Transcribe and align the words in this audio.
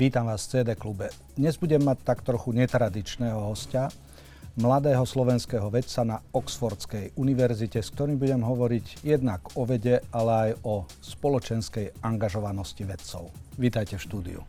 Vítam 0.00 0.32
vás 0.32 0.48
v 0.48 0.64
CD 0.64 0.80
klube. 0.80 1.12
Dnes 1.36 1.60
budem 1.60 1.84
mať 1.84 2.00
tak 2.00 2.24
trochu 2.24 2.56
netradičného 2.56 3.36
hostia, 3.36 3.92
mladého 4.56 5.04
slovenského 5.04 5.68
vedca 5.68 6.00
na 6.08 6.24
Oxfordskej 6.32 7.20
univerzite, 7.20 7.84
s 7.84 7.92
ktorým 7.92 8.16
budem 8.16 8.40
hovoriť 8.40 9.04
jednak 9.04 9.44
o 9.60 9.68
vede, 9.68 10.00
ale 10.08 10.32
aj 10.32 10.50
o 10.64 10.88
spoločenskej 11.04 12.00
angažovanosti 12.00 12.80
vedcov. 12.88 13.28
Vítajte 13.60 14.00
v 14.00 14.04
štúdiu. 14.08 14.40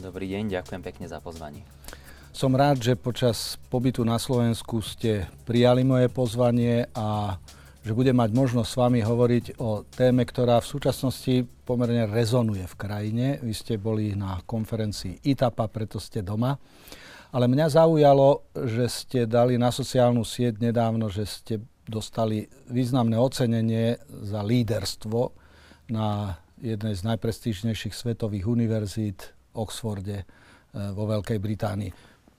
Dobrý 0.00 0.24
deň, 0.24 0.56
ďakujem 0.56 0.80
pekne 0.80 1.04
za 1.04 1.20
pozvanie. 1.20 1.68
Som 2.32 2.56
rád, 2.56 2.80
že 2.80 2.96
počas 2.96 3.60
pobytu 3.68 4.08
na 4.08 4.16
Slovensku 4.16 4.80
ste 4.80 5.28
prijali 5.44 5.84
moje 5.84 6.08
pozvanie 6.08 6.88
a 6.96 7.36
že 7.88 7.96
budem 7.96 8.20
mať 8.20 8.36
možnosť 8.36 8.68
s 8.68 8.76
vami 8.76 9.00
hovoriť 9.00 9.56
o 9.64 9.80
téme, 9.88 10.28
ktorá 10.28 10.60
v 10.60 10.70
súčasnosti 10.76 11.48
pomerne 11.64 12.04
rezonuje 12.04 12.68
v 12.68 12.76
krajine. 12.76 13.26
Vy 13.40 13.54
ste 13.56 13.80
boli 13.80 14.12
na 14.12 14.44
konferencii 14.44 15.24
ITAPA, 15.24 15.72
preto 15.72 15.96
ste 15.96 16.20
doma. 16.20 16.52
Ale 17.32 17.48
mňa 17.48 17.66
zaujalo, 17.72 18.52
že 18.52 18.92
ste 18.92 19.24
dali 19.24 19.56
na 19.56 19.72
sociálnu 19.72 20.20
sieť 20.20 20.60
nedávno, 20.60 21.08
že 21.08 21.24
ste 21.24 21.54
dostali 21.88 22.44
významné 22.68 23.16
ocenenie 23.16 23.96
za 24.04 24.44
líderstvo 24.44 25.32
na 25.88 26.36
jednej 26.60 26.92
z 26.92 27.08
najprestížnejších 27.08 27.96
svetových 27.96 28.44
univerzít 28.44 29.32
v 29.32 29.64
Oxforde 29.64 30.18
eh, 30.20 30.26
vo 30.92 31.08
Veľkej 31.08 31.40
Británii. 31.40 31.90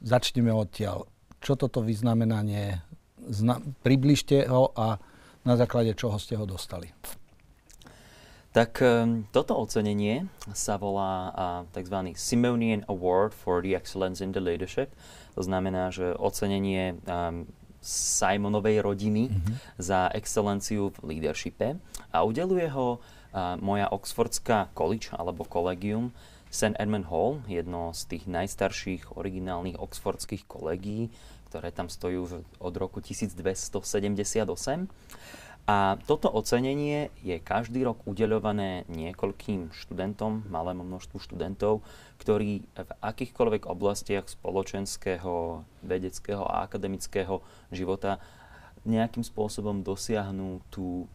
Začneme 0.06 0.54
odtiaľ. 0.54 1.10
Čo 1.42 1.58
toto 1.58 1.82
vyznamenanie? 1.82 2.86
Zna- 3.34 3.66
približte 3.82 4.46
ho 4.46 4.70
a 4.78 5.02
na 5.44 5.56
základe 5.56 5.96
čoho 5.96 6.20
ste 6.20 6.36
ho 6.36 6.46
dostali? 6.48 6.92
Tak 8.50 8.82
um, 8.82 9.30
toto 9.30 9.54
ocenenie 9.62 10.26
sa 10.58 10.82
volá 10.82 11.30
uh, 11.30 11.62
tzv. 11.70 12.18
Simonian 12.18 12.82
Award 12.90 13.38
for 13.38 13.62
the 13.62 13.78
Excellence 13.78 14.26
in 14.26 14.34
the 14.34 14.42
Leadership. 14.42 14.90
To 15.38 15.46
znamená, 15.46 15.94
že 15.94 16.18
ocenenie 16.18 16.98
um, 17.06 17.46
Simonovej 17.80 18.82
rodiny 18.82 19.30
mm-hmm. 19.30 19.56
za 19.78 20.10
excelenciu 20.18 20.90
v 20.98 20.98
leadershipe. 21.14 21.78
A 22.10 22.26
udeluje 22.26 22.68
ho 22.74 22.98
uh, 22.98 23.56
moja 23.62 23.86
Oxfordská 23.94 24.74
college 24.74 25.14
alebo 25.14 25.46
kolegium 25.46 26.10
St. 26.50 26.74
Edmund 26.82 27.06
Hall, 27.14 27.46
jedno 27.46 27.94
z 27.94 28.10
tých 28.10 28.26
najstarších 28.26 29.14
originálnych 29.14 29.78
oxfordských 29.78 30.50
kolegí, 30.50 31.14
ktoré 31.50 31.74
tam 31.74 31.90
stojú 31.90 32.46
od 32.62 32.74
roku 32.78 33.02
1278. 33.02 34.86
A 35.70 36.02
toto 36.10 36.34
ocenenie 36.34 37.14
je 37.22 37.38
každý 37.38 37.86
rok 37.86 38.02
udeľované 38.10 38.90
niekoľkým 38.90 39.70
študentom, 39.70 40.50
malému 40.50 40.82
množstvu 40.82 41.22
študentov, 41.22 41.86
ktorí 42.18 42.66
v 42.74 42.92
akýchkoľvek 43.06 43.70
oblastiach 43.70 44.26
spoločenského, 44.26 45.62
vedeckého 45.86 46.42
a 46.42 46.66
akademického 46.66 47.46
života 47.70 48.18
nejakým 48.82 49.22
spôsobom 49.22 49.86
dosiahnu 49.86 50.66
tú, 50.74 51.06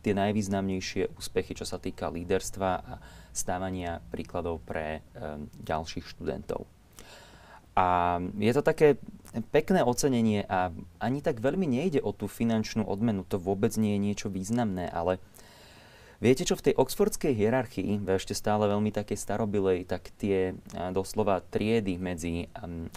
tie 0.00 0.16
najvýznamnejšie 0.16 1.12
úspechy, 1.20 1.52
čo 1.52 1.68
sa 1.68 1.76
týka 1.76 2.08
líderstva 2.08 2.70
a 2.80 2.92
stávania 3.36 4.00
príkladov 4.08 4.64
pre 4.64 5.04
um, 5.12 5.52
ďalších 5.60 6.08
študentov. 6.08 6.64
A 7.78 8.18
je 8.40 8.52
to 8.56 8.62
také 8.64 8.98
pekné 9.52 9.84
ocenenie 9.84 10.44
a 10.48 10.72
ani 10.98 11.20
tak 11.20 11.40
veľmi 11.44 11.68
nejde 11.68 12.00
o 12.00 12.16
tú 12.16 12.26
finančnú 12.26 12.84
odmenu, 12.88 13.24
to 13.28 13.36
vôbec 13.36 13.74
nie 13.76 13.96
je 13.96 14.00
niečo 14.00 14.28
významné, 14.32 14.88
ale 14.88 15.20
viete 16.18 16.42
čo, 16.42 16.58
v 16.58 16.70
tej 16.70 16.74
oxfordskej 16.74 17.36
hierarchii, 17.36 18.02
ešte 18.08 18.34
stále 18.34 18.66
veľmi 18.66 18.90
takej 18.90 19.18
starobilej, 19.20 19.86
tak 19.86 20.10
tie 20.18 20.56
doslova 20.90 21.44
triedy 21.44 22.00
medzi 22.00 22.50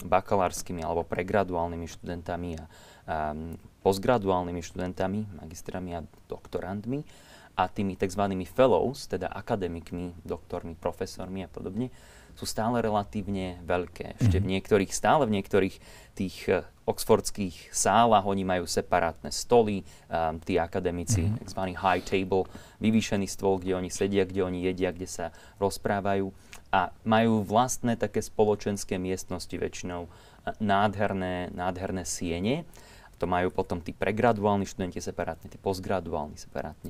bakalárskymi 0.07 0.81
alebo 0.81 1.05
pregraduálnymi 1.05 1.85
študentami 1.85 2.49
a 2.57 2.63
um, 2.65 3.57
postgraduálnymi 3.85 4.61
študentami, 4.61 5.19
magistrami 5.37 5.97
a 5.97 6.05
doktorantmi 6.29 7.05
a 7.57 7.67
tými 7.67 7.99
tzv. 7.99 8.23
fellows, 8.47 9.05
teda 9.11 9.27
akademikmi, 9.27 10.15
doktormi, 10.23 10.73
profesormi 10.79 11.43
a 11.43 11.49
podobne, 11.51 11.91
sú 12.35 12.45
stále 12.47 12.81
relatívne 12.81 13.61
veľké. 13.63 14.19
Ešte 14.19 14.37
v 14.39 14.45
mhm. 14.47 14.51
niektorých, 14.57 14.91
stále 14.91 15.23
v 15.27 15.35
niektorých 15.39 15.75
tých 16.15 16.37
eh, 16.51 16.63
oxfordských 16.85 17.71
sálach 17.71 18.27
oni 18.27 18.43
majú 18.43 18.65
separátne 18.67 19.31
stoly, 19.31 19.85
um, 20.11 20.41
tí 20.43 20.59
akademici, 20.59 21.23
mm-hmm. 21.23 21.45
tzv. 21.47 21.61
high 21.77 22.03
table, 22.03 22.49
vyvýšený 22.83 23.31
stôl, 23.31 23.61
kde 23.61 23.77
oni 23.79 23.87
sedia, 23.87 24.27
kde 24.27 24.43
oni 24.43 24.65
jedia, 24.65 24.91
kde 24.91 25.07
sa 25.07 25.31
rozprávajú 25.61 26.33
a 26.73 26.91
majú 27.07 27.45
vlastné 27.47 27.95
také 27.95 28.19
spoločenské 28.19 28.99
miestnosti 28.99 29.53
väčšinou 29.53 30.09
nádherné, 30.57 31.53
nádherné 31.53 32.03
siene. 32.03 32.67
To 33.21 33.29
majú 33.29 33.53
potom 33.53 33.77
tí 33.77 33.93
pregraduálni 33.93 34.65
študenti 34.65 34.97
separátne, 34.97 35.53
tí 35.53 35.61
postgraduálni 35.61 36.41
separátne. 36.41 36.89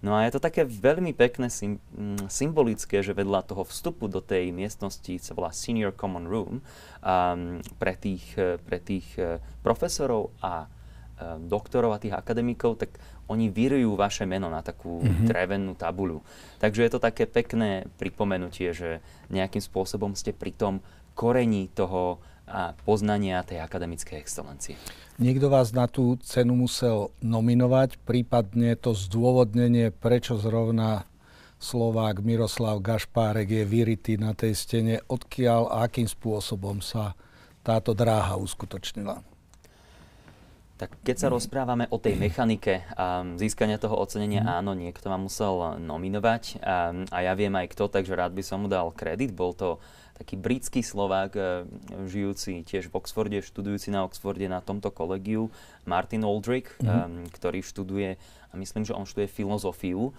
No 0.00 0.16
a 0.16 0.24
je 0.24 0.32
to 0.32 0.40
také 0.40 0.64
veľmi 0.64 1.12
pekné, 1.12 1.52
mm, 1.52 2.32
symbolické, 2.32 3.04
že 3.04 3.12
vedľa 3.12 3.44
toho 3.44 3.68
vstupu 3.68 4.08
do 4.08 4.24
tej 4.24 4.48
miestnosti 4.48 5.20
sa 5.20 5.36
volá 5.36 5.52
Senior 5.52 5.92
Common 5.92 6.24
Room 6.24 6.64
um, 6.64 7.60
pre 7.76 7.92
tých, 8.00 8.24
eh, 8.40 8.56
pre 8.56 8.80
tých 8.80 9.06
eh, 9.20 9.36
profesorov 9.60 10.32
a 10.40 10.64
um, 10.64 11.44
doktorov 11.44 11.92
a 11.92 12.00
tých 12.00 12.16
akademikov, 12.16 12.80
tak 12.80 12.96
oni 13.28 13.52
vyrujú 13.52 13.92
vaše 13.92 14.24
meno 14.24 14.48
na 14.48 14.64
takú 14.64 15.04
mm-hmm. 15.04 15.28
drevenú 15.28 15.76
tabuľu. 15.76 16.24
Takže 16.58 16.80
je 16.80 16.90
to 16.96 17.00
také 17.04 17.28
pekné 17.28 17.84
pripomenutie, 18.00 18.72
že 18.72 19.04
nejakým 19.28 19.60
spôsobom 19.60 20.16
ste 20.16 20.32
pri 20.32 20.56
tom 20.56 20.80
korení 21.12 21.68
toho 21.76 22.24
a 22.50 22.74
poznania 22.82 23.46
tej 23.46 23.62
akademickej 23.62 24.18
excelencie. 24.18 24.74
Niekto 25.22 25.46
vás 25.46 25.70
na 25.70 25.86
tú 25.86 26.18
cenu 26.24 26.58
musel 26.58 27.14
nominovať, 27.22 28.02
prípadne 28.02 28.74
to 28.74 28.96
zdôvodnenie, 28.96 29.94
prečo 29.94 30.34
zrovna 30.40 31.06
Slovák 31.60 32.24
Miroslav 32.24 32.80
Gašpárek 32.80 33.52
je 33.52 33.64
vyritý 33.68 34.16
na 34.16 34.32
tej 34.32 34.56
stene, 34.56 35.04
odkiaľ 35.06 35.68
a 35.68 35.76
akým 35.84 36.08
spôsobom 36.08 36.80
sa 36.80 37.12
táto 37.60 37.92
dráha 37.92 38.40
uskutočnila. 38.40 39.20
Tak 40.80 40.96
keď 41.04 41.16
sa 41.20 41.28
rozprávame 41.28 41.84
o 41.92 42.00
tej 42.00 42.16
mechanike 42.16 42.80
um, 42.96 43.36
získania 43.36 43.76
toho 43.76 44.00
ocenenia, 44.00 44.40
mm. 44.40 44.64
áno, 44.64 44.72
niekto 44.72 45.12
ma 45.12 45.20
musel 45.20 45.76
nominovať 45.76 46.56
um, 46.56 47.04
a 47.12 47.20
ja 47.20 47.36
viem 47.36 47.52
aj 47.52 47.76
kto, 47.76 47.92
takže 47.92 48.16
rád 48.16 48.32
by 48.32 48.40
som 48.40 48.64
mu 48.64 48.68
dal 48.72 48.88
kredit. 48.96 49.36
Bol 49.36 49.52
to 49.52 49.76
taký 50.20 50.36
britský 50.36 50.84
Slovák, 50.84 51.32
eh, 51.32 51.44
žijúci 52.04 52.60
tiež 52.68 52.92
v 52.92 53.00
Oxforde, 53.00 53.40
študujúci 53.40 53.88
na 53.88 54.04
Oxforde 54.04 54.44
na 54.44 54.60
tomto 54.60 54.92
kolegiu, 54.92 55.48
Martin 55.88 56.28
Aldrich, 56.28 56.68
mm-hmm. 56.76 57.24
um, 57.24 57.24
ktorý 57.32 57.64
študuje, 57.64 58.20
a 58.52 58.54
myslím, 58.60 58.84
že 58.84 58.92
on 58.92 59.08
študuje 59.08 59.32
filozofiu, 59.32 60.12
um, 60.12 60.14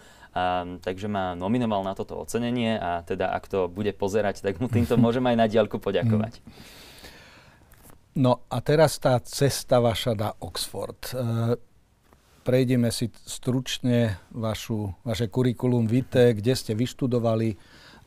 takže 0.82 1.06
ma 1.06 1.38
nominoval 1.38 1.86
na 1.86 1.94
toto 1.94 2.18
ocenenie 2.18 2.82
a 2.82 3.06
teda 3.06 3.30
ak 3.30 3.46
to 3.46 3.70
bude 3.70 3.94
pozerať, 3.94 4.42
tak 4.42 4.58
mu 4.58 4.66
týmto 4.66 4.98
môžem 5.04 5.24
aj 5.30 5.38
na 5.38 5.46
diálku 5.46 5.78
poďakovať. 5.78 6.42
No 8.18 8.44
a 8.52 8.58
teraz 8.60 9.00
tá 9.00 9.16
cesta 9.24 9.80
vaša 9.80 10.20
na 10.20 10.36
Oxford. 10.44 11.16
Prejdeme 12.44 12.92
si 12.92 13.08
stručne 13.24 14.20
vašu, 14.36 14.92
vaše 15.08 15.32
kurikulum 15.32 15.88
vitae, 15.88 16.36
kde 16.36 16.52
ste 16.52 16.76
vyštudovali, 16.76 17.56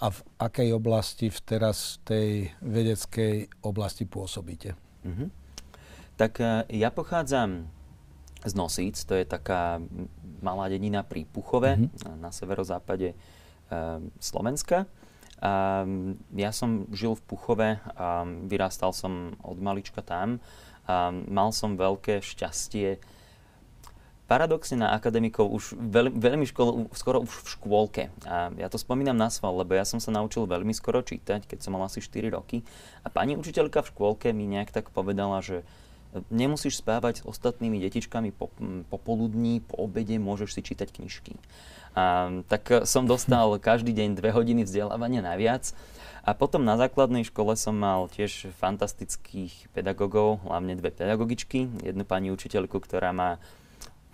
a 0.01 0.11
v 0.11 0.19
akej 0.43 0.69
oblasti 0.75 1.31
v 1.31 1.39
teraz 1.45 2.03
tej 2.03 2.51
vedeckej 2.61 3.51
oblasti 3.63 4.05
pôsobíte? 4.05 4.75
Mm-hmm. 5.07 5.29
Tak 6.15 6.33
e, 6.41 6.67
ja 6.79 6.91
pochádzam 6.91 7.67
z 8.45 8.53
Nosíc, 8.55 9.07
to 9.09 9.17
je 9.17 9.25
taká 9.25 9.81
malá 10.45 10.69
dedina 10.69 11.07
pri 11.07 11.25
Puchove 11.25 11.79
mm-hmm. 11.79 12.21
na 12.21 12.31
severozápade 12.35 13.15
e, 13.15 13.17
Slovenska. 14.19 14.87
A 15.45 15.85
ja 16.33 16.51
som 16.55 16.89
žil 16.95 17.19
v 17.19 17.25
Puchove 17.27 17.71
a 17.99 18.25
vyrastal 18.49 18.97
som 18.97 19.37
od 19.45 19.59
malička 19.61 20.01
tam. 20.01 20.41
A 20.89 21.13
mal 21.13 21.53
som 21.53 21.77
veľké 21.77 22.21
šťastie 22.21 22.97
paradoxne 24.25 24.81
na 24.81 24.97
akademikov 24.97 25.53
už 25.53 25.77
veľ, 25.77 26.09
veľmi 26.17 26.49
školo, 26.49 26.89
skoro 26.97 27.21
už 27.21 27.33
v 27.45 27.49
škôlke. 27.61 28.03
A 28.25 28.49
ja 28.57 28.73
to 28.73 28.81
spomínam 28.81 29.17
na 29.17 29.29
sval, 29.29 29.61
lebo 29.61 29.77
ja 29.77 29.85
som 29.85 30.01
sa 30.01 30.09
naučil 30.09 30.49
veľmi 30.49 30.73
skoro 30.73 31.05
čítať, 31.05 31.45
keď 31.45 31.59
som 31.61 31.77
mal 31.77 31.85
asi 31.85 32.01
4 32.01 32.33
roky. 32.33 32.65
A 33.05 33.13
pani 33.13 33.37
učiteľka 33.37 33.85
v 33.85 33.91
škôlke 33.93 34.29
mi 34.33 34.49
nejak 34.49 34.73
tak 34.73 34.89
povedala, 34.89 35.45
že 35.45 35.61
nemusíš 36.33 36.81
spávať 36.81 37.21
s 37.21 37.27
ostatnými 37.27 37.83
detičkami 37.85 38.31
po, 38.33 38.49
popoludní, 38.89 39.61
po 39.61 39.85
obede, 39.85 40.17
môžeš 40.17 40.57
si 40.57 40.61
čítať 40.63 40.89
knižky. 40.95 41.37
A, 41.93 42.31
tak 42.49 42.89
som 42.89 43.05
dostal 43.05 43.59
každý 43.61 43.93
deň 43.93 44.17
dve 44.17 44.31
hodiny 44.33 44.65
vzdelávania 44.65 45.21
naviac. 45.21 45.77
A 46.25 46.33
potom 46.33 46.65
na 46.65 46.81
základnej 46.81 47.29
škole 47.29 47.53
som 47.53 47.77
mal 47.77 48.09
tiež 48.09 48.49
fantastických 48.57 49.69
pedagogov, 49.77 50.41
hlavne 50.49 50.73
dve 50.73 50.89
pedagogičky. 50.89 51.69
Jednu 51.85 52.09
pani 52.09 52.33
učiteľku, 52.33 52.81
ktorá 52.81 53.13
ma 53.13 53.37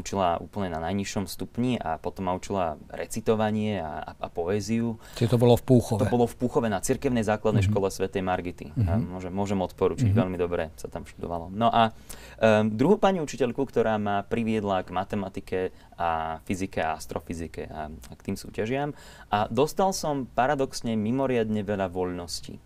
učila 0.00 0.40
úplne 0.40 0.72
na 0.72 0.80
najnižšom 0.80 1.28
stupni 1.28 1.76
a 1.76 2.00
potom 2.00 2.26
ma 2.26 2.32
učila 2.32 2.80
recitovanie 2.88 3.84
a, 3.84 4.00
a, 4.00 4.12
a 4.16 4.28
poéziu. 4.32 4.96
Čiže 5.20 5.36
to 5.36 5.38
bolo 5.38 5.54
v 5.60 5.64
Púchove? 5.68 6.00
To 6.00 6.08
bolo 6.08 6.24
v 6.24 6.36
Púchove 6.40 6.72
na 6.72 6.80
cirkevnej 6.80 7.22
základnej 7.22 7.60
mm-hmm. 7.60 7.76
škole 7.76 7.88
svätej 7.92 8.24
Margity. 8.24 8.72
Mm-hmm. 8.72 9.00
môžem, 9.12 9.32
môžem 9.32 9.60
odporučiť, 9.60 10.08
mm-hmm. 10.10 10.20
veľmi 10.24 10.36
dobre 10.40 10.72
sa 10.80 10.88
tam 10.88 11.04
študovalo. 11.04 11.52
No 11.52 11.68
a 11.68 11.92
um, 12.40 12.72
druhú 12.72 12.96
pani 12.96 13.20
učiteľku, 13.20 13.60
ktorá 13.68 14.00
ma 14.00 14.24
priviedla 14.24 14.82
k 14.82 14.90
matematike 14.90 15.58
a 16.00 16.40
fyzike 16.48 16.80
a 16.80 16.96
astrofyzike 16.96 17.68
a, 17.68 17.92
a 17.92 18.12
k 18.16 18.24
tým 18.32 18.36
súťažiam. 18.40 18.96
A 19.28 19.44
dostal 19.52 19.92
som 19.92 20.24
paradoxne 20.24 20.96
mimoriadne 20.96 21.60
veľa 21.60 21.92
voľností. 21.92 22.56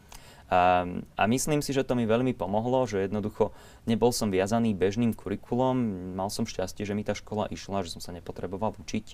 A, 0.55 0.87
a 1.19 1.23
myslím 1.27 1.59
si, 1.67 1.75
že 1.75 1.83
to 1.83 1.99
mi 1.99 2.07
veľmi 2.07 2.31
pomohlo, 2.39 2.87
že 2.87 3.03
jednoducho 3.03 3.51
nebol 3.91 4.15
som 4.15 4.31
viazaný 4.31 4.71
bežným 4.71 5.11
kurikulom, 5.11 5.75
mal 6.15 6.31
som 6.31 6.47
šťastie, 6.47 6.87
že 6.87 6.95
mi 6.95 7.03
tá 7.03 7.11
škola 7.11 7.51
išla, 7.51 7.83
že 7.83 7.99
som 7.99 8.03
sa 8.05 8.15
nepotreboval 8.15 8.79
učiť 8.79 9.07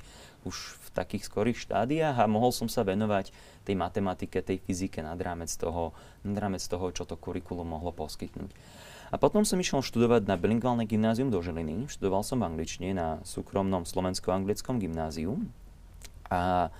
už 0.44 0.56
v 0.76 0.88
takých 0.92 1.24
skorých 1.24 1.58
štádiách 1.64 2.20
a 2.20 2.28
mohol 2.28 2.52
som 2.52 2.68
sa 2.68 2.84
venovať 2.84 3.32
tej 3.64 3.72
matematike, 3.72 4.44
tej 4.44 4.60
fyzike 4.60 5.00
nad 5.00 5.16
rámec 5.16 5.48
toho, 5.48 5.96
nad 6.28 6.36
rámec 6.36 6.60
toho 6.60 6.92
čo 6.92 7.08
to 7.08 7.16
kurikulum 7.16 7.72
mohlo 7.72 7.92
poskytnúť. 7.96 8.52
A 9.10 9.18
potom 9.18 9.42
som 9.42 9.58
išiel 9.58 9.82
študovať 9.82 10.30
na 10.30 10.38
bilingválne 10.38 10.86
gymnázium 10.86 11.34
do 11.34 11.42
Žiliny. 11.42 11.90
Študoval 11.90 12.22
som 12.22 12.38
v 12.38 12.46
angličtine 12.46 12.94
na 12.94 13.18
súkromnom 13.26 13.82
slovensko-anglickom 13.82 14.78
gymnáziu. 14.78 15.34
A 16.30 16.70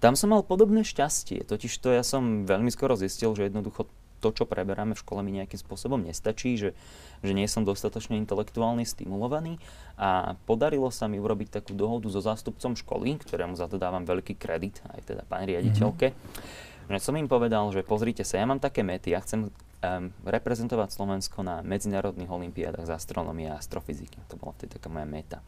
tam 0.00 0.14
som 0.14 0.32
mal 0.32 0.44
podobné 0.44 0.84
šťastie, 0.84 1.46
totiž 1.48 1.72
to 1.80 1.88
ja 1.92 2.04
som 2.04 2.44
veľmi 2.44 2.68
skoro 2.68 2.96
zistil, 2.98 3.32
že 3.32 3.48
jednoducho 3.48 3.88
to, 4.20 4.32
čo 4.32 4.44
preberáme 4.48 4.96
v 4.96 5.02
škole, 5.02 5.20
mi 5.20 5.36
nejakým 5.36 5.60
spôsobom 5.60 6.00
nestačí, 6.00 6.56
že, 6.56 6.72
že 7.20 7.32
nie 7.36 7.44
som 7.46 7.62
dostatočne 7.62 8.16
intelektuálne 8.16 8.82
stimulovaný 8.82 9.60
a 10.00 10.34
podarilo 10.48 10.88
sa 10.88 11.06
mi 11.06 11.20
urobiť 11.20 11.60
takú 11.60 11.76
dohodu 11.76 12.08
so 12.08 12.20
zástupcom 12.24 12.74
školy, 12.74 13.20
ktorému 13.20 13.54
za 13.54 13.68
to 13.68 13.76
dávam 13.76 14.08
veľký 14.08 14.40
kredit, 14.40 14.80
aj 14.88 15.14
teda 15.14 15.22
pani 15.28 15.52
riaditeľke, 15.52 16.06
mm-hmm. 16.12 16.96
že 16.96 17.00
som 17.00 17.14
im 17.14 17.28
povedal, 17.28 17.68
že 17.70 17.84
pozrite 17.84 18.24
sa, 18.24 18.40
ja 18.40 18.48
mám 18.48 18.60
také 18.60 18.80
mety, 18.80 19.12
ja 19.12 19.20
chcem 19.20 19.52
um, 19.86 20.10
reprezentovať 20.26 20.90
Slovensko 20.90 21.46
na 21.46 21.62
medzinárodných 21.62 22.26
olimpiádach 22.26 22.90
z 22.90 22.94
astronómie 22.98 23.46
a 23.46 23.62
astrofyziky. 23.62 24.18
To 24.26 24.34
bola 24.34 24.58
vtedy 24.58 24.82
taká 24.82 24.90
moja 24.90 25.06
meta. 25.06 25.38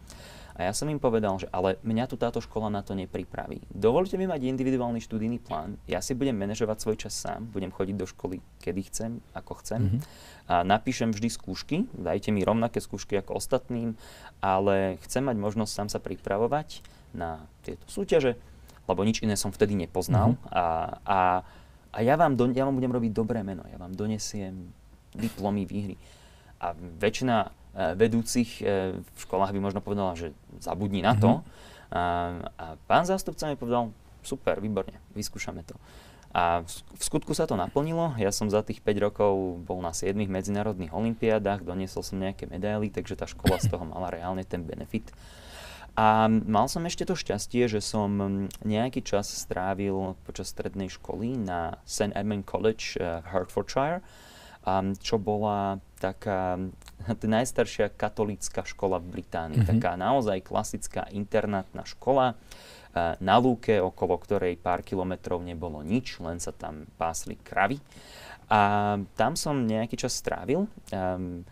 A 0.59 0.67
ja 0.67 0.75
som 0.75 0.91
im 0.91 0.99
povedal, 0.99 1.39
že 1.39 1.47
ale 1.55 1.79
mňa 1.87 2.11
tu 2.11 2.19
táto 2.19 2.43
škola 2.43 2.67
na 2.67 2.83
to 2.83 2.91
nepripraví. 2.99 3.63
Dovolte 3.71 4.19
mi 4.19 4.27
mať 4.27 4.51
individuálny 4.51 4.99
študijný 4.99 5.39
plán, 5.39 5.79
ja 5.87 6.03
si 6.03 6.19
budem 6.19 6.35
manažovať 6.35 6.77
svoj 6.83 6.97
čas 6.99 7.15
sám, 7.15 7.47
budem 7.55 7.71
chodiť 7.71 7.95
do 7.95 8.07
školy, 8.11 8.43
kedy 8.59 8.81
chcem, 8.91 9.11
ako 9.39 9.63
chcem. 9.63 9.81
Mm-hmm. 9.87 10.01
A 10.51 10.67
napíšem 10.67 11.15
vždy 11.15 11.31
skúšky, 11.31 11.87
dajte 11.95 12.35
mi 12.35 12.43
rovnaké 12.43 12.83
skúšky 12.83 13.23
ako 13.23 13.39
ostatným, 13.39 13.95
ale 14.43 14.99
chcem 15.07 15.23
mať 15.23 15.39
možnosť 15.39 15.71
sám 15.71 15.89
sa 15.95 16.03
pripravovať 16.03 16.83
na 17.15 17.47
tieto 17.63 17.87
súťaže, 17.87 18.35
lebo 18.91 19.07
nič 19.07 19.23
iné 19.23 19.39
som 19.39 19.55
vtedy 19.55 19.79
nepoznal. 19.79 20.35
Mm-hmm. 20.35 20.51
A, 20.59 20.65
a, 21.07 21.21
a 21.93 21.99
ja, 22.05 22.15
vám 22.17 22.37
do, 22.37 22.51
ja 22.53 22.69
vám 22.69 22.77
budem 22.77 22.93
robiť 22.93 23.13
dobré 23.13 23.41
meno, 23.41 23.65
ja 23.69 23.81
vám 23.81 23.97
donesiem 23.97 24.71
diplomy, 25.17 25.65
výhry. 25.65 25.97
A 26.59 26.75
väčšina 26.77 27.55
E, 27.79 27.95
vedúcich 27.95 28.59
e, 28.59 28.99
v 28.99 29.19
školách 29.23 29.55
by 29.55 29.61
možno 29.63 29.79
povedala, 29.79 30.19
že 30.19 30.35
zabudni 30.59 30.99
na 30.99 31.15
to. 31.15 31.39
Mm-hmm. 31.39 31.95
A, 31.95 32.03
a 32.59 32.67
pán 32.91 33.07
zástupca 33.07 33.47
mi 33.47 33.55
povedal, 33.55 33.95
super, 34.27 34.59
výborne, 34.59 34.99
vyskúšame 35.15 35.63
to. 35.63 35.79
A 36.35 36.61
v 36.69 37.03
skutku 37.03 37.33
sa 37.33 37.49
to 37.49 37.57
naplnilo. 37.57 38.13
Ja 38.21 38.35
som 38.35 38.53
za 38.53 38.61
tých 38.61 38.85
5 38.85 39.07
rokov 39.09 39.33
bol 39.65 39.81
na 39.81 39.97
7 39.97 40.13
medzinárodných 40.13 40.93
olimpiádach, 40.93 41.65
doniesol 41.65 42.05
som 42.05 42.21
nejaké 42.21 42.45
medaily, 42.51 42.93
takže 42.93 43.17
tá 43.17 43.25
škola 43.25 43.57
z 43.63 43.73
toho 43.73 43.87
mala 43.89 44.13
reálne 44.13 44.45
ten 44.45 44.61
benefit. 44.61 45.09
A 45.99 46.31
mal 46.31 46.71
som 46.71 46.87
ešte 46.87 47.03
to 47.03 47.19
šťastie, 47.19 47.67
že 47.67 47.83
som 47.83 48.47
nejaký 48.63 49.03
čas 49.03 49.27
strávil 49.27 50.15
počas 50.23 50.55
strednej 50.55 50.87
školy 50.87 51.35
na 51.35 51.83
St. 51.83 52.15
Edmund 52.15 52.47
College 52.47 52.95
v 53.03 53.27
Hertfordshire, 53.27 53.99
čo 55.03 55.19
bola 55.19 55.83
taká 55.99 56.55
najstaršia 57.35 57.91
katolícka 57.99 58.63
škola 58.63 59.03
v 59.03 59.19
Británii. 59.19 59.67
Mm-hmm. 59.67 59.75
Taká 59.75 59.99
naozaj 59.99 60.47
klasická 60.47 61.11
internátna 61.11 61.83
škola 61.83 62.39
na 63.19 63.37
lúke, 63.43 63.83
okolo 63.83 64.23
ktorej 64.23 64.55
pár 64.59 64.87
kilometrov 64.87 65.43
nebolo 65.43 65.83
nič, 65.83 66.23
len 66.23 66.39
sa 66.39 66.55
tam 66.55 66.87
pásli 66.95 67.35
kravy. 67.43 67.83
A 68.49 68.97
tam 69.19 69.35
som 69.35 69.67
nejaký 69.67 69.99
čas 69.99 70.17
strávil. 70.17 70.71
Um, 70.89 71.45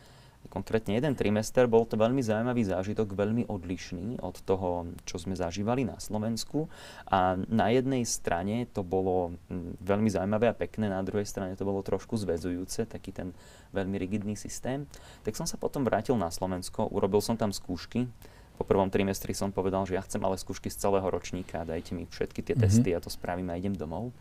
konkrétne 0.57 0.97
jeden 0.97 1.13
trimester, 1.13 1.69
bol 1.69 1.85
to 1.85 2.01
veľmi 2.01 2.25
zaujímavý 2.25 2.65
zážitok, 2.65 3.13
veľmi 3.13 3.45
odlišný 3.45 4.25
od 4.25 4.41
toho, 4.41 4.89
čo 5.05 5.21
sme 5.21 5.37
zažívali 5.37 5.85
na 5.85 6.01
Slovensku. 6.01 6.73
A 7.13 7.37
na 7.37 7.69
jednej 7.69 8.09
strane 8.09 8.65
to 8.73 8.81
bolo 8.81 9.37
hm, 9.53 9.77
veľmi 9.85 10.09
zaujímavé 10.09 10.49
a 10.49 10.57
pekné, 10.57 10.89
na 10.89 11.05
druhej 11.05 11.29
strane 11.29 11.53
to 11.61 11.69
bolo 11.69 11.85
trošku 11.85 12.17
zväzujúce, 12.17 12.89
taký 12.89 13.13
ten 13.13 13.37
veľmi 13.77 14.01
rigidný 14.01 14.33
systém. 14.33 14.89
Tak 15.29 15.37
som 15.37 15.45
sa 15.45 15.61
potom 15.61 15.85
vrátil 15.85 16.17
na 16.17 16.33
Slovensko, 16.33 16.89
urobil 16.89 17.21
som 17.21 17.37
tam 17.37 17.53
skúšky, 17.53 18.09
po 18.57 18.65
prvom 18.65 18.89
trimestri 18.89 19.37
som 19.37 19.53
povedal, 19.53 19.85
že 19.85 20.01
ja 20.01 20.03
chcem 20.03 20.25
ale 20.25 20.41
skúšky 20.41 20.73
z 20.73 20.81
celého 20.81 21.05
ročníka, 21.05 21.69
dajte 21.69 21.93
mi 21.93 22.09
všetky 22.09 22.41
tie 22.41 22.57
mm-hmm. 22.57 22.73
testy, 22.73 22.89
ja 22.97 23.05
to 23.05 23.13
spravím 23.13 23.53
a 23.53 23.61
idem 23.61 23.77
domov. 23.77 24.17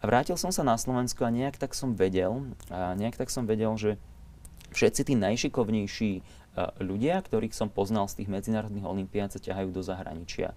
A 0.00 0.08
vrátil 0.08 0.38
som 0.38 0.54
sa 0.54 0.64
na 0.64 0.78
Slovensko 0.78 1.26
a 1.26 1.34
nejak 1.34 1.60
tak 1.60 1.76
som 1.76 1.92
vedel, 1.92 2.46
a 2.70 2.94
nejak 2.96 3.20
tak 3.20 3.28
som 3.28 3.44
vedel, 3.44 3.74
že 3.76 4.00
všetci 4.70 5.10
tí 5.10 5.14
najšikovnejší 5.18 6.12
e, 6.18 6.22
ľudia, 6.82 7.20
ktorých 7.22 7.54
som 7.54 7.70
poznal 7.70 8.06
z 8.06 8.22
tých 8.22 8.28
medzinárodných 8.30 8.86
olimpiád, 8.86 9.34
sa 9.34 9.42
ťahajú 9.42 9.70
do 9.70 9.82
zahraničia. 9.82 10.54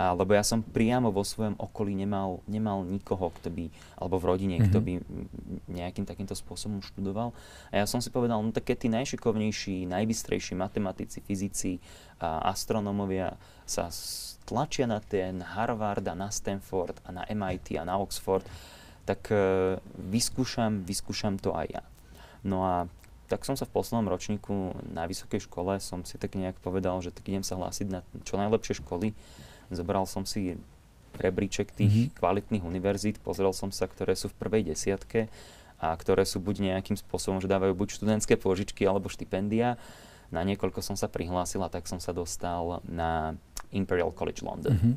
A, 0.00 0.16
lebo 0.16 0.32
ja 0.32 0.40
som 0.40 0.64
priamo 0.64 1.12
vo 1.12 1.20
svojom 1.20 1.60
okolí 1.60 1.92
nemal, 1.92 2.40
nemal 2.48 2.86
nikoho, 2.88 3.28
kto 3.36 3.52
by, 3.52 3.68
alebo 4.00 4.16
v 4.16 4.24
rodine, 4.24 4.56
mm-hmm. 4.56 4.70
kto 4.72 4.78
by 4.80 4.92
nejakým 5.68 6.08
takýmto 6.08 6.32
spôsobom 6.32 6.80
študoval. 6.80 7.36
A 7.68 7.84
ja 7.84 7.86
som 7.86 8.00
si 8.00 8.08
povedal, 8.08 8.40
no 8.40 8.48
tak 8.48 8.72
keď 8.72 8.76
tí 8.80 8.88
najšikovnejší, 8.88 9.84
najbystrejší 9.84 10.56
matematici, 10.56 11.20
fyzici, 11.20 11.84
a 12.20 12.52
astronómovia 12.52 13.32
sa 13.64 13.88
tlačia 14.44 14.84
na 14.84 15.00
ten 15.00 15.40
Harvard 15.40 16.04
a 16.04 16.12
na 16.12 16.28
Stanford 16.28 17.00
a 17.08 17.16
na 17.16 17.24
MIT 17.24 17.80
a 17.80 17.88
na 17.88 17.96
Oxford, 17.96 18.44
tak 19.08 19.32
uh, 19.32 19.80
vyskúšam, 19.96 20.84
vyskúšam 20.84 21.40
to 21.40 21.56
aj 21.56 21.80
ja. 21.80 21.82
No 22.44 22.64
a 22.64 22.74
tak 23.30 23.46
som 23.46 23.54
sa 23.54 23.62
v 23.62 23.78
poslednom 23.78 24.10
ročníku 24.10 24.74
na 24.90 25.06
vysokej 25.06 25.46
škole 25.46 25.78
som 25.78 26.02
si 26.02 26.18
tak 26.18 26.34
nejak 26.34 26.58
povedal, 26.58 26.98
že 26.98 27.14
tak 27.14 27.30
idem 27.30 27.46
sa 27.46 27.54
hlásiť 27.54 27.86
na 27.86 28.02
čo 28.26 28.34
najlepšie 28.34 28.82
školy. 28.82 29.14
Zobral 29.70 30.02
som 30.10 30.26
si 30.26 30.58
rebríček 31.14 31.70
tých 31.70 32.10
mm-hmm. 32.10 32.18
kvalitných 32.18 32.66
univerzít, 32.66 33.22
pozrel 33.22 33.54
som 33.54 33.70
sa, 33.70 33.86
ktoré 33.86 34.18
sú 34.18 34.34
v 34.34 34.38
prvej 34.42 34.74
desiatke 34.74 35.30
a 35.78 35.94
ktoré 35.94 36.26
sú 36.26 36.42
buď 36.42 36.74
nejakým 36.74 36.98
spôsobom, 36.98 37.38
že 37.38 37.46
dávajú 37.46 37.72
buď 37.78 37.88
študentské 38.02 38.34
pôžičky 38.34 38.82
alebo 38.82 39.06
štipendia. 39.06 39.78
Na 40.34 40.42
niekoľko 40.42 40.82
som 40.82 40.98
sa 40.98 41.06
prihlásil 41.06 41.62
a 41.62 41.70
tak 41.70 41.86
som 41.86 42.02
sa 42.02 42.10
dostal 42.10 42.82
na 42.82 43.38
Imperial 43.70 44.10
College 44.10 44.42
London. 44.42 44.74
Mm-hmm. 44.74 44.94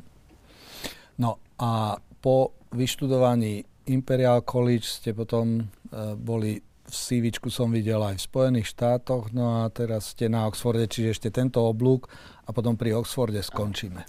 No 1.22 1.38
a 1.62 2.02
po 2.18 2.58
vyštudovaní 2.74 3.62
Imperial 3.86 4.42
College 4.42 4.86
ste 4.86 5.14
potom 5.14 5.62
uh, 5.62 6.18
boli 6.18 6.58
v 6.84 6.92
CV 6.92 7.32
som 7.48 7.72
videl 7.72 7.96
aj 8.00 8.20
v 8.20 8.26
Spojených 8.28 8.68
štátoch, 8.76 9.32
no 9.32 9.64
a 9.64 9.72
teraz 9.72 10.12
ste 10.12 10.28
na 10.28 10.44
Oxforde, 10.44 10.84
čiže 10.84 11.16
ešte 11.16 11.28
tento 11.32 11.64
oblúk 11.64 12.12
a 12.44 12.52
potom 12.52 12.76
pri 12.76 12.92
Oxforde 12.92 13.40
skončíme. 13.40 14.04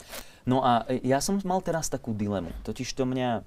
No 0.46 0.62
a 0.62 0.86
ja 1.01 1.24
som 1.24 1.39
mal 1.48 1.63
teraz 1.63 1.88
takú 1.88 2.12
dilemu, 2.13 2.51
totiž 2.67 2.91
to 2.94 3.08
mňa 3.08 3.41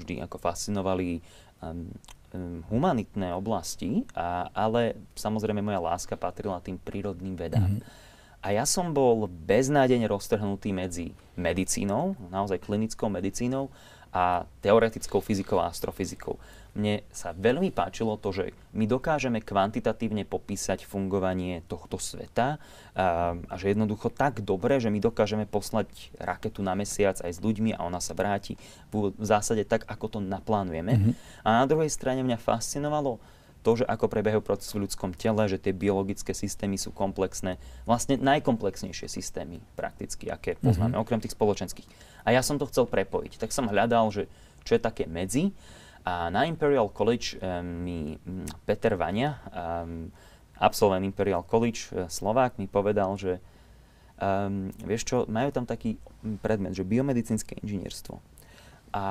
vždy 0.00 0.24
ako 0.24 0.40
fascinovali 0.40 1.20
um, 1.60 1.92
um, 2.32 2.64
humanitné 2.72 3.36
oblasti, 3.36 4.08
a, 4.16 4.48
ale 4.56 4.96
samozrejme 5.14 5.60
moja 5.60 5.78
láska 5.78 6.16
patrila 6.16 6.58
tým 6.64 6.80
prírodným 6.80 7.36
vedám. 7.36 7.78
Mm-hmm. 7.78 8.08
A 8.40 8.56
ja 8.56 8.64
som 8.64 8.96
bol 8.96 9.28
beznádejne 9.28 10.08
roztrhnutý 10.08 10.72
medzi 10.72 11.12
medicínou, 11.36 12.16
naozaj 12.32 12.64
klinickou 12.64 13.12
medicínou 13.12 13.68
a 14.08 14.48
teoretickou 14.64 15.20
fyzikou 15.20 15.60
a 15.60 15.68
astrofyzikou 15.68 16.40
mne 16.74 17.02
sa 17.10 17.34
veľmi 17.34 17.74
páčilo 17.74 18.14
to, 18.14 18.30
že 18.30 18.44
my 18.74 18.86
dokážeme 18.86 19.42
kvantitatívne 19.42 20.22
popísať 20.22 20.86
fungovanie 20.86 21.66
tohto 21.66 21.98
sveta 21.98 22.62
a, 22.94 23.34
a 23.34 23.54
že 23.58 23.74
jednoducho 23.74 24.10
tak 24.14 24.46
dobre, 24.46 24.78
že 24.78 24.92
my 24.92 25.02
dokážeme 25.02 25.50
poslať 25.50 25.90
raketu 26.18 26.62
na 26.62 26.78
mesiac 26.78 27.18
aj 27.18 27.32
s 27.34 27.42
ľuďmi 27.42 27.74
a 27.74 27.82
ona 27.82 27.98
sa 27.98 28.14
vráti 28.14 28.54
v, 28.94 29.10
v 29.10 29.24
zásade 29.26 29.66
tak, 29.66 29.82
ako 29.90 30.06
to 30.06 30.18
naplánujeme. 30.22 30.92
Mm-hmm. 30.94 31.12
A 31.42 31.62
na 31.62 31.66
druhej 31.66 31.90
strane 31.90 32.22
mňa 32.22 32.38
fascinovalo 32.38 33.18
to, 33.60 33.82
že 33.82 33.84
ako 33.84 34.08
prebiehajú 34.08 34.40
procesy 34.40 34.80
v 34.80 34.88
ľudskom 34.88 35.12
tele, 35.12 35.44
že 35.44 35.60
tie 35.60 35.76
biologické 35.76 36.32
systémy 36.32 36.80
sú 36.80 36.96
komplexné, 36.96 37.60
vlastne 37.84 38.16
najkomplexnejšie 38.16 39.04
systémy 39.04 39.60
prakticky, 39.76 40.32
aké 40.32 40.56
poznáme, 40.56 40.96
mm-hmm. 40.96 41.04
okrem 41.04 41.20
tých 41.20 41.36
spoločenských. 41.36 41.88
A 42.24 42.32
ja 42.32 42.40
som 42.40 42.56
to 42.56 42.68
chcel 42.68 42.88
prepojiť, 42.88 43.36
tak 43.36 43.52
som 43.52 43.68
hľadal, 43.68 44.08
že 44.12 44.22
čo 44.64 44.76
je 44.76 44.80
také 44.80 45.04
medzi 45.08 45.52
a 46.04 46.32
na 46.32 46.48
Imperial 46.48 46.88
College 46.90 47.36
um, 47.38 47.84
mi 47.84 48.16
Peter 48.64 48.96
Vania, 48.96 49.40
um, 49.52 50.08
absolvent 50.56 51.04
Imperial 51.04 51.44
College, 51.44 51.92
uh, 51.92 52.08
Slovák, 52.08 52.56
mi 52.56 52.66
povedal, 52.66 53.16
že 53.18 53.40
Um, 54.20 54.68
vieš 54.84 55.08
čo, 55.08 55.24
majú 55.32 55.48
tam 55.48 55.64
taký 55.64 55.96
predmet, 56.44 56.76
že 56.76 56.84
biomedicínske 56.84 57.56
inžinierstvo. 57.64 58.20
A 58.92 59.04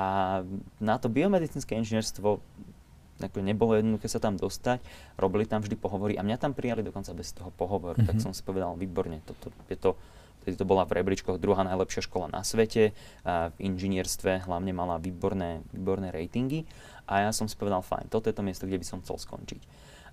na 0.77 0.95
to 1.01 1.09
biomedicínske 1.09 1.73
inžinierstvo 1.73 2.37
ako 3.19 3.43
nebolo 3.43 3.75
jednoduché 3.75 4.07
sa 4.07 4.23
tam 4.23 4.39
dostať, 4.39 4.79
robili 5.19 5.43
tam 5.43 5.59
vždy 5.59 5.75
pohovory 5.75 6.15
a 6.15 6.23
mňa 6.23 6.39
tam 6.39 6.55
prijali 6.55 6.87
dokonca 6.87 7.11
bez 7.11 7.35
toho 7.35 7.51
pohovoru, 7.51 7.99
mm-hmm. 7.99 8.07
tak 8.07 8.15
mhm. 8.15 8.23
som 8.23 8.31
si 8.31 8.39
povedal, 8.47 8.71
výborne, 8.79 9.19
toto 9.27 9.51
je 9.67 9.75
to 9.75 9.91
to 9.91 9.91
bola 10.63 10.87
v 10.87 11.01
rebríčkoch 11.01 11.37
druhá 11.37 11.61
najlepšia 11.65 12.05
škola 12.05 12.31
na 12.31 12.41
svete. 12.41 12.95
A 13.23 13.53
v 13.53 13.71
inžinierstve 13.71 14.45
hlavne 14.45 14.71
mala 14.73 14.97
výborné, 14.97 15.63
výborné 15.71 16.09
ratingy. 16.09 16.65
A 17.09 17.25
ja 17.25 17.31
som 17.33 17.49
si 17.49 17.57
povedal, 17.57 17.81
fajn, 17.81 18.09
toto 18.09 18.29
je 18.29 18.35
to 18.37 18.45
miesto, 18.45 18.69
kde 18.69 18.79
by 18.79 18.85
som 18.85 19.01
chcel 19.01 19.17
skončiť. 19.17 19.61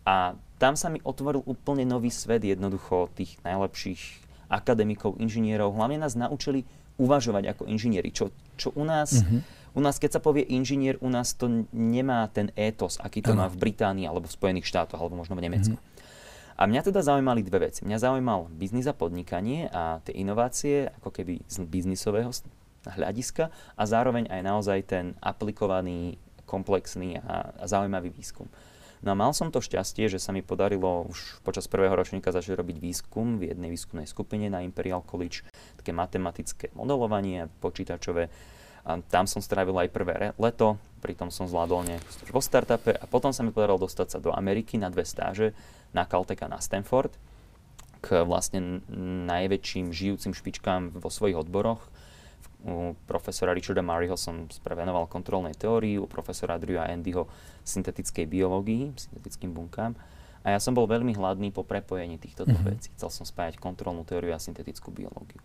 A 0.07 0.39
tam 0.63 0.79
sa 0.79 0.89
mi 0.89 1.03
otvoril 1.03 1.43
úplne 1.45 1.83
nový 1.83 2.15
svet 2.15 2.47
jednoducho 2.47 3.11
tých 3.13 3.37
najlepších 3.43 4.01
akademikov, 4.47 5.19
inžinierov. 5.19 5.75
Hlavne 5.75 5.99
nás 5.99 6.15
naučili 6.15 6.63
uvažovať 6.97 7.53
ako 7.53 7.63
inžinieri, 7.69 8.15
čo, 8.15 8.33
čo 8.57 8.73
u 8.75 8.87
nás... 8.87 9.23
Mm-hmm 9.23 9.67
u 9.77 9.85
nás, 9.85 10.01
keď 10.01 10.17
sa 10.17 10.25
povie 10.25 10.41
inžinier, 10.41 10.97
u 11.05 11.13
nás 11.13 11.37
to 11.37 11.69
nemá 11.69 12.25
ten 12.33 12.49
étos, 12.57 12.97
aký 12.97 13.21
to 13.21 13.37
ano. 13.37 13.45
má 13.45 13.47
v 13.53 13.61
Británii 13.61 14.09
alebo 14.09 14.25
v 14.25 14.33
Spojených 14.33 14.73
štátoch, 14.73 14.97
alebo 14.97 15.21
možno 15.21 15.37
v 15.37 15.45
Nemecku. 15.45 15.77
Mm-hmm. 15.77 15.96
A 16.57 16.65
mňa 16.65 16.89
teda 16.89 17.05
zaujímali 17.05 17.45
dve 17.45 17.69
veci. 17.69 17.85
Mňa 17.85 18.01
zaujímal 18.01 18.49
biznis 18.49 18.89
a 18.89 18.97
podnikanie 18.97 19.69
a 19.69 20.01
tie 20.01 20.17
inovácie, 20.17 20.89
ako 21.01 21.13
keby 21.13 21.45
z 21.45 21.69
biznisového 21.69 22.33
hľadiska 22.89 23.53
a 23.77 23.83
zároveň 23.85 24.33
aj 24.33 24.41
naozaj 24.41 24.79
ten 24.89 25.05
aplikovaný, 25.21 26.17
komplexný 26.49 27.21
a, 27.21 27.53
a 27.61 27.65
zaujímavý 27.69 28.09
výskum. 28.09 28.49
No 29.05 29.13
a 29.13 29.19
mal 29.19 29.37
som 29.37 29.53
to 29.53 29.61
šťastie, 29.61 30.09
že 30.09 30.17
sa 30.17 30.33
mi 30.33 30.41
podarilo 30.41 31.05
už 31.13 31.45
počas 31.45 31.69
prvého 31.69 31.93
ročníka 31.93 32.33
začať 32.33 32.57
robiť 32.57 32.81
výskum 32.81 33.37
v 33.37 33.53
jednej 33.53 33.69
výskumnej 33.69 34.09
skupine 34.09 34.49
na 34.49 34.65
Imperial 34.65 35.05
College, 35.05 35.45
také 35.77 35.93
matematické 35.93 36.73
modelovanie 36.73 37.53
počítačové 37.61 38.33
a 38.87 39.03
tam 39.11 39.27
som 39.27 39.43
strávil 39.43 39.75
aj 39.75 39.91
prvé 39.91 40.31
leto, 40.39 40.79
pritom 41.03 41.35
som 41.35 41.51
zvládol 41.51 41.83
nejak 41.91 42.05
vo 42.31 42.39
startupe 42.39 42.95
a 42.95 43.05
potom 43.11 43.35
sa 43.35 43.43
mi 43.43 43.51
podarilo 43.51 43.83
dostať 43.83 44.07
sa 44.17 44.19
do 44.23 44.31
Ameriky 44.31 44.79
na 44.79 44.87
dve 44.89 45.03
stáže 45.03 45.51
na 45.91 46.07
Caltech 46.07 46.39
a 46.43 46.51
na 46.51 46.63
Stanford 46.63 47.11
k 47.99 48.23
vlastne 48.23 48.87
najväčším 49.27 49.91
žijúcim 49.91 50.31
špičkám 50.31 51.03
vo 51.03 51.11
svojich 51.11 51.43
odboroch. 51.43 51.83
U 52.67 52.95
profesora 53.07 53.55
Richarda 53.55 53.83
Murrayho 53.83 54.15
som 54.15 54.47
sprevenoval 54.47 55.11
kontrolnej 55.11 55.55
teórii, 55.59 55.99
u 55.99 56.07
profesora 56.07 56.59
Drewa 56.59 56.87
Andyho 56.87 57.27
syntetickej 57.67 58.27
biológii, 58.27 58.95
syntetickým 58.95 59.51
bunkám. 59.51 59.99
A 60.47 60.55
ja 60.55 60.63
som 60.63 60.79
bol 60.79 60.87
veľmi 60.87 61.15
hladný 61.19 61.51
po 61.51 61.67
prepojení 61.67 62.23
týchto 62.23 62.47
mm-hmm. 62.47 62.67
vecí. 62.71 62.89
Chcel 62.95 63.11
som 63.11 63.27
spájať 63.27 63.59
kontrolnú 63.59 64.07
teóriu 64.07 64.31
a 64.31 64.39
syntetickú 64.39 64.95
biológiu. 64.95 65.43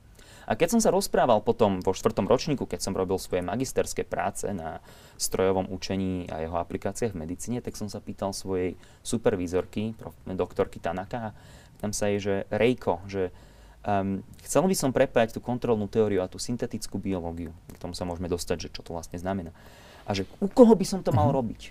A 0.49 0.57
keď 0.57 0.77
som 0.77 0.81
sa 0.81 0.89
rozprával 0.91 1.39
potom 1.39 1.79
vo 1.79 1.95
štvrtom 1.95 2.27
ročníku, 2.27 2.67
keď 2.67 2.83
som 2.83 2.97
robil 2.97 3.15
svoje 3.21 3.45
magisterské 3.45 4.03
práce 4.03 4.49
na 4.51 4.83
strojovom 5.15 5.69
učení 5.69 6.27
a 6.27 6.41
jeho 6.41 6.57
aplikáciách 6.57 7.13
v 7.13 7.21
medicíne, 7.23 7.59
tak 7.61 7.77
som 7.77 7.87
sa 7.87 8.01
pýtal 8.01 8.33
svojej 8.33 8.75
supervízorky, 9.05 9.93
doktorky 10.25 10.81
Tanaka, 10.81 11.31
tam 11.81 11.91
sa 11.93 12.09
jej, 12.13 12.19
že 12.21 12.35
Rejko, 12.53 13.01
že 13.09 13.33
um, 13.85 14.21
chcel 14.45 14.65
by 14.69 14.75
som 14.77 14.93
prepájať 14.93 15.37
tú 15.37 15.41
kontrolnú 15.41 15.89
teóriu 15.89 16.21
a 16.21 16.29
tú 16.29 16.37
syntetickú 16.37 17.01
biológiu. 17.01 17.53
K 17.73 17.81
tomu 17.81 17.97
sa 17.97 18.05
môžeme 18.05 18.29
dostať, 18.29 18.69
že 18.69 18.71
čo 18.73 18.85
to 18.85 18.93
vlastne 18.93 19.17
znamená. 19.17 19.49
A 20.05 20.13
že 20.13 20.29
u 20.41 20.49
koho 20.49 20.73
by 20.77 20.85
som 20.85 21.01
to 21.01 21.09
mal 21.13 21.29
mm-hmm. 21.29 21.39
robiť? 21.41 21.61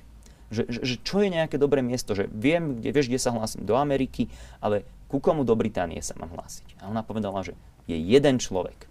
Že, 0.50 0.62
že, 0.66 0.80
že 0.82 0.96
čo 1.06 1.22
je 1.22 1.30
nejaké 1.30 1.62
dobré 1.62 1.78
miesto, 1.78 2.10
že 2.18 2.26
viem, 2.26 2.82
kde, 2.82 2.90
vieš, 2.90 3.06
kde 3.06 3.22
sa 3.22 3.30
hlásim 3.30 3.62
do 3.62 3.78
Ameriky, 3.78 4.26
ale 4.58 4.82
ku 5.06 5.22
komu 5.22 5.46
do 5.46 5.54
Británie 5.54 6.02
sa 6.02 6.18
mám 6.18 6.34
hlásiť. 6.34 6.82
A 6.82 6.90
ona 6.90 7.06
povedala, 7.06 7.46
že 7.46 7.54
je 7.86 7.96
jeden 7.96 8.36
človek. 8.40 8.88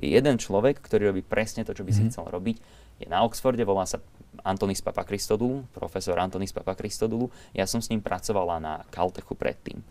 Je 0.00 0.08
jeden 0.10 0.40
človek, 0.40 0.82
ktorý 0.82 1.14
robí 1.14 1.22
presne 1.22 1.62
to, 1.62 1.76
čo 1.76 1.86
by 1.86 1.92
si 1.94 2.06
mm-hmm. 2.06 2.10
chcel 2.14 2.26
robiť. 2.26 2.56
Je 3.02 3.06
na 3.06 3.22
Oxforde, 3.22 3.62
volá 3.62 3.86
sa 3.86 4.02
Antonis 4.42 4.80
Papa 4.80 5.04
Christodoulou, 5.04 5.68
profesor 5.74 6.16
Antonis 6.18 6.50
Papa 6.50 6.74
Christodoulou. 6.74 7.30
Ja 7.52 7.68
som 7.68 7.78
s 7.78 7.90
ním 7.92 8.00
pracovala 8.00 8.58
na 8.58 8.82
Caltechu 8.90 9.36
predtým. 9.36 9.84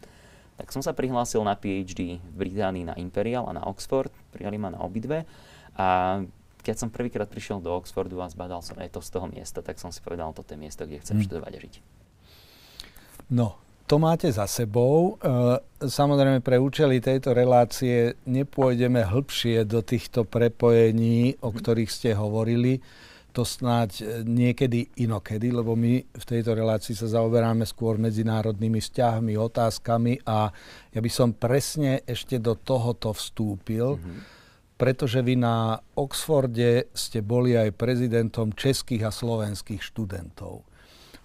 Tak 0.57 0.69
som 0.73 0.81
sa 0.83 0.93
prihlásil 0.93 1.41
na 1.41 1.57
PhD 1.57 2.21
v 2.21 2.35
Británii 2.37 2.85
na 2.85 2.95
Imperial 2.97 3.49
a 3.49 3.55
na 3.55 3.63
Oxford. 3.65 4.13
Prijali 4.29 4.61
ma 4.61 4.69
na 4.69 4.81
obidve. 4.81 5.25
A 5.77 6.19
keď 6.61 6.75
som 6.77 6.93
prvýkrát 6.93 7.25
prišiel 7.25 7.57
do 7.57 7.73
Oxfordu 7.73 8.21
a 8.21 8.29
zbadal 8.29 8.61
som 8.61 8.77
eto 8.77 9.01
z 9.01 9.09
toho 9.09 9.25
miesta, 9.25 9.65
tak 9.65 9.81
som 9.81 9.89
si 9.89 9.97
povedal, 10.03 10.29
toto 10.37 10.53
je 10.53 10.61
miesto, 10.61 10.85
kde 10.85 11.01
chcem 11.01 11.17
mm. 11.17 11.23
študovať 11.25 11.51
a 11.57 11.59
žiť. 11.59 11.73
No, 13.33 13.57
to 13.91 13.99
máte 13.99 14.31
za 14.31 14.47
sebou. 14.47 15.19
E, 15.19 15.27
samozrejme 15.83 16.39
pre 16.39 16.55
účely 16.55 17.03
tejto 17.03 17.35
relácie 17.35 18.15
nepôjdeme 18.23 19.03
hĺbšie 19.03 19.67
do 19.67 19.83
týchto 19.83 20.23
prepojení, 20.23 21.35
o 21.43 21.51
mhm. 21.51 21.55
ktorých 21.59 21.91
ste 21.91 22.09
hovorili. 22.15 22.79
To 23.35 23.43
snáď 23.43 23.91
e, 23.99 24.03
niekedy 24.23 24.95
inokedy, 25.03 25.51
lebo 25.51 25.75
my 25.75 26.07
v 26.07 26.23
tejto 26.23 26.55
relácii 26.55 26.95
sa 26.95 27.11
zaoberáme 27.11 27.67
skôr 27.67 27.99
medzinárodnými 27.99 28.79
vzťahmi, 28.79 29.35
otázkami 29.35 30.23
a 30.23 30.55
ja 30.95 30.99
by 31.03 31.11
som 31.11 31.35
presne 31.35 31.99
ešte 32.07 32.39
do 32.39 32.55
tohoto 32.55 33.11
vstúpil, 33.11 33.99
mm-hmm. 33.99 34.19
pretože 34.79 35.19
vy 35.19 35.35
na 35.35 35.75
Oxforde 35.99 36.87
ste 36.95 37.19
boli 37.19 37.59
aj 37.59 37.75
prezidentom 37.75 38.55
českých 38.55 39.03
a 39.07 39.11
slovenských 39.11 39.83
študentov. 39.83 40.63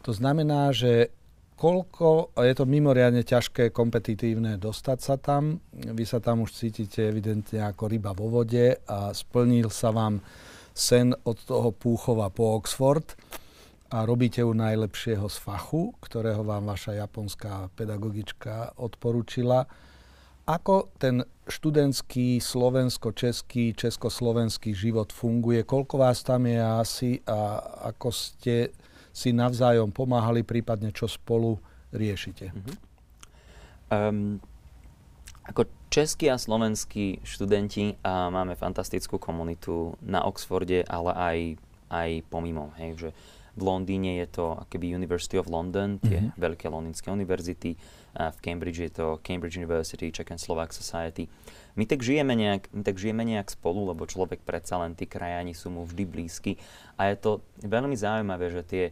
To 0.02 0.10
znamená, 0.14 0.70
že 0.70 1.10
koľko, 1.56 2.36
je 2.36 2.54
to 2.54 2.64
mimoriadne 2.68 3.24
ťažké, 3.24 3.72
kompetitívne 3.72 4.60
dostať 4.60 4.98
sa 5.00 5.16
tam. 5.16 5.58
Vy 5.72 6.04
sa 6.04 6.20
tam 6.20 6.44
už 6.44 6.52
cítite 6.52 7.08
evidentne 7.08 7.64
ako 7.64 7.88
ryba 7.88 8.12
vo 8.12 8.28
vode 8.28 8.76
a 8.84 9.10
splnil 9.16 9.72
sa 9.72 9.90
vám 9.90 10.20
sen 10.76 11.16
od 11.24 11.40
toho 11.40 11.72
Púchova 11.72 12.28
po 12.28 12.60
Oxford 12.60 13.16
a 13.88 14.04
robíte 14.04 14.44
u 14.44 14.52
najlepšieho 14.52 15.24
z 15.32 15.36
fachu, 15.40 15.96
ktorého 16.04 16.44
vám 16.44 16.68
vaša 16.68 17.00
japonská 17.00 17.72
pedagogička 17.72 18.76
odporúčila. 18.76 19.64
Ako 20.46 20.94
ten 21.00 21.26
študentský 21.48 22.38
slovensko-český, 22.38 23.74
československý 23.74 24.76
život 24.76 25.10
funguje? 25.10 25.66
Koľko 25.66 25.98
vás 25.98 26.22
tam 26.22 26.46
je 26.46 26.60
asi 26.60 27.10
a 27.26 27.58
ako 27.90 28.08
ste 28.14 28.70
si 29.16 29.32
navzájom 29.32 29.88
pomáhali, 29.96 30.44
prípadne 30.44 30.92
čo 30.92 31.08
spolu 31.08 31.56
riešite? 31.88 32.52
Mm-hmm. 32.52 32.76
Um, 33.88 34.36
ako 35.48 35.64
českí 35.88 36.28
a 36.28 36.36
slovenskí 36.36 37.24
študenti 37.24 37.96
a 38.04 38.28
máme 38.28 38.58
fantastickú 38.58 39.16
komunitu 39.16 39.96
na 40.04 40.20
Oxforde, 40.28 40.84
ale 40.84 41.10
aj, 41.16 41.38
aj 41.88 42.10
pomimo. 42.28 42.76
Hej, 42.76 42.90
že 42.98 43.08
v 43.56 43.62
Londýne 43.64 44.20
je 44.20 44.28
to 44.28 44.52
akoby 44.52 44.92
University 44.92 45.40
of 45.40 45.48
London, 45.48 45.96
tie 45.96 46.20
mm-hmm. 46.20 46.36
veľké 46.36 46.68
londýnske 46.68 47.08
univerzity. 47.08 47.72
A 48.16 48.28
v 48.28 48.38
Cambridge 48.44 48.80
je 48.84 48.92
to 48.92 49.16
Cambridge 49.24 49.56
University, 49.56 50.12
Czech 50.12 50.28
and 50.28 50.40
Slovak 50.40 50.76
Society. 50.76 51.24
My 51.76 51.88
tak, 51.88 52.04
žijeme 52.04 52.36
nejak, 52.36 52.68
my 52.72 52.82
tak 52.84 53.00
žijeme 53.00 53.24
nejak 53.24 53.48
spolu, 53.48 53.88
lebo 53.88 54.04
človek 54.04 54.44
predsa 54.44 54.80
len 54.80 54.92
tí 54.92 55.08
krajani 55.08 55.56
sú 55.56 55.72
mu 55.72 55.88
vždy 55.88 56.04
blízky. 56.04 56.60
A 57.00 57.12
je 57.12 57.16
to 57.16 57.30
veľmi 57.64 57.96
zaujímavé, 57.96 58.52
že 58.52 58.62
tie 58.64 58.84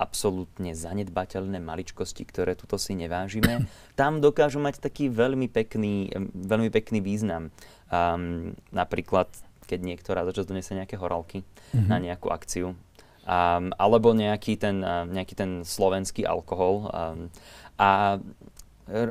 absolútne 0.00 0.72
zanedbateľné 0.72 1.60
maličkosti, 1.60 2.24
ktoré 2.24 2.56
tuto 2.56 2.80
si 2.80 2.96
nevážime, 2.96 3.68
tam 4.00 4.24
dokážu 4.24 4.56
mať 4.56 4.80
taký 4.80 5.12
veľmi 5.12 5.52
pekný, 5.52 6.08
veľmi 6.32 6.72
pekný 6.72 7.04
význam. 7.04 7.52
Um, 7.92 8.56
napríklad, 8.72 9.28
keď 9.68 9.80
niektorá 9.84 10.24
začas 10.24 10.48
donese 10.48 10.72
nejaké 10.72 10.96
horálky 10.96 11.44
mm-hmm. 11.44 11.88
na 11.92 11.96
nejakú 12.00 12.32
akciu, 12.32 12.72
um, 12.72 13.64
alebo 13.76 14.16
nejaký 14.16 14.56
ten, 14.56 14.80
uh, 14.80 15.04
nejaký 15.04 15.36
ten 15.36 15.50
slovenský 15.62 16.24
alkohol. 16.24 16.88
Um, 16.88 17.28
a 17.76 18.16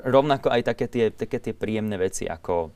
rovnako 0.10 0.52
aj 0.52 0.62
také 0.74 0.86
tie, 0.90 1.06
také 1.14 1.38
tie 1.40 1.54
príjemné 1.54 1.96
veci, 1.96 2.26
ako 2.26 2.74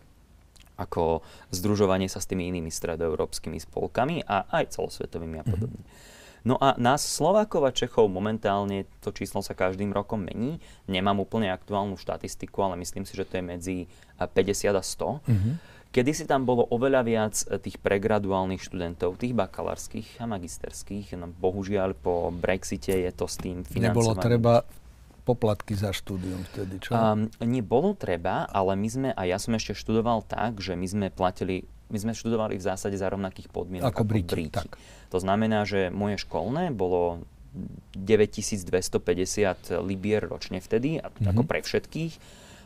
ako 0.74 1.22
združovanie 1.54 2.10
sa 2.10 2.18
s 2.18 2.26
tými 2.26 2.50
inými 2.50 2.74
stredoeurópskymi 2.74 3.62
spolkami 3.62 4.26
a 4.26 4.50
aj 4.50 4.74
celosvetovými 4.74 5.38
a 5.38 5.46
podobne. 5.46 5.86
Mm-hmm. 5.86 6.13
No 6.44 6.60
a 6.60 6.76
nás 6.76 7.00
Slovákov 7.00 7.64
a 7.64 7.72
Čechov 7.72 8.12
momentálne 8.12 8.84
to 9.00 9.16
číslo 9.16 9.40
sa 9.40 9.56
každým 9.56 9.96
rokom 9.96 10.28
mení. 10.28 10.60
Nemám 10.92 11.24
úplne 11.24 11.48
aktuálnu 11.48 11.96
štatistiku, 11.96 12.68
ale 12.68 12.84
myslím 12.84 13.08
si, 13.08 13.16
že 13.16 13.24
to 13.24 13.40
je 13.40 13.44
medzi 13.44 13.78
50 14.20 14.76
a 14.76 14.84
100. 14.84 15.24
Mm-hmm. 15.24 15.56
Kedy 15.94 16.12
si 16.12 16.26
tam 16.26 16.44
bolo 16.44 16.66
oveľa 16.74 17.02
viac 17.06 17.36
e, 17.46 17.62
tých 17.62 17.78
pregraduálnych 17.78 18.66
študentov, 18.66 19.22
tých 19.22 19.38
bakalárskych 19.38 20.18
a 20.20 20.26
magisterských. 20.26 21.14
No, 21.16 21.30
bohužiaľ 21.30 21.94
po 21.94 22.34
Brexite 22.34 22.98
je 22.98 23.12
to 23.14 23.30
s 23.30 23.38
tým 23.38 23.62
financované. 23.62 23.94
Nebolo 23.94 24.14
treba 24.18 24.54
poplatky 25.24 25.78
za 25.78 25.96
štúdium 25.96 26.44
vtedy, 26.52 26.82
čo? 26.84 26.92
Um, 26.92 27.32
nebolo 27.40 27.96
treba, 27.96 28.50
ale 28.52 28.76
my 28.76 28.90
sme, 28.90 29.10
a 29.16 29.22
ja 29.24 29.40
som 29.40 29.56
ešte 29.56 29.78
študoval 29.78 30.26
tak, 30.28 30.60
že 30.60 30.76
my 30.76 30.88
sme 30.90 31.08
platili 31.08 31.64
my 31.94 32.02
sme 32.02 32.14
študovali 32.18 32.58
v 32.58 32.64
zásade 32.66 32.98
za 32.98 33.06
rovnakých 33.06 33.54
podmienok 33.54 33.86
ako, 33.86 34.02
ako 34.02 34.10
Briti. 34.10 34.34
Briti. 34.34 34.58
Tak. 34.58 34.82
To 35.14 35.22
znamená, 35.22 35.62
že 35.70 35.94
moje 35.94 36.18
školné 36.18 36.74
bolo 36.74 37.22
9250 37.94 38.66
libier 39.86 40.26
ročne 40.26 40.58
vtedy, 40.58 40.98
mm-hmm. 40.98 41.30
ako 41.30 41.42
pre 41.46 41.62
všetkých. 41.62 42.14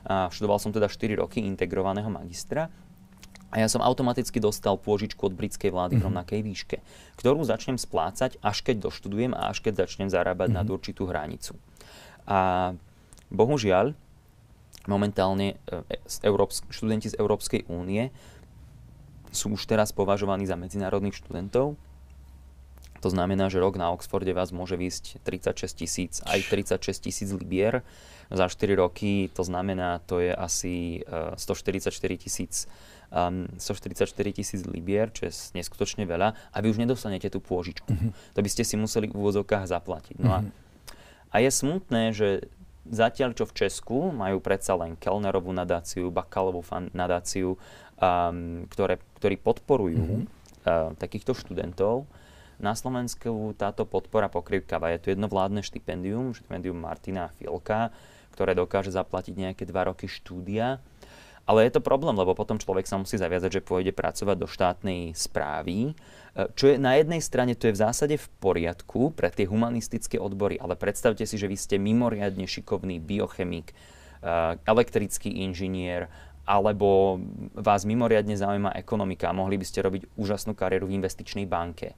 A 0.07 0.31
študoval 0.31 0.63
som 0.63 0.71
teda 0.71 0.87
4 0.87 1.19
roky 1.19 1.43
integrovaného 1.43 2.07
magistra. 2.07 2.71
a 3.51 3.55
ja 3.59 3.67
som 3.67 3.83
automaticky 3.83 4.39
dostal 4.39 4.79
pôžičku 4.79 5.27
od 5.27 5.35
britskej 5.35 5.75
vlády 5.75 5.99
mm-hmm. 5.99 5.99
v 5.99 6.03
mhm. 6.03 6.07
rovnakej 6.07 6.39
výške, 6.39 6.77
ktorú 7.19 7.43
začnem 7.43 7.75
splácať, 7.75 8.39
až 8.39 8.57
keď 8.63 8.87
doštudujem 8.87 9.35
a 9.35 9.51
až 9.51 9.59
keď 9.59 9.83
začnem 9.83 10.07
zarábať 10.07 10.55
mm-hmm. 10.55 10.63
nad 10.63 10.71
určitú 10.71 11.03
hranicu. 11.03 11.59
A 12.23 12.71
bohužiaľ, 13.27 13.91
momentálne 14.87 15.59
e, 15.67 15.99
Európs- 16.23 16.63
študenti 16.71 17.11
z 17.11 17.19
Európskej 17.19 17.67
únie 17.67 18.07
sú 19.35 19.51
už 19.51 19.67
teraz 19.67 19.91
považovaní 19.91 20.47
za 20.47 20.55
medzinárodných 20.55 21.19
študentov. 21.19 21.75
To 23.01 23.09
znamená, 23.09 23.49
že 23.49 23.61
rok 23.61 23.77
na 23.77 23.93
Oxforde 23.93 24.33
vás 24.33 24.49
môže 24.49 24.77
výsť 24.79 25.21
36 25.21 25.81
tisíc, 25.85 26.13
aj 26.25 26.49
36 26.49 26.97
tisíc 26.97 27.29
libier. 27.33 27.85
Za 28.27 28.51
4 28.51 28.75
roky 28.75 29.31
to 29.31 29.45
znamená, 29.45 30.03
to 30.03 30.19
je 30.19 30.35
asi 30.35 31.05
144 31.37 31.87
e, 31.87 32.17
tisíc 32.19 32.67
um, 33.11 33.47
144 33.57 34.33
tisíc 34.33 34.61
libier, 34.67 35.11
čo 35.11 35.27
je 35.27 35.31
neskutočne 35.55 36.03
veľa, 36.03 36.35
a 36.35 36.57
vy 36.59 36.67
už 36.71 36.81
nedostanete 36.81 37.31
tú 37.31 37.39
pôžičku. 37.39 37.87
Uh-huh. 37.87 38.11
To 38.35 38.39
by 38.43 38.49
ste 38.51 38.63
si 38.67 38.75
museli 38.75 39.07
v 39.07 39.15
úvozovkách 39.15 39.67
zaplatiť. 39.67 40.15
No 40.19 40.31
uh-huh. 40.31 40.47
a, 41.31 41.35
a 41.35 41.35
je 41.43 41.49
smutné, 41.51 42.11
že 42.11 42.27
zatiaľ 42.87 43.35
čo 43.35 43.47
v 43.47 43.55
Česku 43.55 43.97
majú 44.15 44.39
predsa 44.39 44.75
len 44.79 44.95
Kellnerovú 44.95 45.51
nadáciu, 45.51 46.11
Bakalovú 46.11 46.63
nadáciu, 46.95 47.59
um, 47.99 48.67
ktoré, 48.71 48.99
ktorí 49.19 49.35
podporujú 49.39 50.23
uh-huh. 50.23 50.23
uh, 50.67 50.89
takýchto 50.95 51.35
študentov, 51.35 52.07
na 52.57 52.73
Slovensku 52.73 53.53
táto 53.57 53.85
podpora 53.85 54.27
pokrývkava. 54.27 54.93
Je 54.95 55.01
tu 55.01 55.07
jedno 55.13 55.29
vládne 55.29 55.61
štipendium, 55.61 56.33
štipendium 56.33 56.77
Martina 56.77 57.29
Filka, 57.37 57.93
ktoré 58.33 58.57
dokáže 58.57 58.93
zaplatiť 58.93 59.33
nejaké 59.33 59.63
dva 59.65 59.89
roky 59.89 60.05
štúdia 60.09 60.81
ale 61.47 61.63
je 61.63 61.79
to 61.79 61.81
problém, 61.81 62.11
lebo 62.11 62.35
potom 62.35 62.59
človek 62.59 62.83
sa 62.83 62.99
musí 62.99 63.15
zaviazať, 63.15 63.49
že 63.49 63.65
pôjde 63.65 63.95
pracovať 63.95 64.35
do 64.35 64.51
štátnej 64.51 65.15
správy, 65.15 65.95
e, 66.35 66.51
čo 66.59 66.67
je 66.67 66.75
na 66.75 66.99
jednej 66.99 67.23
strane, 67.23 67.55
to 67.55 67.71
je 67.71 67.75
v 67.79 67.81
zásade 67.87 68.15
v 68.19 68.27
poriadku 68.43 69.15
pre 69.15 69.31
tie 69.31 69.47
humanistické 69.47 70.19
odbory, 70.19 70.59
ale 70.59 70.75
predstavte 70.75 71.23
si, 71.23 71.39
že 71.39 71.47
vy 71.47 71.55
ste 71.55 71.79
mimoriadne 71.79 72.43
šikovný 72.43 72.99
biochemik, 72.99 73.71
e, 73.71 73.75
elektrický 74.59 75.47
inžinier, 75.47 76.11
alebo 76.43 77.19
vás 77.55 77.87
mimoriadne 77.87 78.35
zaujíma 78.35 78.75
ekonomika 78.75 79.31
a 79.31 79.35
mohli 79.35 79.55
by 79.55 79.65
ste 79.67 79.83
robiť 79.87 80.19
úžasnú 80.19 80.51
kariéru 80.51 80.91
v 80.91 80.99
investičnej 80.99 81.47
banke. 81.47 81.95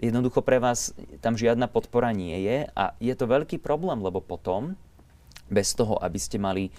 Jednoducho 0.00 0.40
pre 0.40 0.62
vás 0.62 0.96
tam 1.20 1.36
žiadna 1.36 1.68
podpora 1.68 2.12
nie 2.16 2.36
je 2.44 2.68
a 2.72 2.84
je 2.96 3.14
to 3.16 3.28
veľký 3.28 3.60
problém, 3.60 4.00
lebo 4.00 4.24
potom 4.24 4.76
bez 5.52 5.76
toho, 5.76 6.00
aby 6.00 6.16
ste 6.16 6.40
mali 6.40 6.68
e, 6.68 6.72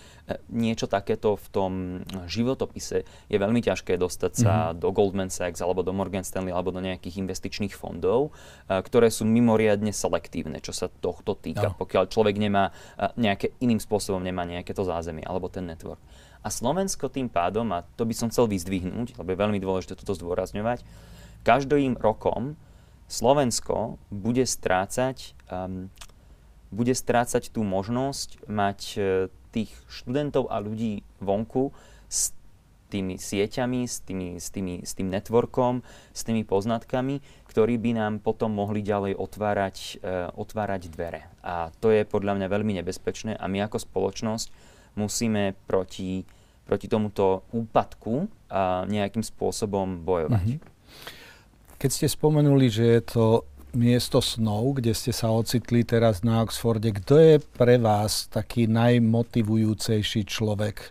niečo 0.49 0.89
takéto 0.89 1.37
v 1.37 1.47
tom 1.53 1.71
životopise, 2.25 3.05
je 3.29 3.37
veľmi 3.37 3.61
ťažké 3.61 4.01
dostať 4.01 4.31
sa 4.33 4.53
mm-hmm. 4.73 4.81
do 4.81 4.89
Goldman 4.89 5.29
Sachs 5.29 5.61
alebo 5.61 5.85
do 5.85 5.93
Morgan 5.93 6.25
Stanley 6.25 6.49
alebo 6.49 6.73
do 6.73 6.81
nejakých 6.81 7.21
investičných 7.21 7.77
fondov, 7.77 8.33
e, 8.65 8.81
ktoré 8.81 9.13
sú 9.13 9.29
mimoriadne 9.29 9.93
selektívne, 9.93 10.57
čo 10.57 10.73
sa 10.73 10.89
tohto 10.89 11.37
týka, 11.37 11.71
no. 11.71 11.77
pokiaľ 11.77 12.09
človek 12.09 12.35
nemá 12.41 12.73
nejaké 13.13 13.53
iným 13.61 13.77
spôsobom 13.77 14.19
nemá 14.25 14.41
nejaké 14.47 14.73
to 14.73 14.81
zázemie 14.81 15.21
alebo 15.21 15.53
ten 15.53 15.69
network. 15.69 16.01
A 16.43 16.51
Slovensko 16.51 17.07
tým 17.07 17.31
pádom, 17.31 17.71
a 17.71 17.85
to 17.95 18.03
by 18.03 18.11
som 18.17 18.27
chcel 18.27 18.49
vyzdvihnúť, 18.49 19.15
lebo 19.15 19.31
je 19.31 19.37
veľmi 19.39 19.59
dôležité 19.63 19.95
toto 19.95 20.17
zdôrazňovať, 20.17 20.83
každým 21.45 21.95
rokom 21.99 22.59
Slovensko 23.13 24.01
bude 24.09 24.41
strácať 24.49 25.37
um, 25.53 25.93
bude 26.73 26.97
strácať 26.97 27.53
tú 27.53 27.61
možnosť 27.61 28.49
mať 28.49 28.79
e, 28.97 28.99
tých 29.53 29.69
študentov 29.85 30.49
a 30.49 30.57
ľudí 30.57 31.05
vonku 31.21 31.69
s 32.09 32.33
tými 32.89 33.21
sieťami, 33.21 33.85
s, 33.85 34.01
tými, 34.01 34.37
s, 34.41 34.49
tými, 34.49 34.81
s 34.81 34.97
tým 34.97 35.09
networkom, 35.09 35.85
s 36.13 36.21
tými 36.25 36.45
poznatkami, 36.45 37.21
ktorí 37.49 37.77
by 37.77 37.91
nám 37.97 38.13
potom 38.21 38.53
mohli 38.53 38.85
ďalej 38.85 39.17
otvárať, 39.17 39.77
uh, 39.97 40.29
otvárať 40.37 40.93
dvere. 40.93 41.25
A 41.41 41.73
to 41.81 41.89
je 41.89 42.05
podľa 42.05 42.37
mňa 42.37 42.47
veľmi 42.53 42.77
nebezpečné 42.77 43.33
a 43.33 43.49
my 43.49 43.65
ako 43.65 43.81
spoločnosť 43.81 44.53
musíme 44.93 45.57
proti, 45.65 46.21
proti 46.69 46.85
tomuto 46.85 47.49
úpadku 47.49 48.29
uh, 48.29 48.85
nejakým 48.85 49.25
spôsobom 49.25 50.05
bojovať. 50.05 50.61
Mm-hmm. 50.61 50.72
Keď 51.83 51.91
ste 51.91 52.07
spomenuli, 52.07 52.71
že 52.71 52.95
je 52.95 53.01
to 53.03 53.25
miesto 53.75 54.23
snov, 54.23 54.79
kde 54.79 54.95
ste 54.95 55.11
sa 55.11 55.35
ocitli 55.35 55.83
teraz 55.83 56.23
na 56.23 56.39
Oxforde. 56.39 56.95
Kto 56.95 57.19
je 57.19 57.35
pre 57.43 57.75
vás 57.75 58.31
taký 58.31 58.71
najmotivujúcejší 58.71 60.23
človek, 60.23 60.79
e, 60.79 60.89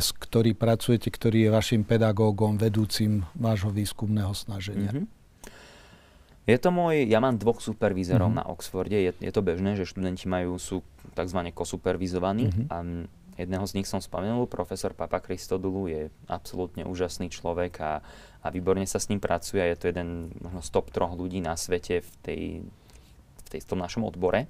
s 0.00 0.08
ktorý 0.16 0.56
pracujete, 0.56 1.12
ktorý 1.12 1.44
je 1.44 1.50
vašim 1.52 1.82
pedagógom, 1.84 2.56
vedúcim 2.56 3.28
vášho 3.36 3.68
výskumného 3.68 4.32
snaženia? 4.32 4.96
Mm-hmm. 4.96 5.06
Je 6.48 6.56
to 6.56 6.72
môj, 6.72 7.04
ja 7.04 7.20
mám 7.20 7.36
dvoch 7.36 7.60
supervízorov 7.60 8.32
mm-hmm. 8.32 8.48
na 8.48 8.48
Oxforde, 8.48 8.96
je, 8.96 9.12
je 9.12 9.32
to 9.34 9.44
bežné, 9.44 9.76
že 9.76 9.84
študenti 9.84 10.24
majú, 10.24 10.56
sú 10.56 10.80
tzv. 11.12 11.52
kosupervizovaní 11.52 12.48
mm-hmm. 12.48 12.72
a 12.72 12.76
jedného 13.36 13.64
z 13.68 13.76
nich 13.76 13.84
som 13.84 14.00
spomenul, 14.00 14.48
profesor 14.48 14.96
Papa 14.96 15.20
Kristodulu 15.20 15.92
je 15.92 16.08
absolútne 16.32 16.88
úžasný 16.88 17.28
človek 17.28 17.76
a 17.84 18.00
a 18.42 18.46
výborne 18.54 18.86
sa 18.86 19.02
s 19.02 19.10
ním 19.10 19.18
pracuje 19.18 19.60
je 19.60 19.76
to 19.78 19.90
jeden 19.90 20.30
možno 20.38 20.62
z 20.62 20.70
top 20.70 20.94
troch 20.94 21.12
ľudí 21.14 21.42
na 21.42 21.58
svete 21.58 22.06
v, 22.06 22.10
tej, 22.22 22.42
v, 23.50 23.66
tom 23.66 23.82
našom 23.82 24.06
odbore. 24.06 24.46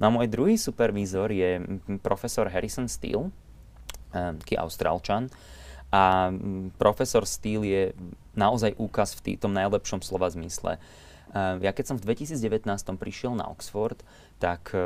No 0.00 0.08
a 0.08 0.14
môj 0.14 0.32
druhý 0.32 0.56
supervízor 0.56 1.28
je 1.34 1.60
profesor 2.00 2.48
Harrison 2.48 2.88
Steele, 2.88 3.28
taký 4.12 4.56
austrálčan. 4.56 5.28
A 5.88 6.32
profesor 6.76 7.24
Steele 7.24 7.64
je 7.68 7.82
naozaj 8.36 8.76
úkaz 8.76 9.16
v 9.16 9.40
tom 9.40 9.56
najlepšom 9.56 10.04
slova 10.04 10.28
zmysle. 10.28 10.76
Ja 11.36 11.72
keď 11.76 11.84
som 11.92 11.96
v 12.00 12.16
2019 12.16 12.64
prišiel 12.96 13.36
na 13.36 13.52
Oxford, 13.52 14.00
tak 14.40 14.72
e, 14.72 14.80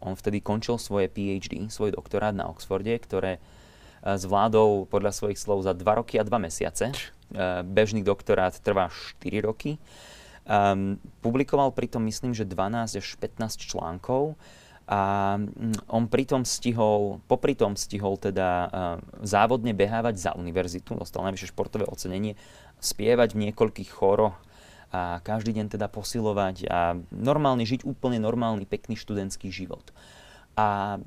on 0.00 0.16
vtedy 0.16 0.40
končil 0.40 0.80
svoje 0.80 1.12
PhD, 1.12 1.68
svoj 1.68 1.92
doktorát 1.92 2.32
na 2.32 2.48
Oxforde, 2.48 2.96
ktoré 2.96 3.44
zvládol 4.02 4.90
podľa 4.90 5.14
svojich 5.14 5.38
slov 5.38 5.62
za 5.62 5.72
2 5.72 5.82
roky 5.82 6.18
a 6.18 6.26
2 6.26 6.30
mesiace. 6.42 6.90
Eh, 7.32 7.64
bežný 7.64 8.04
doktorát 8.04 8.52
trvá 8.60 8.92
4 8.92 9.40
roky. 9.40 9.80
Um, 10.42 10.98
publikoval 11.22 11.70
pritom, 11.70 12.02
myslím, 12.04 12.34
že 12.34 12.42
12 12.44 12.98
až 12.98 13.08
15 13.14 13.62
článkov 13.62 14.34
a 14.90 15.38
mm, 15.38 15.86
on 15.86 16.10
pritom 16.10 16.42
stihol, 16.42 17.22
popri 17.30 17.54
tom 17.54 17.78
stihol 17.78 18.18
teda 18.18 18.50
uh, 18.50 18.68
závodne 19.22 19.70
behávať 19.70 20.18
za 20.18 20.30
univerzitu, 20.34 20.98
dostal 20.98 21.22
najvyššie 21.30 21.54
športové 21.54 21.86
ocenenie, 21.86 22.34
spievať 22.82 23.38
v 23.38 23.48
niekoľkých 23.48 23.90
choroch 23.94 24.34
a 24.90 25.22
každý 25.22 25.54
deň 25.56 25.78
teda 25.78 25.86
posilovať 25.86 26.66
a 26.66 26.98
normálne 27.14 27.62
žiť 27.62 27.86
úplne 27.86 28.18
normálny, 28.18 28.66
pekný 28.66 28.98
študentský 28.98 29.48
život. 29.54 29.94
A 30.58 30.98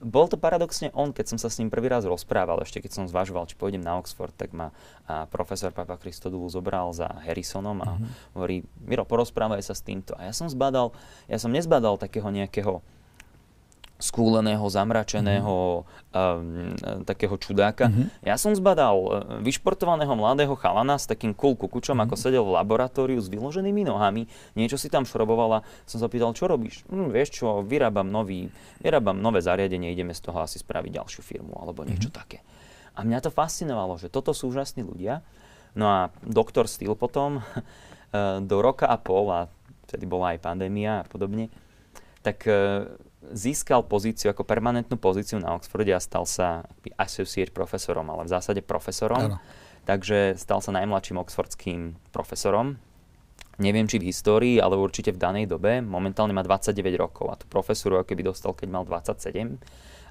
bol 0.00 0.26
to 0.32 0.40
paradoxne 0.40 0.88
on, 0.96 1.12
keď 1.12 1.36
som 1.36 1.38
sa 1.38 1.52
s 1.52 1.60
ním 1.60 1.68
prvý 1.68 1.92
raz 1.92 2.08
rozprával, 2.08 2.64
ešte 2.64 2.80
keď 2.80 2.90
som 2.96 3.04
zvažoval, 3.04 3.44
či 3.44 3.54
pôjdem 3.54 3.84
na 3.84 4.00
Oxford, 4.00 4.32
tak 4.32 4.56
ma 4.56 4.72
a 5.04 5.28
profesor 5.28 5.70
Papa 5.76 6.00
Christodoul 6.00 6.48
zobral 6.48 6.88
za 6.96 7.06
Harrisonom 7.26 7.84
a 7.84 7.98
uh-huh. 7.98 8.08
hovorí, 8.32 8.64
Miro, 8.80 9.04
porozprávaj 9.04 9.60
sa 9.60 9.76
s 9.76 9.84
týmto. 9.84 10.16
A 10.16 10.30
ja 10.30 10.32
som 10.32 10.48
zbadal, 10.48 10.96
ja 11.28 11.36
som 11.36 11.52
nezbadal 11.52 12.00
takého 12.00 12.30
nejakého 12.32 12.80
skúleného, 14.00 14.64
zamračeného, 14.64 15.84
um, 15.84 16.74
takého 17.04 17.36
čudáka. 17.36 17.92
Mm-hmm. 17.92 18.24
Ja 18.24 18.40
som 18.40 18.56
zbadal 18.56 18.96
uh, 18.96 19.10
vyšportovaného 19.44 20.10
mladého 20.16 20.56
chalana 20.56 20.96
s 20.96 21.04
takým 21.04 21.36
cool 21.36 21.54
kukučom, 21.54 22.00
mm-hmm. 22.00 22.10
ako 22.10 22.14
sedel 22.16 22.42
v 22.48 22.56
laboratóriu 22.56 23.20
s 23.20 23.28
vyloženými 23.28 23.84
nohami, 23.84 24.26
niečo 24.56 24.80
si 24.80 24.88
tam 24.88 25.04
šrobovala. 25.04 25.62
Som 25.84 26.00
sa 26.00 26.08
pýtal, 26.08 26.32
čo 26.32 26.48
robíš? 26.48 26.82
Hm, 26.88 27.12
vieš 27.12 27.44
čo, 27.44 27.60
vyrábam, 27.60 28.08
nový, 28.08 28.48
vyrábam 28.80 29.20
nové 29.20 29.44
zariadenie, 29.44 29.92
ideme 29.92 30.16
z 30.16 30.24
toho 30.24 30.40
asi 30.42 30.56
spraviť 30.56 30.96
ďalšiu 30.96 31.20
firmu 31.20 31.54
alebo 31.60 31.84
niečo 31.84 32.08
mm-hmm. 32.08 32.20
také. 32.24 32.40
A 32.96 33.06
mňa 33.06 33.22
to 33.22 33.30
fascinovalo, 33.30 34.00
že 34.00 34.10
toto 34.10 34.34
sú 34.34 34.50
úžasní 34.50 34.82
ľudia. 34.82 35.22
No 35.78 35.86
a 35.86 35.98
doktor 36.26 36.66
Steele 36.66 36.98
potom 36.98 37.44
do 38.50 38.56
roka 38.58 38.90
a 38.90 38.98
pol, 38.98 39.30
a 39.30 39.46
vtedy 39.86 40.06
bola 40.06 40.34
aj 40.34 40.42
pandémia 40.42 41.02
a 41.02 41.06
podobne, 41.06 41.50
tak 42.20 42.46
uh, 42.46 42.86
získal 43.28 43.84
pozíciu 43.84 44.32
ako 44.32 44.48
permanentnú 44.48 44.96
pozíciu 44.96 45.36
na 45.36 45.52
Oxforde 45.52 45.92
a 45.92 46.00
stal 46.00 46.24
sa 46.24 46.64
associate 46.96 47.52
profesorom, 47.52 48.08
ale 48.08 48.24
v 48.24 48.32
zásade 48.32 48.60
profesorom. 48.64 49.36
Ano. 49.36 49.38
Takže 49.84 50.36
stal 50.36 50.60
sa 50.60 50.72
najmladším 50.76 51.20
oxfordským 51.20 51.96
profesorom. 52.12 52.76
Neviem, 53.60 53.84
či 53.84 54.00
v 54.00 54.08
histórii, 54.08 54.56
ale 54.56 54.80
určite 54.80 55.12
v 55.12 55.20
danej 55.20 55.44
dobe. 55.44 55.84
Momentálne 55.84 56.32
má 56.32 56.40
29 56.40 56.80
rokov 56.96 57.26
a 57.28 57.36
tú 57.36 57.44
profesoru 57.44 58.00
ako 58.00 58.08
keby 58.08 58.32
dostal, 58.32 58.56
keď 58.56 58.68
mal 58.72 58.84
27, 58.88 59.60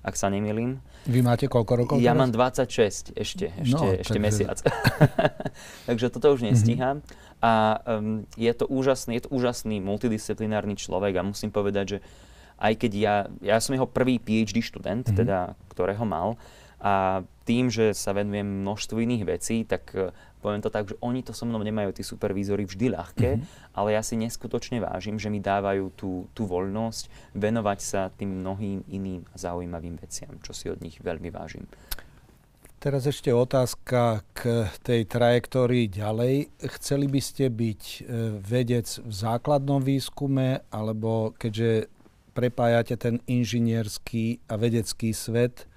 ak 0.06 0.14
sa 0.14 0.30
nemýlim. 0.30 0.78
Vy 1.10 1.26
máte 1.26 1.50
koľko 1.50 1.74
rokov? 1.74 1.96
Ja 1.98 2.14
teraz? 2.14 2.22
mám 2.22 2.32
26 2.34 3.18
ešte, 3.18 3.50
ešte, 3.58 3.74
no, 3.74 3.90
ešte 3.90 4.20
takže... 4.20 4.22
mesiac. 4.22 4.58
takže 5.90 6.06
toto 6.14 6.30
už 6.38 6.46
nestíham. 6.46 7.02
Mm-hmm. 7.02 7.42
A 7.42 7.54
um, 7.98 8.28
je, 8.38 8.52
to 8.54 8.70
úžasný, 8.70 9.18
je 9.18 9.24
to 9.26 9.32
úžasný 9.34 9.82
multidisciplinárny 9.82 10.78
človek 10.78 11.18
a 11.18 11.26
musím 11.26 11.50
povedať, 11.50 11.98
že 11.98 12.00
aj 12.60 12.74
keď 12.76 12.92
ja, 12.96 13.16
ja 13.40 13.58
som 13.64 13.74
jeho 13.74 13.88
prvý 13.88 14.20
PhD 14.20 14.60
študent, 14.60 15.08
mm-hmm. 15.08 15.20
teda, 15.20 15.56
ktorého 15.72 16.04
mal, 16.04 16.36
a 16.80 17.28
tým, 17.44 17.68
že 17.68 17.92
sa 17.92 18.16
venujem 18.16 18.64
množstvu 18.64 19.04
iných 19.04 19.24
vecí, 19.28 19.68
tak 19.68 19.92
e, 19.92 20.16
poviem 20.40 20.64
to 20.64 20.72
tak, 20.72 20.88
že 20.88 20.96
oni 21.04 21.20
to 21.28 21.36
so 21.36 21.44
mnou 21.44 21.60
nemajú, 21.60 21.92
tí 21.92 22.08
supervízory, 22.08 22.64
vždy 22.64 22.96
ľahké, 22.96 23.30
mm-hmm. 23.36 23.76
ale 23.76 24.00
ja 24.00 24.02
si 24.06 24.16
neskutočne 24.16 24.80
vážim, 24.80 25.20
že 25.20 25.28
mi 25.28 25.44
dávajú 25.44 25.92
tú, 26.00 26.32
tú 26.32 26.48
voľnosť 26.48 27.36
venovať 27.36 27.80
sa 27.84 28.02
tým 28.16 28.40
mnohým 28.40 28.88
iným 28.88 29.28
zaujímavým 29.36 30.00
veciam, 30.00 30.40
čo 30.40 30.56
si 30.56 30.72
od 30.72 30.80
nich 30.80 31.04
veľmi 31.04 31.28
vážim. 31.36 31.68
Teraz 32.80 33.04
ešte 33.04 33.36
otázka 33.36 34.24
k 34.32 34.72
tej 34.80 35.04
trajektórii 35.04 35.92
ďalej. 35.92 36.48
Chceli 36.80 37.12
by 37.12 37.20
ste 37.20 37.52
byť 37.52 37.84
e, 37.84 38.00
vedec 38.40 38.88
v 39.04 39.12
základnom 39.12 39.84
výskume, 39.84 40.64
alebo 40.72 41.36
keďže 41.36 41.92
prepájate 42.40 42.96
ten 42.96 43.20
inžinierský 43.28 44.40
a 44.48 44.56
vedecký 44.56 45.12
svet, 45.12 45.68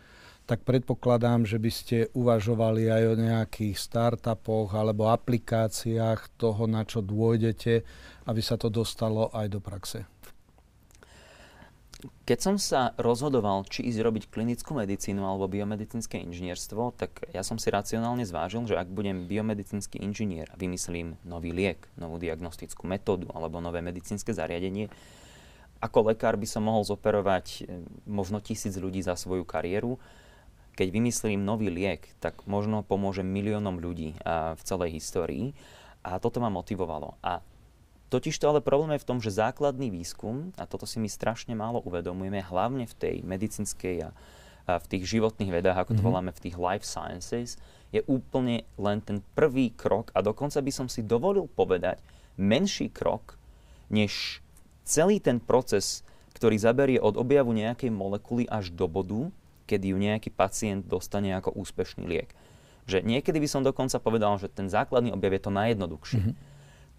tak 0.46 0.62
predpokladám, 0.62 1.42
že 1.42 1.58
by 1.58 1.70
ste 1.70 1.96
uvažovali 2.14 2.86
aj 2.86 3.02
o 3.10 3.14
nejakých 3.18 3.74
startupoch 3.78 4.70
alebo 4.74 5.10
aplikáciách 5.10 6.38
toho, 6.38 6.70
na 6.70 6.86
čo 6.86 7.02
dôjdete, 7.02 7.82
aby 8.30 8.40
sa 8.42 8.54
to 8.54 8.70
dostalo 8.70 9.30
aj 9.34 9.46
do 9.50 9.58
praxe. 9.58 10.06
Keď 12.26 12.38
som 12.42 12.58
sa 12.58 12.90
rozhodoval, 12.98 13.62
či 13.70 13.86
ísť 13.86 14.02
robiť 14.02 14.24
klinickú 14.26 14.74
medicínu 14.74 15.22
alebo 15.22 15.46
biomedicínske 15.46 16.18
inžinierstvo, 16.18 16.98
tak 16.98 17.22
ja 17.30 17.46
som 17.46 17.62
si 17.62 17.70
racionálne 17.70 18.26
zvážil, 18.26 18.66
že 18.66 18.74
ak 18.74 18.90
budem 18.90 19.30
biomedicínsky 19.30 20.02
inžinier 20.02 20.50
a 20.50 20.58
vymyslím 20.58 21.14
nový 21.22 21.54
liek, 21.54 21.86
novú 21.94 22.18
diagnostickú 22.18 22.90
metódu 22.90 23.30
alebo 23.30 23.62
nové 23.62 23.78
medicínske 23.86 24.34
zariadenie, 24.34 24.90
ako 25.82 26.14
lekár 26.14 26.38
by 26.38 26.46
som 26.46 26.62
mohol 26.62 26.86
zoperovať 26.86 27.46
eh, 27.60 27.82
možno 28.06 28.38
tisíc 28.38 28.78
ľudí 28.78 29.02
za 29.02 29.18
svoju 29.18 29.42
kariéru, 29.42 29.98
keď 30.72 30.88
vymyslím 30.88 31.44
nový 31.44 31.68
liek, 31.68 32.08
tak 32.16 32.48
možno 32.48 32.80
pomôžem 32.80 33.28
miliónom 33.28 33.76
ľudí 33.76 34.16
v 34.56 34.62
celej 34.64 34.96
histórii. 34.96 35.52
A 36.00 36.18
toto 36.18 36.40
ma 36.40 36.48
motivovalo. 36.48 37.20
A 37.20 37.44
totiž 38.08 38.34
to 38.40 38.48
ale 38.48 38.64
problém 38.64 38.96
je 38.96 39.04
v 39.04 39.08
tom, 39.08 39.18
že 39.20 39.36
základný 39.36 39.92
výskum, 39.92 40.50
a 40.56 40.64
toto 40.64 40.88
si 40.88 40.98
my 40.98 41.06
strašne 41.06 41.54
málo 41.54 41.84
uvedomujeme, 41.84 42.42
hlavne 42.42 42.88
v 42.88 42.94
tej 42.96 43.16
medicínskej 43.22 43.96
a, 44.00 44.10
a 44.66 44.72
v 44.80 44.86
tých 44.96 45.04
životných 45.12 45.52
vedách, 45.52 45.78
ako 45.78 45.92
to 45.92 45.94
mm-hmm. 46.00 46.08
voláme 46.08 46.32
v 46.34 46.42
tých 46.42 46.56
life 46.56 46.86
sciences, 46.88 47.60
je 47.92 48.00
úplne 48.08 48.64
len 48.80 49.04
ten 49.04 49.20
prvý 49.36 49.70
krok 49.76 50.08
a 50.16 50.24
dokonca 50.24 50.58
by 50.64 50.72
som 50.72 50.86
si 50.88 51.04
dovolil 51.04 51.46
povedať 51.52 52.00
menší 52.40 52.88
krok, 52.88 53.36
než 53.92 54.40
celý 54.82 55.18
ten 55.22 55.38
proces, 55.38 56.06
ktorý 56.34 56.56
zaberie 56.58 56.98
od 56.98 57.14
objavu 57.18 57.54
nejakej 57.54 57.90
molekuly 57.92 58.44
až 58.48 58.72
do 58.72 58.88
bodu, 58.90 59.30
kedy 59.66 59.94
ju 59.94 59.98
nejaký 59.98 60.30
pacient 60.34 60.84
dostane 60.88 61.32
ako 61.32 61.54
úspešný 61.54 62.04
liek. 62.04 62.34
Že 62.90 63.06
niekedy 63.06 63.38
by 63.38 63.48
som 63.48 63.62
dokonca 63.62 64.02
povedal, 64.02 64.36
že 64.42 64.50
ten 64.50 64.66
základný 64.66 65.14
objav 65.14 65.38
je 65.38 65.42
to 65.42 65.52
najjednoduchšie. 65.54 66.20
Mm-hmm. 66.20 66.50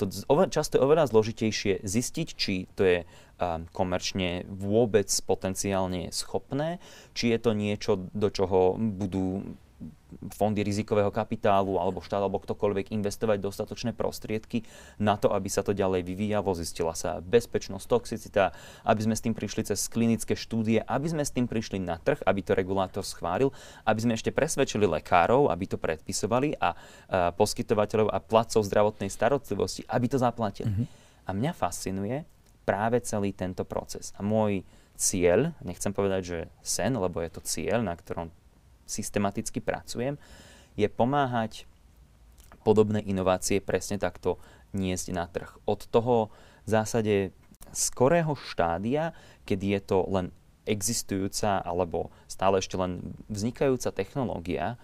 To 0.01 0.09
často 0.49 0.79
je 0.79 0.81
oveľa 0.81 1.05
zložitejšie 1.13 1.85
zistiť, 1.85 2.27
či 2.33 2.65
to 2.73 2.81
je 2.81 2.97
um, 3.05 3.69
komerčne 3.69 4.41
vôbec 4.49 5.05
potenciálne 5.29 6.09
schopné, 6.09 6.81
či 7.13 7.29
je 7.29 7.37
to 7.37 7.51
niečo, 7.53 8.09
do 8.09 8.33
čoho 8.33 8.73
budú 8.79 9.53
fondy 10.33 10.61
rizikového 10.63 11.09
kapitálu 11.09 11.77
alebo 11.77 12.01
štát 12.03 12.23
alebo 12.23 12.41
ktokoľvek 12.41 12.93
investovať 12.93 13.37
dostatočné 13.41 13.91
prostriedky 13.95 14.63
na 14.99 15.19
to, 15.19 15.31
aby 15.31 15.49
sa 15.49 15.65
to 15.65 15.71
ďalej 15.71 16.05
vyvíjalo, 16.05 16.55
zistila 16.55 16.93
sa 16.93 17.19
bezpečnosť, 17.23 17.85
toxicita, 17.85 18.53
aby 18.87 19.01
sme 19.03 19.15
s 19.17 19.23
tým 19.23 19.35
prišli 19.35 19.69
cez 19.69 19.85
klinické 19.87 20.33
štúdie, 20.33 20.81
aby 20.83 21.07
sme 21.09 21.23
s 21.23 21.33
tým 21.33 21.45
prišli 21.49 21.81
na 21.81 21.97
trh, 21.97 22.21
aby 22.25 22.41
to 22.41 22.57
regulátor 22.57 23.05
schválil, 23.05 23.53
aby 23.83 23.99
sme 23.99 24.13
ešte 24.13 24.33
presvedčili 24.33 24.85
lekárov, 24.87 25.49
aby 25.49 25.65
to 25.69 25.77
predpisovali 25.77 26.57
a, 26.57 26.73
a 26.73 26.73
poskytovateľov 27.33 28.09
a 28.09 28.17
placov 28.19 28.65
zdravotnej 28.65 29.11
starostlivosti, 29.11 29.85
aby 29.89 30.05
to 30.09 30.17
zaplatili. 30.17 30.69
Mm-hmm. 30.69 30.87
A 31.23 31.29
mňa 31.31 31.51
fascinuje 31.55 32.27
práve 32.67 32.99
celý 33.03 33.31
tento 33.31 33.63
proces. 33.63 34.11
A 34.15 34.23
môj 34.23 34.63
cieľ, 34.95 35.51
nechcem 35.63 35.91
povedať, 35.91 36.21
že 36.23 36.39
sen, 36.63 36.95
lebo 36.95 37.19
je 37.19 37.31
to 37.31 37.41
cieľ, 37.43 37.83
na 37.83 37.95
ktorom 37.95 38.31
systematicky 38.85 39.59
pracujem, 39.59 40.19
je 40.73 40.87
pomáhať 40.89 41.69
podobné 42.63 43.03
inovácie 43.03 43.59
presne 43.59 43.99
takto 43.99 44.39
niesť 44.73 45.13
na 45.13 45.29
trh. 45.29 45.51
Od 45.67 45.83
toho 45.85 46.33
v 46.65 46.69
zásade 46.69 47.15
skorého 47.75 48.33
štádia, 48.33 49.11
kedy 49.43 49.77
je 49.77 49.81
to 49.83 49.97
len 50.09 50.31
existujúca 50.63 51.59
alebo 51.59 52.09
stále 52.31 52.63
ešte 52.63 52.79
len 52.79 53.15
vznikajúca 53.27 53.91
technológia, 53.91 54.79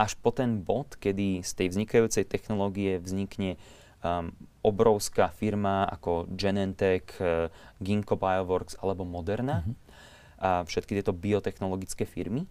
až 0.00 0.16
po 0.18 0.32
ten 0.32 0.64
bod, 0.64 0.96
kedy 0.96 1.44
z 1.44 1.50
tej 1.54 1.66
vznikajúcej 1.76 2.24
technológie 2.24 2.98
vznikne 2.98 3.60
um, 4.00 4.32
obrovská 4.64 5.28
firma 5.28 5.84
ako 5.86 6.24
Genentech, 6.32 7.04
uh, 7.20 7.52
Ginkgo 7.78 8.16
Bioworks 8.16 8.80
alebo 8.80 9.04
Moderna, 9.04 9.60
mm-hmm. 9.60 9.76
a 10.40 10.50
všetky 10.64 10.96
tieto 10.98 11.12
biotechnologické 11.12 12.08
firmy, 12.08 12.48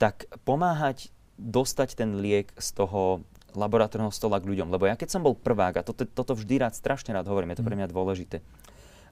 tak 0.00 0.24
pomáhať 0.48 1.12
dostať 1.36 2.00
ten 2.00 2.24
liek 2.24 2.48
z 2.56 2.68
toho 2.72 3.20
laboratórneho 3.52 4.08
stola 4.08 4.40
k 4.40 4.48
ľuďom. 4.48 4.72
Lebo 4.72 4.88
ja 4.88 4.96
keď 4.96 5.12
som 5.12 5.20
bol 5.20 5.36
prvák, 5.36 5.80
a 5.80 5.86
toto, 5.86 6.08
toto 6.08 6.32
vždy 6.32 6.64
rád, 6.64 6.72
strašne 6.72 7.12
rád 7.12 7.28
hovorím, 7.28 7.52
je 7.52 7.60
to 7.60 7.68
pre 7.68 7.76
mňa 7.76 7.92
dôležité. 7.92 8.40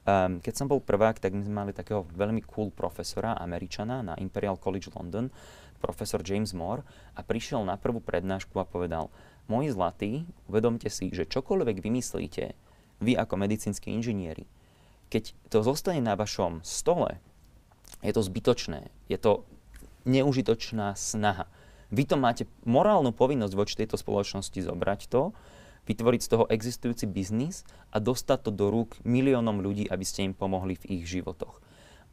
Um, 0.09 0.41
keď 0.41 0.53
som 0.57 0.65
bol 0.65 0.81
prvák, 0.81 1.21
tak 1.21 1.35
my 1.35 1.45
sme 1.45 1.55
mali 1.61 1.71
takého 1.75 2.07
veľmi 2.17 2.41
cool 2.49 2.73
profesora, 2.73 3.37
Američana 3.37 4.01
na 4.01 4.17
Imperial 4.17 4.57
College 4.57 4.89
London, 4.95 5.29
profesor 5.77 6.25
James 6.25 6.55
Moore, 6.55 6.81
a 7.13 7.21
prišiel 7.21 7.61
na 7.67 7.75
prvú 7.77 8.01
prednášku 8.01 8.57
a 8.57 8.65
povedal, 8.65 9.11
moji 9.51 9.69
zlatí, 9.75 10.11
uvedomte 10.47 10.87
si, 10.87 11.11
že 11.11 11.27
čokoľvek 11.27 11.83
vymyslíte, 11.83 12.55
vy 13.03 13.11
ako 13.13 13.35
medicínsky 13.37 13.91
inžinieri, 13.91 14.47
keď 15.11 15.35
to 15.51 15.65
zostane 15.65 15.99
na 15.99 16.15
vašom 16.15 16.63
stole, 16.63 17.19
je 17.99 18.13
to 18.15 18.21
zbytočné. 18.23 18.87
Je 19.11 19.17
to 19.19 19.43
neužitočná 20.05 20.95
snaha. 20.95 21.49
Vy 21.89 22.05
to 22.05 22.15
máte 22.21 22.45
morálnu 22.63 23.09
povinnosť 23.09 23.53
voči 23.57 23.73
tejto 23.81 23.97
spoločnosti 23.97 24.59
zobrať 24.61 25.09
to, 25.09 25.33
vytvoriť 25.89 26.21
z 26.21 26.29
toho 26.29 26.45
existujúci 26.45 27.09
biznis 27.09 27.65
a 27.89 27.97
dostať 27.97 28.45
to 28.45 28.51
do 28.53 28.69
rúk 28.69 29.01
miliónom 29.01 29.57
ľudí, 29.57 29.89
aby 29.89 30.05
ste 30.05 30.29
im 30.29 30.37
pomohli 30.37 30.77
v 30.77 31.01
ich 31.01 31.09
životoch. 31.09 31.57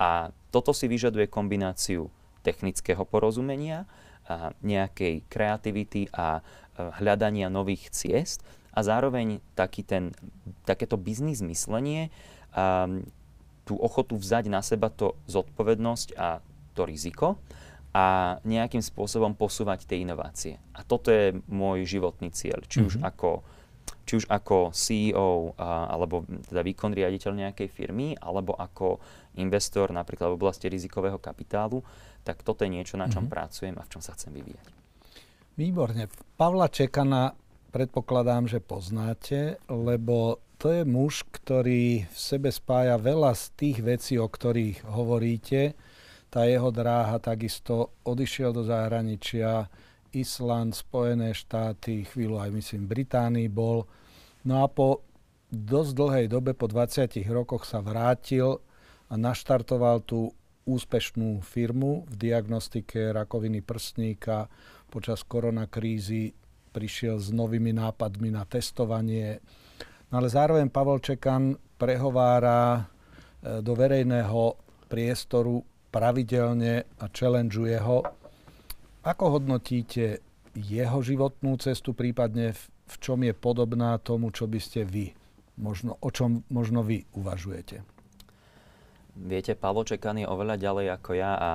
A 0.01 0.33
toto 0.49 0.73
si 0.73 0.89
vyžaduje 0.89 1.29
kombináciu 1.29 2.09
technického 2.41 3.05
porozumenia, 3.05 3.85
a 4.27 4.51
nejakej 4.59 5.23
kreativity 5.31 6.11
a 6.11 6.43
hľadania 6.99 7.47
nových 7.47 7.95
ciest 7.95 8.43
a 8.75 8.83
zároveň 8.83 9.39
taký 9.55 9.87
ten, 9.87 10.11
takéto 10.67 10.99
biznis 10.99 11.41
myslenie, 11.47 12.11
a 12.51 12.91
tú 13.67 13.79
ochotu 13.79 14.19
vzať 14.19 14.51
na 14.51 14.63
seba 14.67 14.91
to 14.91 15.15
zodpovednosť 15.31 16.09
a 16.19 16.43
to 16.75 16.83
riziko 16.87 17.39
a 17.97 18.37
nejakým 18.45 18.85
spôsobom 18.85 19.33
posúvať 19.33 19.89
tie 19.89 20.05
inovácie. 20.05 20.61
A 20.77 20.85
toto 20.85 21.09
je 21.09 21.33
môj 21.49 21.89
životný 21.89 22.29
cieľ. 22.29 22.61
Či 22.69 22.85
mm-hmm. 22.85 22.91
už 22.93 22.97
mhm. 23.01 23.07
ako 23.09 23.31
či 24.07 24.23
už 24.23 24.31
ako 24.31 24.71
CEO 24.71 25.59
a, 25.59 25.91
alebo 25.91 26.23
teda 26.47 26.63
výkon 26.63 26.95
riaditeľ 26.95 27.43
nejakej 27.43 27.67
firmy, 27.67 28.15
alebo 28.15 28.55
ako 28.55 29.03
investor 29.43 29.91
napríklad 29.91 30.31
v 30.31 30.39
oblasti 30.39 30.71
rizikového 30.71 31.19
kapitálu, 31.19 31.83
tak 32.23 32.47
toto 32.47 32.63
je 32.63 32.71
niečo, 32.71 32.95
na 32.95 33.11
čom 33.11 33.27
mm-hmm. 33.27 33.35
pracujem 33.35 33.75
a 33.75 33.83
v 33.83 33.91
čom 33.91 34.03
sa 34.03 34.15
chcem 34.15 34.31
vyvíjať. 34.31 34.67
Výborne. 35.59 36.07
Pavla 36.39 36.71
Čekana 36.71 37.35
predpokladám, 37.75 38.47
že 38.47 38.63
poznáte, 38.63 39.59
lebo 39.67 40.39
to 40.59 40.71
je 40.71 40.83
muž, 40.87 41.27
ktorý 41.31 42.07
v 42.07 42.17
sebe 42.17 42.55
spája 42.55 42.99
veľa 43.03 43.35
z 43.35 43.45
tých 43.59 43.79
vecí, 43.83 44.15
o 44.23 44.31
ktorých 44.31 44.87
hovoríte 44.87 45.75
tá 46.31 46.45
jeho 46.45 46.69
dráha 46.75 47.17
takisto 47.23 47.95
odišiel 48.03 48.51
do 48.51 48.67
zahraničia, 48.67 49.71
Island, 50.17 50.73
Spojené 50.73 51.37
štáty, 51.37 52.09
chvíľu 52.09 52.41
aj 52.41 52.51
myslím 52.57 52.89
Británii 52.89 53.53
bol. 53.53 53.85
No 54.47 54.65
a 54.65 54.67
po 54.71 55.05
dosť 55.53 55.93
dlhej 55.93 56.27
dobe, 56.33 56.57
po 56.57 56.67
20 56.67 57.21
rokoch 57.31 57.69
sa 57.69 57.85
vrátil 57.85 58.59
a 59.07 59.15
naštartoval 59.15 60.03
tú 60.03 60.35
úspešnú 60.67 61.39
firmu 61.47 62.03
v 62.11 62.15
diagnostike 62.19 63.15
rakoviny 63.15 63.63
prsníka. 63.63 64.51
Počas 64.91 65.23
koronakrízy 65.23 66.35
prišiel 66.75 67.23
s 67.23 67.31
novými 67.31 67.71
nápadmi 67.71 68.35
na 68.35 68.43
testovanie. 68.45 69.39
No 70.11 70.19
ale 70.19 70.29
zároveň 70.29 70.67
Pavel 70.69 70.99
Čekan 70.99 71.55
prehovára 71.79 72.77
e, 72.77 72.81
do 73.63 73.73
verejného 73.79 74.59
priestoru 74.91 75.63
pravidelne 75.97 76.85
a 77.01 77.05
challengeuje 77.09 77.81
ho. 77.81 78.05
Ako 79.01 79.41
hodnotíte 79.41 80.21
jeho 80.53 80.99
životnú 81.01 81.57
cestu, 81.57 81.97
prípadne 81.97 82.53
v, 82.53 82.63
v 82.93 82.95
čom 83.01 83.25
je 83.25 83.33
podobná 83.33 83.97
tomu, 83.97 84.29
čo 84.29 84.45
by 84.45 84.61
ste 84.61 84.85
vy, 84.85 85.17
možno, 85.57 85.97
o 85.97 86.13
čom 86.13 86.45
možno 86.53 86.85
vy 86.85 87.09
uvažujete? 87.17 87.97
viete, 89.17 89.57
Palo 89.57 89.81
Čekan 89.81 90.21
je 90.21 90.29
oveľa 90.29 90.61
ďalej 90.61 90.87
ako 91.01 91.11
ja 91.17 91.33
a 91.41 91.51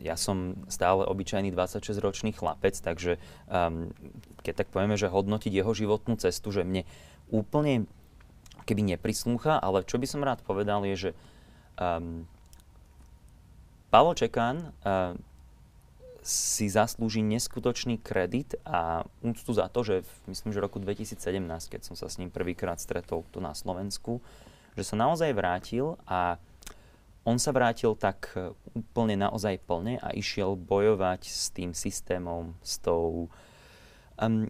ja 0.00 0.16
som 0.16 0.56
stále 0.72 1.04
obyčajný 1.04 1.52
26-ročný 1.52 2.32
chlapec, 2.32 2.72
takže 2.80 3.20
um, 3.52 3.92
keď 4.40 4.64
tak 4.64 4.72
povieme, 4.72 4.96
že 4.96 5.12
hodnotiť 5.12 5.52
jeho 5.52 5.76
životnú 5.76 6.16
cestu, 6.16 6.48
že 6.48 6.64
mne 6.64 6.88
úplne 7.28 7.84
keby 8.64 8.96
neprislúcha, 8.96 9.60
ale 9.60 9.84
čo 9.84 10.00
by 10.00 10.06
som 10.08 10.24
rád 10.24 10.40
povedal 10.40 10.88
je, 10.88 10.96
že 10.96 11.10
um, 11.76 12.24
Palo 13.90 14.14
Čekan 14.14 14.70
uh, 14.70 15.18
si 16.22 16.70
zaslúži 16.70 17.24
neskutočný 17.26 17.98
kredit 17.98 18.54
a 18.62 19.02
úctu 19.24 19.50
za 19.50 19.66
to, 19.72 19.82
že 19.82 20.06
v, 20.06 20.10
myslím, 20.30 20.54
že 20.54 20.60
v 20.60 20.64
roku 20.70 20.78
2017, 20.78 21.18
keď 21.66 21.80
som 21.82 21.98
sa 21.98 22.06
s 22.06 22.20
ním 22.22 22.30
prvýkrát 22.30 22.78
stretol 22.78 23.26
tu 23.34 23.42
na 23.42 23.56
Slovensku, 23.56 24.22
že 24.78 24.86
sa 24.86 24.94
naozaj 25.00 25.32
vrátil 25.32 25.96
a 26.06 26.38
on 27.24 27.36
sa 27.36 27.52
vrátil 27.52 27.96
tak 27.96 28.32
e, 28.32 28.52
úplne 28.72 29.16
naozaj 29.16 29.60
plne 29.64 30.00
a 30.00 30.12
išiel 30.16 30.56
bojovať 30.56 31.28
s 31.28 31.52
tým 31.52 31.76
systémom, 31.76 32.56
s 32.64 32.80
tou... 32.80 33.28
Um, 34.16 34.48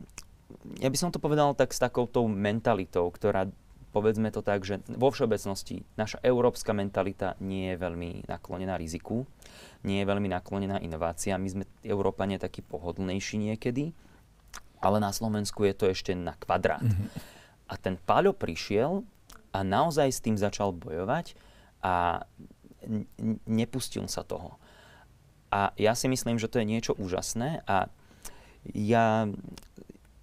ja 0.78 0.90
by 0.90 0.98
som 0.98 1.10
to 1.10 1.22
povedal 1.22 1.54
tak 1.54 1.70
s 1.70 1.82
takoutou 1.82 2.26
mentalitou, 2.26 3.10
ktorá 3.10 3.50
povedzme 3.90 4.30
to 4.30 4.40
tak, 4.40 4.62
že 4.62 4.82
vo 4.86 5.10
všeobecnosti 5.10 5.82
naša 5.98 6.22
európska 6.22 6.70
mentalita 6.70 7.34
nie 7.42 7.74
je 7.74 7.76
veľmi 7.76 8.30
naklonená 8.30 8.78
riziku, 8.78 9.26
nie 9.82 10.02
je 10.02 10.06
veľmi 10.06 10.28
naklonená 10.30 10.78
inováciám. 10.78 11.42
My 11.42 11.50
sme 11.50 11.64
Európane 11.82 12.38
takí 12.38 12.62
pohodlnejší 12.62 13.38
niekedy, 13.50 13.90
ale 14.80 14.96
na 15.02 15.10
Slovensku 15.12 15.66
je 15.66 15.74
to 15.74 15.90
ešte 15.90 16.14
na 16.14 16.38
kvadrát. 16.38 16.82
Mm-hmm. 16.82 17.08
A 17.70 17.74
ten 17.78 17.94
Páľo 17.98 18.34
prišiel 18.34 19.06
a 19.50 19.58
naozaj 19.66 20.08
s 20.10 20.22
tým 20.22 20.38
začal 20.38 20.74
bojovať 20.74 21.34
a 21.82 22.24
nepustil 23.44 24.08
sa 24.08 24.24
toho. 24.24 24.56
A 25.50 25.74
ja 25.74 25.98
si 25.98 26.06
myslím, 26.06 26.38
že 26.38 26.46
to 26.46 26.62
je 26.62 26.66
niečo 26.70 26.92
úžasné 26.94 27.66
a 27.66 27.90
ja 28.70 29.26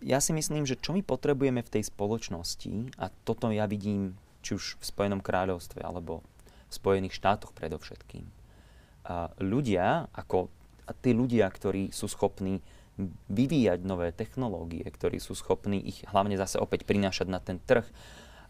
ja 0.01 0.19
si 0.21 0.31
myslím, 0.33 0.65
že 0.65 0.77
čo 0.77 0.93
my 0.93 1.01
potrebujeme 1.01 1.65
v 1.65 1.73
tej 1.79 1.83
spoločnosti, 1.89 2.97
a 3.01 3.09
toto 3.25 3.49
ja 3.49 3.65
vidím 3.65 4.13
či 4.45 4.55
už 4.55 4.77
v 4.77 4.83
Spojenom 4.83 5.21
kráľovstve 5.21 5.81
alebo 5.81 6.21
v 6.67 6.73
Spojených 6.73 7.17
štátoch 7.17 7.55
predovšetkým, 7.55 8.25
a 9.07 9.31
ľudia, 9.39 10.11
ako 10.11 10.51
a 10.87 10.91
tí 10.95 11.11
ľudia, 11.11 11.47
ktorí 11.47 11.91
sú 11.91 12.07
schopní 12.07 12.63
vyvíjať 13.27 13.83
nové 13.83 14.11
technológie, 14.15 14.83
ktorí 14.83 15.19
sú 15.19 15.35
schopní 15.35 15.79
ich 15.83 16.03
hlavne 16.07 16.39
zase 16.39 16.57
opäť 16.57 16.87
prinášať 16.87 17.27
na 17.27 17.39
ten 17.39 17.59
trh, 17.59 17.87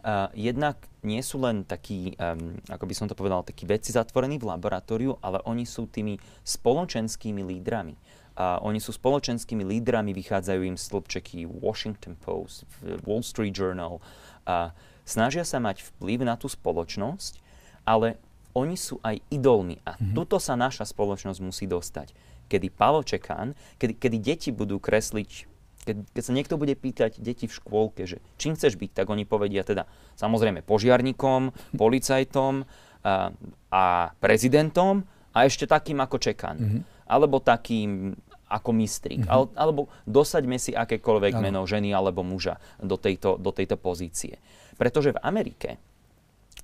Uh, 0.07 0.29
jednak 0.37 0.77
nie 1.01 1.19
sú 1.25 1.41
len 1.41 1.65
takí, 1.65 2.13
um, 2.21 2.55
ako 2.69 2.85
by 2.85 2.93
som 2.93 3.09
to 3.09 3.17
povedal, 3.17 3.41
takí 3.41 3.65
vedci 3.65 3.89
zatvorení 3.89 4.37
v 4.37 4.45
laboratóriu, 4.45 5.17
ale 5.25 5.41
oni 5.43 5.65
sú 5.65 5.89
tými 5.89 6.21
spoločenskými 6.45 7.41
lídrami. 7.41 7.97
A 8.37 8.61
oni 8.61 8.77
sú 8.77 8.93
spoločenskými 8.93 9.65
lídrami, 9.65 10.13
vychádzajú 10.13 10.61
im 10.61 10.77
stĺpčeky 10.77 11.49
Washington 11.49 12.13
Post, 12.21 12.69
Wall 13.01 13.25
Street 13.25 13.57
Journal. 13.57 13.97
A 14.45 14.77
snažia 15.01 15.41
sa 15.41 15.57
mať 15.57 15.81
vplyv 15.81 16.21
na 16.21 16.37
tú 16.37 16.45
spoločnosť, 16.45 17.41
ale 17.81 18.21
oni 18.53 18.77
sú 18.77 19.01
aj 19.01 19.17
idolmi. 19.33 19.81
A 19.89 19.97
mm-hmm. 19.97 20.13
tuto 20.13 20.37
sa 20.37 20.53
naša 20.53 20.85
spoločnosť 20.85 21.39
musí 21.41 21.65
dostať. 21.65 22.13
Kedy 22.45 22.67
Palo 22.69 23.01
Čekán, 23.01 23.57
kedy, 23.81 23.97
kedy 23.97 24.17
deti 24.21 24.49
budú 24.53 24.77
kresliť 24.77 25.57
keď, 25.87 26.03
keď 26.11 26.23
sa 26.27 26.35
niekto 26.35 26.59
bude 26.59 26.75
pýtať 26.75 27.23
deti 27.23 27.47
v 27.47 27.55
škôlke, 27.55 28.03
že 28.03 28.19
čím 28.35 28.59
chceš 28.59 28.75
byť, 28.75 28.91
tak 28.91 29.07
oni 29.07 29.23
povedia 29.23 29.63
teda 29.63 29.87
samozrejme 30.19 30.59
požiarníkom, 30.67 31.55
policajtom 31.79 32.67
a, 33.07 33.31
a 33.71 33.83
prezidentom 34.19 35.07
a 35.31 35.47
ešte 35.47 35.63
takým 35.63 36.03
ako 36.03 36.19
Čekan. 36.19 36.57
Mm-hmm. 36.59 36.81
Alebo 37.07 37.39
takým 37.39 38.19
ako 38.47 38.71
mistrík. 38.71 39.27
Mm-hmm. 39.27 39.59
alebo 39.59 39.91
dosaďme 40.07 40.55
si 40.55 40.71
akékoľvek 40.71 41.33
ano. 41.37 41.43
meno 41.43 41.61
ženy 41.67 41.91
alebo 41.91 42.23
muža 42.23 42.59
do 42.79 42.95
tejto, 42.95 43.35
do 43.35 43.51
tejto 43.51 43.75
pozície. 43.75 44.39
Pretože 44.79 45.15
v 45.15 45.21
Amerike 45.23 45.69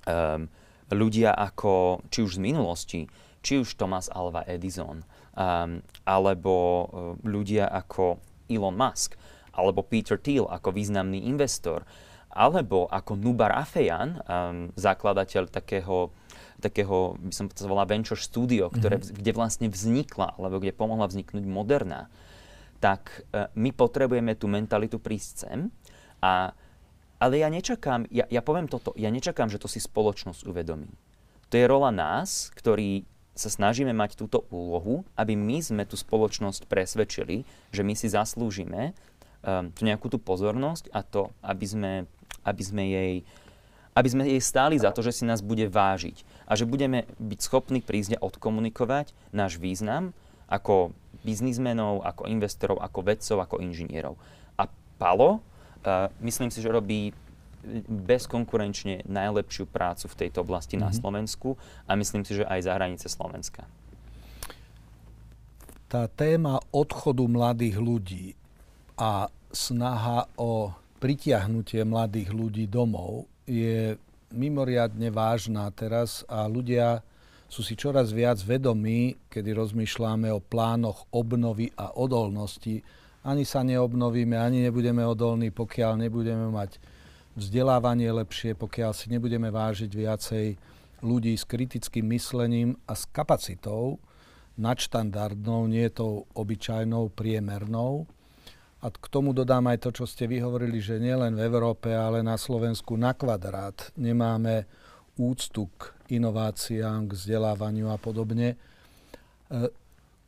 um, 0.08 0.48
ľudia 0.92 1.36
ako, 1.36 2.04
či 2.08 2.24
už 2.24 2.40
z 2.40 2.40
minulosti, 2.40 3.00
či 3.44 3.60
už 3.60 3.76
Thomas 3.76 4.08
Alva 4.08 4.48
Edison, 4.48 5.04
um, 5.36 5.80
alebo 6.08 6.54
um, 6.54 6.86
ľudia 7.24 7.68
ako 7.68 8.16
Elon 8.48 8.76
Musk, 8.76 9.16
alebo 9.54 9.86
Peter 9.86 10.16
Thiel 10.18 10.48
ako 10.48 10.72
významný 10.72 11.28
investor, 11.28 11.84
alebo 12.34 12.90
ako 12.90 13.14
Nubar 13.14 13.54
Afeyan, 13.54 14.18
um, 14.26 14.72
zakladateľ 14.74 15.52
takého 15.52 16.10
takého, 16.62 17.18
by 17.18 17.34
som 17.34 17.46
to 17.50 17.66
volal 17.66 17.86
Venture 17.88 18.18
Studio, 18.18 18.70
ktoré, 18.70 19.00
mm-hmm. 19.00 19.16
kde 19.18 19.32
vlastne 19.34 19.66
vznikla, 19.68 20.38
alebo 20.38 20.62
kde 20.62 20.76
pomohla 20.76 21.10
vzniknúť 21.10 21.44
Moderna, 21.44 22.12
tak 22.78 23.24
uh, 23.32 23.48
my 23.56 23.72
potrebujeme 23.72 24.36
tú 24.36 24.46
mentalitu 24.46 25.00
prísť 25.00 25.32
sem. 25.48 25.58
A, 26.20 26.52
ale 27.20 27.34
ja 27.40 27.48
nečakám, 27.48 28.08
ja, 28.12 28.28
ja 28.28 28.40
poviem 28.40 28.68
toto, 28.68 28.92
ja 28.96 29.08
nečakám, 29.08 29.48
že 29.48 29.60
to 29.60 29.68
si 29.68 29.80
spoločnosť 29.80 30.44
uvedomí. 30.44 30.90
To 31.52 31.54
je 31.54 31.64
rola 31.70 31.94
nás, 31.94 32.50
ktorí 32.56 33.06
sa 33.34 33.50
snažíme 33.50 33.90
mať 33.90 34.14
túto 34.14 34.46
úlohu, 34.54 35.02
aby 35.18 35.34
my 35.34 35.58
sme 35.58 35.82
tú 35.82 35.98
spoločnosť 35.98 36.70
presvedčili, 36.70 37.42
že 37.74 37.82
my 37.82 37.98
si 37.98 38.06
zaslúžime 38.06 38.94
um, 39.42 39.74
tú 39.74 39.82
nejakú 39.82 40.06
tú 40.06 40.22
pozornosť 40.22 40.94
a 40.94 41.02
to, 41.02 41.34
aby 41.42 41.66
sme, 41.66 41.92
aby 42.46 42.62
sme 42.62 42.84
jej 42.86 43.14
aby 43.94 44.08
sme 44.10 44.26
jej 44.26 44.42
stáli 44.42 44.74
za 44.74 44.90
to, 44.90 45.06
že 45.06 45.22
si 45.22 45.24
nás 45.24 45.38
bude 45.38 45.70
vážiť 45.70 46.26
a 46.44 46.52
že 46.54 46.68
budeme 46.68 47.08
byť 47.16 47.40
schopní 47.40 47.80
prísť 47.80 48.16
a 48.16 48.24
odkomunikovať 48.24 49.12
náš 49.32 49.56
význam 49.56 50.12
ako 50.48 50.92
biznismenov, 51.24 52.04
ako 52.04 52.28
investorov, 52.28 52.78
ako 52.84 53.00
vedcov, 53.00 53.36
ako 53.40 53.56
inžinierov. 53.64 54.14
A 54.60 54.68
Palo, 55.00 55.40
uh, 55.40 56.12
myslím 56.20 56.52
si, 56.52 56.60
že 56.60 56.68
robí 56.68 57.16
bezkonkurenčne 57.88 59.08
najlepšiu 59.08 59.64
prácu 59.64 60.04
v 60.12 60.18
tejto 60.20 60.44
oblasti 60.44 60.76
mm-hmm. 60.76 60.84
na 60.84 60.90
mhm. 60.92 60.98
Slovensku 61.00 61.48
a 61.88 61.96
myslím 61.96 62.22
si, 62.28 62.36
že 62.36 62.44
aj 62.44 62.60
za 62.60 62.72
hranice 62.76 63.06
Slovenska. 63.08 63.64
Tá 65.88 66.10
téma 66.10 66.58
odchodu 66.74 67.24
mladých 67.24 67.76
ľudí 67.78 68.26
a 68.98 69.30
snaha 69.54 70.26
o 70.34 70.74
pritiahnutie 70.98 71.86
mladých 71.86 72.34
ľudí 72.34 72.66
domov 72.66 73.30
je 73.46 73.94
mimoriadne 74.34 75.08
vážna 75.14 75.70
teraz 75.70 76.26
a 76.26 76.44
ľudia 76.50 77.00
sú 77.46 77.62
si 77.62 77.78
čoraz 77.78 78.10
viac 78.10 78.42
vedomí, 78.42 79.14
kedy 79.30 79.54
rozmýšľame 79.54 80.26
o 80.34 80.42
plánoch 80.42 81.06
obnovy 81.14 81.70
a 81.78 81.94
odolnosti. 81.94 82.82
Ani 83.22 83.46
sa 83.46 83.62
neobnovíme, 83.62 84.34
ani 84.34 84.66
nebudeme 84.66 85.06
odolní, 85.06 85.54
pokiaľ 85.54 86.02
nebudeme 86.02 86.50
mať 86.50 86.82
vzdelávanie 87.38 88.10
lepšie, 88.10 88.58
pokiaľ 88.58 88.90
si 88.90 89.06
nebudeme 89.08 89.54
vážiť 89.54 89.90
viacej 89.90 90.46
ľudí 91.06 91.38
s 91.38 91.46
kritickým 91.46 92.10
myslením 92.10 92.74
a 92.90 92.98
s 92.98 93.06
kapacitou 93.06 94.02
nadštandardnou, 94.54 95.66
nie 95.66 95.90
tou 95.90 96.26
obyčajnou, 96.34 97.10
priemernou. 97.10 98.06
A 98.84 98.92
k 98.92 99.08
tomu 99.08 99.32
dodám 99.32 99.64
aj 99.72 99.80
to, 99.80 99.90
čo 99.96 100.04
ste 100.04 100.28
vyhovorili, 100.28 100.76
že 100.76 101.00
nielen 101.00 101.40
v 101.40 101.44
Európe, 101.48 101.88
ale 101.88 102.20
na 102.20 102.36
Slovensku 102.36 103.00
na 103.00 103.16
kvadrát 103.16 103.88
nemáme 103.96 104.68
úctu 105.16 105.72
k 105.80 105.88
inováciám, 106.12 107.08
k 107.08 107.16
vzdelávaniu 107.16 107.88
a 107.88 107.96
podobne. 107.96 108.52
E, 108.52 108.56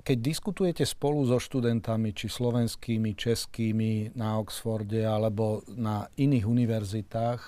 keď 0.00 0.18
diskutujete 0.24 0.88
spolu 0.88 1.28
so 1.28 1.36
študentami, 1.36 2.16
či 2.16 2.32
slovenskými, 2.32 3.12
českými 3.12 4.16
na 4.16 4.40
Oxforde 4.40 5.04
alebo 5.04 5.60
na 5.76 6.08
iných 6.16 6.48
univerzitách, 6.48 7.40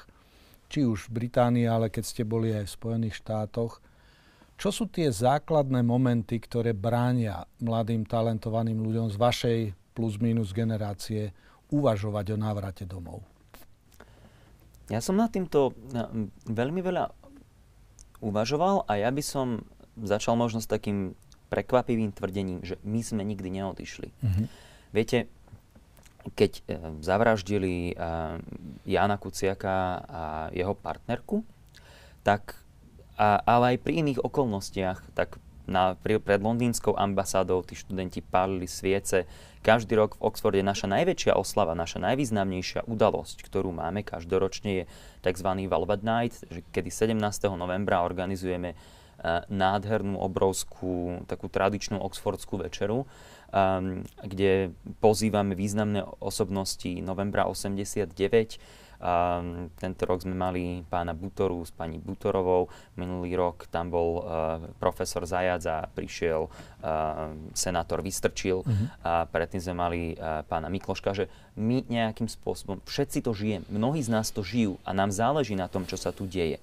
či 0.69 0.85
už 0.85 1.09
v 1.09 1.25
Británii, 1.25 1.65
ale 1.65 1.89
keď 1.89 2.05
ste 2.05 2.29
boli 2.29 2.53
aj 2.53 2.69
v 2.69 2.77
Spojených 2.77 3.17
štátoch, 3.25 3.81
čo 4.61 4.69
sú 4.69 4.91
tie 4.93 5.09
základné 5.09 5.81
momenty, 5.87 6.37
ktoré 6.37 6.77
bránia 6.77 7.49
mladým 7.65 8.05
talentovaným 8.05 8.77
ľuďom 8.77 9.09
z 9.09 9.17
vašej 9.17 9.61
plus 9.99 10.23
minus 10.23 10.55
generácie 10.55 11.35
uvažovať 11.75 12.27
o 12.31 12.37
návrate 12.39 12.87
domov? 12.87 13.27
Ja 14.87 15.03
som 15.03 15.19
nad 15.19 15.35
týmto 15.35 15.75
veľmi 16.47 16.79
veľa 16.79 17.11
uvažoval 18.23 18.87
a 18.87 19.03
ja 19.03 19.11
by 19.11 19.23
som 19.27 19.67
začal 19.99 20.39
možno 20.39 20.63
s 20.63 20.71
takým 20.71 21.19
prekvapivým 21.51 22.15
tvrdením, 22.15 22.63
že 22.63 22.79
my 22.87 23.03
sme 23.03 23.27
nikdy 23.27 23.59
neodišli. 23.59 24.09
Mm-hmm. 24.15 24.47
Viete, 24.95 25.19
keď 26.33 26.53
e, 26.55 26.63
zavraždili 27.01 27.93
e, 27.93 27.95
Jana 28.85 29.17
Kuciaka 29.17 29.77
a 30.05 30.23
jeho 30.53 30.77
partnerku, 30.77 31.45
tak, 32.21 32.57
a, 33.17 33.41
ale 33.49 33.77
aj 33.77 33.79
pri 33.81 34.05
iných 34.05 34.21
okolnostiach, 34.21 35.17
tak 35.17 35.41
na, 35.69 35.95
pred 36.01 36.41
londýnskou 36.41 36.97
ambasádou 36.97 37.61
tí 37.63 37.77
študenti 37.77 38.25
pálili 38.25 38.65
sviece. 38.65 39.29
Každý 39.61 39.95
rok 40.01 40.17
v 40.17 40.33
Oxforde 40.33 40.65
naša 40.65 40.89
najväčšia 40.89 41.37
oslava, 41.37 41.77
naša 41.77 42.01
najvýznamnejšia 42.01 42.89
udalosť, 42.89 43.45
ktorú 43.45 43.71
máme 43.77 44.01
každoročne 44.01 44.71
je 44.73 44.85
tzv. 45.21 45.49
Velvet 45.69 46.03
Night, 46.03 46.35
kedy 46.73 46.89
17. 46.89 47.21
novembra 47.53 48.01
organizujeme 48.01 48.73
nádhernú, 49.51 50.15
obrovskú, 50.23 51.27
takú 51.27 51.51
tradičnú 51.51 51.99
oxfordskú 51.99 52.63
večeru, 52.63 53.03
um, 53.03 54.07
kde 54.23 54.71
pozývame 55.03 55.59
významné 55.59 56.07
osobnosti 56.23 57.03
novembra 57.03 57.51
89, 57.51 58.15
Um, 58.99 59.71
tento 59.79 60.11
rok 60.11 60.27
sme 60.27 60.35
mali 60.35 60.83
pána 60.91 61.15
Butoru 61.15 61.63
s 61.63 61.71
pani 61.71 62.03
Butorovou, 62.03 62.67
minulý 62.99 63.39
rok 63.39 63.71
tam 63.71 63.95
bol 63.95 64.11
uh, 64.19 64.59
profesor 64.83 65.23
Zajac 65.23 65.63
a 65.71 65.87
prišiel 65.87 66.51
uh, 66.51 67.31
senátor 67.55 68.03
Vystrčil 68.03 68.67
uh-huh. 68.67 68.87
a 69.07 69.23
predtým 69.31 69.63
sme 69.63 69.75
mali 69.79 70.01
uh, 70.19 70.43
pána 70.51 70.67
Mikloška, 70.67 71.15
že 71.15 71.31
my 71.55 71.87
nejakým 71.87 72.27
spôsobom, 72.27 72.83
všetci 72.91 73.23
to 73.23 73.31
žijeme, 73.31 73.63
mnohí 73.71 74.03
z 74.03 74.11
nás 74.11 74.35
to 74.35 74.43
žijú 74.43 74.83
a 74.83 74.91
nám 74.91 75.15
záleží 75.15 75.55
na 75.55 75.71
tom, 75.71 75.87
čo 75.87 75.95
sa 75.95 76.11
tu 76.11 76.27
deje. 76.27 76.59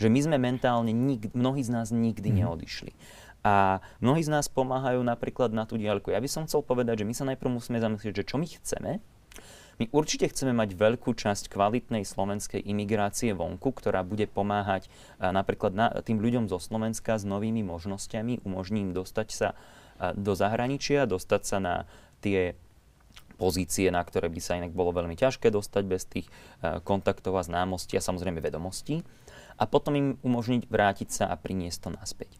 Že 0.00 0.08
my 0.08 0.20
sme 0.24 0.36
mentálne, 0.40 0.88
nik, 0.88 1.36
mnohí 1.36 1.60
z 1.60 1.68
nás 1.68 1.92
nikdy 1.92 2.32
uh-huh. 2.32 2.48
neodišli. 2.48 2.96
A 3.44 3.84
mnohí 4.00 4.24
z 4.24 4.32
nás 4.32 4.48
pomáhajú 4.48 5.04
napríklad 5.04 5.52
na 5.52 5.68
tú 5.68 5.76
diaľku. 5.76 6.08
Ja 6.08 6.24
by 6.24 6.32
som 6.32 6.48
chcel 6.48 6.64
povedať, 6.64 7.04
že 7.04 7.08
my 7.08 7.12
sa 7.12 7.28
najprv 7.28 7.52
musíme 7.52 7.76
zamyslieť, 7.76 8.24
že 8.24 8.24
čo 8.24 8.40
my 8.40 8.48
chceme, 8.48 9.04
my 9.82 9.90
určite 9.90 10.30
chceme 10.30 10.54
mať 10.54 10.78
veľkú 10.78 11.10
časť 11.14 11.50
kvalitnej 11.50 12.06
slovenskej 12.06 12.62
imigrácie 12.62 13.34
vonku, 13.34 13.74
ktorá 13.74 14.06
bude 14.06 14.30
pomáhať 14.30 14.86
napríklad 15.18 15.72
na, 15.74 15.90
tým 16.00 16.22
ľuďom 16.22 16.46
zo 16.46 16.62
Slovenska 16.62 17.18
s 17.18 17.26
novými 17.26 17.66
možnosťami, 17.66 18.46
umožní 18.46 18.86
im 18.86 18.92
dostať 18.94 19.28
sa 19.34 19.48
do 20.14 20.34
zahraničia, 20.34 21.06
dostať 21.06 21.42
sa 21.42 21.58
na 21.58 21.74
tie 22.22 22.54
pozície, 23.34 23.90
na 23.90 24.02
ktoré 24.02 24.30
by 24.30 24.40
sa 24.42 24.58
inak 24.58 24.70
bolo 24.70 24.94
veľmi 24.94 25.18
ťažké 25.18 25.50
dostať 25.50 25.82
bez 25.86 26.02
tých 26.06 26.26
kontaktov 26.86 27.34
a 27.34 27.42
známostí 27.42 27.98
a 27.98 28.02
samozrejme 28.02 28.38
vedomostí. 28.38 29.02
A 29.58 29.66
potom 29.70 29.94
im 29.94 30.08
umožniť 30.22 30.70
vrátiť 30.70 31.08
sa 31.10 31.24
a 31.30 31.38
priniesť 31.38 31.78
to 31.86 31.90
naspäť. 31.94 32.30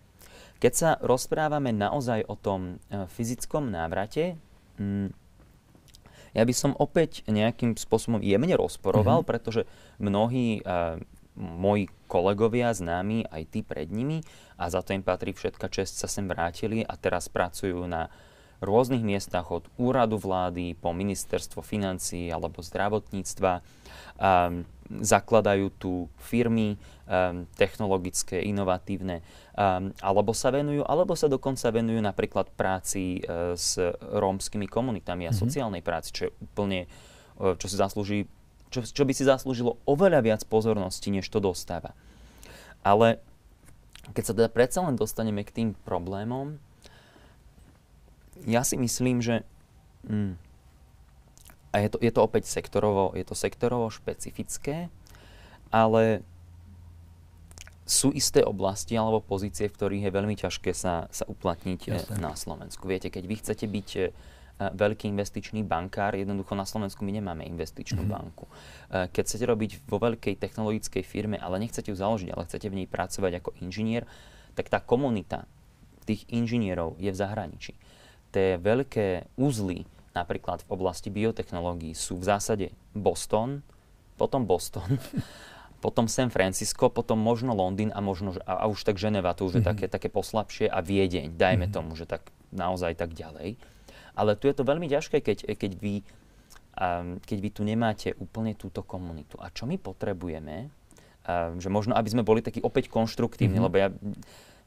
Keď 0.62 0.72
sa 0.74 0.90
rozprávame 1.02 1.74
naozaj 1.74 2.26
o 2.26 2.38
tom 2.38 2.78
fyzickom 2.90 3.74
návrate, 3.74 4.38
ja 6.34 6.42
by 6.42 6.54
som 6.54 6.74
opäť 6.76 7.22
nejakým 7.30 7.78
spôsobom 7.78 8.20
jemne 8.20 8.52
rozporoval, 8.58 9.22
mm-hmm. 9.22 9.30
pretože 9.30 9.62
mnohí 10.02 10.60
uh, 10.66 10.98
moji 11.38 11.90
kolegovia, 12.06 12.70
známi, 12.70 13.26
aj 13.26 13.42
tí 13.50 13.60
pred 13.62 13.90
nimi, 13.90 14.22
a 14.54 14.70
za 14.70 14.82
to 14.82 14.94
im 14.94 15.02
patrí 15.02 15.34
všetka 15.34 15.66
čest, 15.70 15.98
sa 15.98 16.06
sem 16.06 16.26
vrátili 16.30 16.82
a 16.86 16.94
teraz 16.94 17.26
pracujú 17.26 17.86
na 17.86 18.06
rôznych 18.64 19.04
miestach 19.04 19.52
od 19.52 19.68
úradu 19.76 20.16
vlády 20.16 20.74
po 20.74 20.96
ministerstvo 20.96 21.60
financí 21.60 22.32
alebo 22.32 22.64
zdravotníctva. 22.64 23.60
Um, 24.18 24.64
zakladajú 24.84 25.72
tu 25.80 25.92
firmy 26.20 26.76
um, 26.76 27.48
technologické, 27.56 28.44
inovatívne, 28.44 29.24
um, 29.56 29.90
alebo 30.04 30.36
sa 30.36 30.52
venujú, 30.52 30.84
alebo 30.84 31.16
sa 31.16 31.24
dokonca 31.24 31.72
venujú 31.72 32.04
napríklad 32.04 32.52
práci 32.52 33.24
uh, 33.24 33.56
s 33.56 33.80
rómskymi 33.96 34.68
komunitami 34.68 35.24
a 35.24 35.32
mm-hmm. 35.32 35.40
sociálnej 35.40 35.80
práci, 35.80 36.12
čo 36.12 36.22
je 36.28 36.30
úplne, 36.36 36.84
uh, 37.40 37.56
čo 37.56 37.66
si 37.66 37.80
zaslúži, 37.80 38.18
čo, 38.68 38.84
čo 38.84 39.02
by 39.08 39.12
si 39.16 39.24
zaslúžilo 39.24 39.80
oveľa 39.88 40.20
viac 40.20 40.42
pozornosti, 40.44 41.08
než 41.08 41.32
to 41.32 41.40
dostáva. 41.40 41.96
Ale 42.84 43.24
keď 44.12 44.22
sa 44.22 44.36
teda 44.36 44.48
predsa 44.52 44.84
len 44.84 45.00
dostaneme 45.00 45.40
k 45.48 45.54
tým 45.54 45.68
problémom, 45.88 46.60
ja 48.42 48.66
si 48.66 48.74
myslím, 48.74 49.22
že 49.22 49.46
mm, 50.10 50.34
a 51.74 51.76
je 51.82 51.88
to, 51.90 51.98
je 51.98 52.12
to 52.14 52.20
opäť 52.22 52.46
sektorovo, 52.46 53.10
je 53.18 53.26
to 53.26 53.34
sektorovo 53.34 53.90
špecifické, 53.90 54.90
ale 55.74 56.22
sú 57.84 58.14
isté 58.14 58.40
oblasti 58.46 58.96
alebo 58.96 59.20
pozície, 59.20 59.68
v 59.68 59.76
ktorých 59.76 60.04
je 60.08 60.12
veľmi 60.14 60.34
ťažké 60.38 60.70
sa, 60.72 61.10
sa 61.10 61.24
uplatniť 61.26 61.80
eh, 61.90 61.98
Jasne. 61.98 62.22
na 62.22 62.32
Slovensku. 62.38 62.86
Viete, 62.86 63.10
keď 63.10 63.24
vy 63.26 63.34
chcete 63.42 63.66
byť 63.68 63.88
uh, 63.98 64.08
veľký 64.72 65.10
investičný 65.10 65.66
bankár, 65.66 66.14
jednoducho 66.14 66.54
na 66.54 66.62
Slovensku 66.62 67.02
my 67.02 67.12
nemáme 67.18 67.42
investičnú 67.42 68.06
mm-hmm. 68.06 68.14
banku. 68.14 68.46
Keď 69.10 69.22
chcete 69.26 69.44
robiť 69.50 69.70
vo 69.90 69.98
veľkej 69.98 70.38
technologickej 70.38 71.02
firme, 71.02 71.36
ale 71.42 71.58
nechcete 71.58 71.90
ju 71.90 71.96
založiť, 71.98 72.30
ale 72.30 72.46
chcete 72.46 72.70
v 72.70 72.78
nej 72.78 72.86
pracovať 72.86 73.42
ako 73.42 73.50
inžinier, 73.66 74.06
tak 74.54 74.70
tá 74.70 74.78
komunita 74.78 75.50
tých 76.06 76.22
inžinierov 76.30 76.94
je 77.02 77.10
v 77.10 77.18
zahraničí. 77.18 77.74
Tie 78.34 78.58
veľké 78.58 79.30
úzly 79.38 79.86
napríklad 80.10 80.66
v 80.66 80.70
oblasti 80.74 81.06
biotechnológií 81.10 81.94
sú 81.94 82.18
v 82.18 82.26
zásade 82.26 82.66
Boston, 82.90 83.62
potom 84.18 84.42
Boston, 84.42 84.98
potom 85.84 86.10
San 86.10 86.34
Francisco, 86.34 86.90
potom 86.90 87.18
možno 87.18 87.54
Londýn 87.54 87.94
a 87.94 88.02
možno, 88.02 88.34
a, 88.42 88.62
a 88.62 88.70
už 88.70 88.82
tak 88.82 88.98
Ženeva, 88.98 89.38
to 89.38 89.46
už 89.46 89.58
mm-hmm. 89.58 89.62
je 89.62 89.62
mhm. 89.62 89.70
také, 89.70 89.86
také 89.86 90.08
poslabšie 90.10 90.66
a 90.66 90.82
Viedeň, 90.82 91.34
dajme 91.38 91.70
mm-hmm. 91.70 91.74
tomu, 91.74 91.94
že 91.94 92.10
tak 92.10 92.26
naozaj 92.54 92.98
tak 92.98 93.14
ďalej. 93.14 93.54
Ale 94.14 94.38
tu 94.38 94.46
je 94.46 94.54
to 94.54 94.62
veľmi 94.62 94.86
ťažké, 94.86 95.18
keď, 95.22 95.58
keď, 95.58 95.72
vy, 95.74 96.06
um, 96.78 97.18
keď 97.18 97.38
vy 97.42 97.50
tu 97.50 97.62
nemáte 97.66 98.14
úplne 98.22 98.54
túto 98.54 98.86
komunitu. 98.86 99.34
A 99.42 99.50
čo 99.50 99.66
my 99.66 99.74
potrebujeme, 99.74 100.70
um, 101.26 101.58
že 101.58 101.66
možno, 101.66 101.98
aby 101.98 102.14
sme 102.14 102.22
boli 102.22 102.38
takí 102.38 102.62
opäť 102.62 102.86
konštruktívni, 102.94 103.58
mm-hmm. 103.58 103.66
lebo 103.66 103.76
ja, 103.76 103.90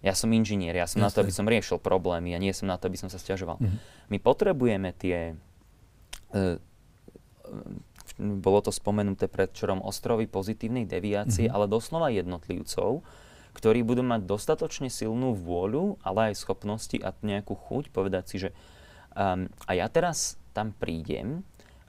ja 0.06 0.14
som 0.14 0.30
inžinier, 0.30 0.78
ja 0.78 0.86
som 0.86 1.02
Jasne. 1.02 1.10
na 1.10 1.10
to, 1.10 1.18
aby 1.26 1.34
som 1.34 1.50
riešil 1.50 1.82
problémy 1.82 2.38
a 2.38 2.42
nie 2.42 2.54
som 2.54 2.70
na 2.70 2.78
to, 2.78 2.86
aby 2.86 3.02
som 3.02 3.10
sa 3.10 3.18
stiažoval. 3.18 3.58
Mm-hmm. 3.58 3.80
My 4.14 4.18
potrebujeme 4.22 4.90
tie... 4.94 5.34
Uh, 6.34 6.62
bolo 8.18 8.60
to 8.66 8.74
spomenuté 8.74 9.30
pred 9.30 9.54
čorom 9.54 9.84
ostrovy 9.84 10.26
pozitívnej 10.26 10.90
deviácie, 10.90 11.48
mm-hmm. 11.48 11.56
ale 11.56 11.70
doslova 11.70 12.10
jednotlivcov, 12.10 13.06
ktorí 13.54 13.82
budú 13.86 14.02
mať 14.06 14.26
dostatočne 14.26 14.90
silnú 14.90 15.34
vôľu, 15.38 16.02
ale 16.02 16.34
aj 16.34 16.42
schopnosti 16.42 16.98
a 17.02 17.14
nejakú 17.26 17.58
chuť 17.58 17.90
povedať 17.94 18.24
si, 18.30 18.36
že 18.48 18.50
um, 19.14 19.50
a 19.66 19.72
ja 19.74 19.90
teraz 19.90 20.38
tam 20.54 20.74
prídem 20.78 21.46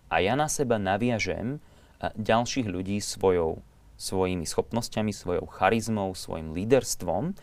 a 0.09 0.21
ja 0.21 0.37
na 0.37 0.49
seba 0.49 0.77
naviažem 0.81 1.61
uh, 1.61 2.13
ďalších 2.17 2.69
ľudí 2.69 3.01
svojou, 3.01 3.61
svojimi 4.01 4.45
schopnosťami, 4.45 5.13
svojou 5.13 5.45
charizmou, 5.49 6.13
svojim 6.13 6.53
líderstvom 6.57 7.37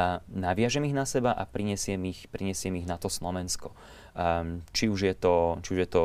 a 0.00 0.24
naviažem 0.32 0.88
ich 0.88 0.96
na 0.96 1.04
seba 1.04 1.36
a 1.36 1.44
prinesiem 1.44 2.00
ich, 2.08 2.24
prinesiem 2.32 2.72
ich 2.80 2.88
na 2.88 2.96
to 2.96 3.12
Slovensko. 3.12 3.76
Um, 4.16 4.64
či, 4.72 4.88
už 4.88 5.12
je 5.12 5.14
to, 5.14 5.60
či 5.60 5.76
už 5.76 5.78
je 5.84 5.90
to 5.92 6.02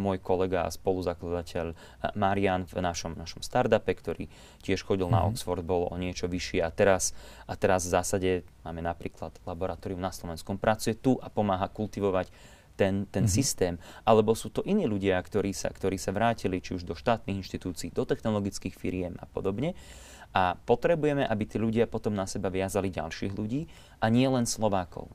môj 0.00 0.16
kolega 0.16 0.64
a 0.64 0.72
spoluzakladateľ 0.72 1.76
Marian 2.16 2.64
v 2.64 2.80
našom, 2.80 3.12
našom 3.12 3.44
startupe, 3.44 3.92
ktorý 3.92 4.32
tiež 4.64 4.80
chodil 4.80 5.12
mm-hmm. 5.12 5.20
na 5.20 5.28
mhm. 5.28 5.36
Oxford, 5.36 5.60
bol 5.60 5.92
o 5.92 5.96
niečo 6.00 6.24
vyšší 6.24 6.64
a 6.64 6.72
teraz, 6.72 7.12
a 7.44 7.52
teraz 7.52 7.84
v 7.84 7.92
zásade 8.00 8.30
máme 8.64 8.80
napríklad 8.80 9.36
laboratórium 9.44 10.00
na 10.00 10.10
Slovenskom, 10.10 10.56
pracuje 10.56 10.96
tu 10.96 11.20
a 11.20 11.28
pomáha 11.28 11.68
kultivovať 11.68 12.32
ten, 12.74 13.06
ten 13.12 13.28
mm-hmm. 13.28 13.28
systém. 13.28 13.74
Alebo 14.08 14.34
sú 14.34 14.50
to 14.50 14.64
iní 14.66 14.88
ľudia, 14.88 15.20
ktorí 15.20 15.52
sa, 15.52 15.68
ktorí 15.68 16.00
sa 16.00 16.10
vrátili 16.16 16.58
či 16.58 16.74
už 16.74 16.88
do 16.88 16.96
štátnych 16.96 17.44
inštitúcií, 17.44 17.92
do 17.92 18.08
technologických 18.08 18.74
firiem 18.74 19.14
a 19.20 19.28
podobne 19.28 19.76
a 20.34 20.58
potrebujeme, 20.66 21.22
aby 21.22 21.44
tí 21.46 21.62
ľudia 21.62 21.86
potom 21.86 22.10
na 22.10 22.26
seba 22.26 22.50
viazali 22.50 22.90
ďalších 22.90 23.32
ľudí 23.32 23.70
a 24.02 24.10
nie 24.10 24.26
len 24.26 24.44
Slovákov. 24.44 25.08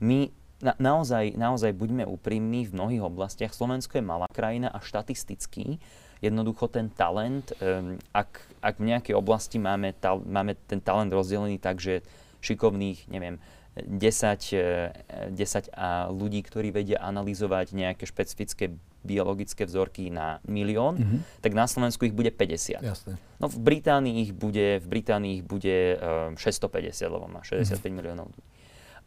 My 0.00 0.32
na, 0.64 0.72
naozaj, 0.80 1.36
naozaj 1.36 1.76
buďme 1.76 2.08
úprimní 2.08 2.64
v 2.70 2.74
mnohých 2.74 3.02
oblastiach. 3.04 3.52
Slovensko 3.52 4.00
je 4.00 4.04
malá 4.08 4.26
krajina 4.32 4.72
a 4.72 4.80
štatisticky 4.80 5.82
jednoducho 6.22 6.70
ten 6.70 6.86
talent, 6.88 7.50
um, 7.58 7.98
ak, 8.14 8.46
ak 8.62 8.78
v 8.78 8.94
nejakej 8.94 9.14
oblasti 9.18 9.58
máme, 9.58 9.90
ta, 9.98 10.14
máme 10.14 10.54
ten 10.70 10.78
talent 10.78 11.10
rozdelený 11.10 11.58
tak, 11.58 11.82
že 11.82 12.06
šikovných, 12.40 13.10
neviem, 13.10 13.42
10, 13.72 15.32
10 15.32 15.72
a 15.72 16.12
ľudí, 16.12 16.44
ktorí 16.44 16.70
vedia 16.70 17.00
analyzovať 17.00 17.72
nejaké 17.72 18.04
špecifické 18.04 18.76
biologické 19.02 19.66
vzorky 19.66 20.08
na 20.08 20.38
milión, 20.46 20.98
mm-hmm. 20.98 21.42
tak 21.42 21.52
na 21.52 21.66
Slovensku 21.66 22.06
ich 22.06 22.14
bude 22.14 22.30
50. 22.30 22.82
Jasne. 22.82 23.18
No 23.42 23.50
v 23.50 23.58
Británii 23.58 24.22
ich 24.26 24.32
bude, 24.34 24.78
v 24.78 24.86
Británii 24.86 25.42
ich 25.42 25.44
bude 25.44 25.98
um, 25.98 26.38
650, 26.38 27.10
lebo 27.10 27.26
má 27.26 27.42
65 27.42 27.78
mm-hmm. 27.78 27.92
miliónov 27.92 28.30
ľudí. 28.30 28.44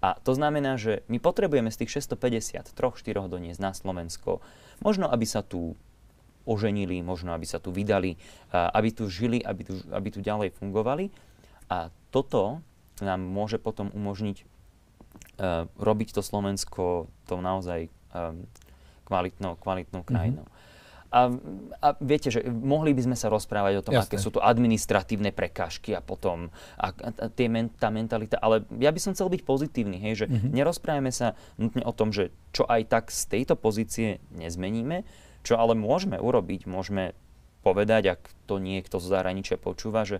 A 0.04 0.20
to 0.22 0.36
znamená, 0.38 0.78
že 0.78 1.02
my 1.10 1.18
potrebujeme 1.18 1.72
z 1.72 1.82
tých 1.82 2.06
650 2.06 2.78
troch, 2.78 3.00
štyroch 3.00 3.32
doniesť 3.32 3.62
na 3.64 3.72
Slovensko. 3.74 4.44
Možno, 4.84 5.10
aby 5.10 5.26
sa 5.26 5.42
tu 5.42 5.74
oženili, 6.46 7.02
možno, 7.02 7.34
aby 7.34 7.48
sa 7.50 7.58
tu 7.58 7.74
vydali, 7.74 8.22
aby 8.54 8.90
tu 8.94 9.10
žili, 9.10 9.42
aby 9.42 9.66
tu, 9.66 9.74
aby 9.90 10.08
tu 10.14 10.22
ďalej 10.22 10.54
fungovali. 10.54 11.10
A 11.74 11.90
toto 12.14 12.62
nám 13.02 13.20
môže 13.26 13.58
potom 13.58 13.90
umožniť 13.92 14.46
uh, 14.46 15.66
robiť 15.76 16.16
to 16.16 16.22
Slovensko 16.22 17.10
tou 17.26 17.40
naozaj 17.42 17.90
um, 18.14 18.46
kvalitnou, 19.06 19.56
kvalitnou 19.62 20.02
mhm. 20.04 20.08
krajinou. 20.08 20.46
Mm-hmm. 20.46 20.64
A, 21.16 21.32
a 21.80 21.88
viete, 22.04 22.28
že 22.28 22.44
mohli 22.44 22.92
by 22.92 23.08
sme 23.08 23.16
sa 23.16 23.32
rozprávať 23.32 23.80
o 23.80 23.86
tom, 23.88 23.96
Jasne. 23.96 24.10
aké 24.12 24.18
sú 24.20 24.36
to 24.36 24.44
administratívne 24.44 25.32
prekážky 25.32 25.96
a 25.96 26.04
potom 26.04 26.52
a, 26.76 26.92
a 26.92 27.32
tie, 27.32 27.48
tá 27.80 27.88
mentalita, 27.88 28.36
ale 28.44 28.68
ja 28.76 28.92
by 28.92 29.00
som 29.00 29.16
chcel 29.16 29.32
byť 29.32 29.48
pozitívny, 29.48 29.96
hej, 29.96 30.26
že 30.26 30.28
mm-hmm. 30.28 30.52
nerozprávame 30.52 31.16
sa 31.16 31.40
nutne 31.56 31.88
o 31.88 31.96
tom, 31.96 32.12
že 32.12 32.36
čo 32.52 32.68
aj 32.68 32.92
tak 32.92 33.16
z 33.16 33.32
tejto 33.32 33.56
pozície 33.56 34.20
nezmeníme, 34.36 35.08
čo 35.48 35.56
ale 35.56 35.72
môžeme 35.78 36.20
urobiť, 36.20 36.68
môžeme 36.68 37.16
povedať, 37.64 38.20
ak 38.20 38.22
to 38.50 38.60
niekto 38.60 39.00
zo 39.00 39.08
zahraničia 39.08 39.56
počúva, 39.56 40.04
že 40.04 40.20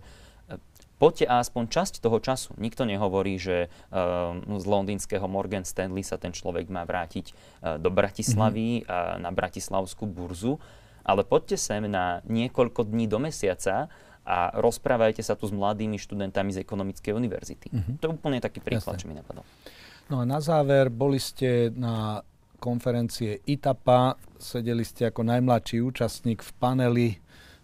poďte 0.98 1.26
aspoň 1.28 1.64
časť 1.68 1.94
toho 2.00 2.18
času. 2.24 2.56
Nikto 2.56 2.88
nehovorí, 2.88 3.36
že 3.36 3.68
uh, 3.68 4.36
z 4.42 4.66
londýnskeho 4.66 5.26
Morgan 5.28 5.68
Stanley 5.68 6.04
sa 6.04 6.16
ten 6.16 6.32
človek 6.32 6.72
má 6.72 6.88
vrátiť 6.88 7.26
uh, 7.32 7.76
do 7.80 7.92
Bratislavy, 7.92 8.84
mm-hmm. 8.84 9.22
na 9.22 9.30
Bratislavskú 9.32 10.08
burzu, 10.08 10.58
ale 11.06 11.22
poďte 11.22 11.60
sem 11.60 11.86
na 11.86 12.26
niekoľko 12.26 12.90
dní 12.90 13.06
do 13.06 13.22
mesiaca 13.22 13.92
a 14.26 14.50
rozprávajte 14.58 15.22
sa 15.22 15.38
tu 15.38 15.46
s 15.46 15.54
mladými 15.54 16.02
študentami 16.02 16.50
z 16.50 16.66
ekonomickej 16.66 17.14
univerzity. 17.14 17.68
Mm-hmm. 17.70 17.96
To 18.02 18.04
je 18.10 18.12
úplne 18.12 18.42
taký 18.42 18.58
príklad, 18.58 18.98
Jasne. 18.98 19.02
čo 19.06 19.10
mi 19.12 19.16
napadol. 19.16 19.46
No 20.10 20.22
a 20.22 20.24
na 20.26 20.42
záver, 20.42 20.90
boli 20.90 21.22
ste 21.22 21.70
na 21.74 22.26
konferencie 22.58 23.46
ITAPA, 23.46 24.18
sedeli 24.42 24.82
ste 24.82 25.14
ako 25.14 25.22
najmladší 25.22 25.86
účastník 25.86 26.42
v 26.42 26.52
paneli 26.58 27.10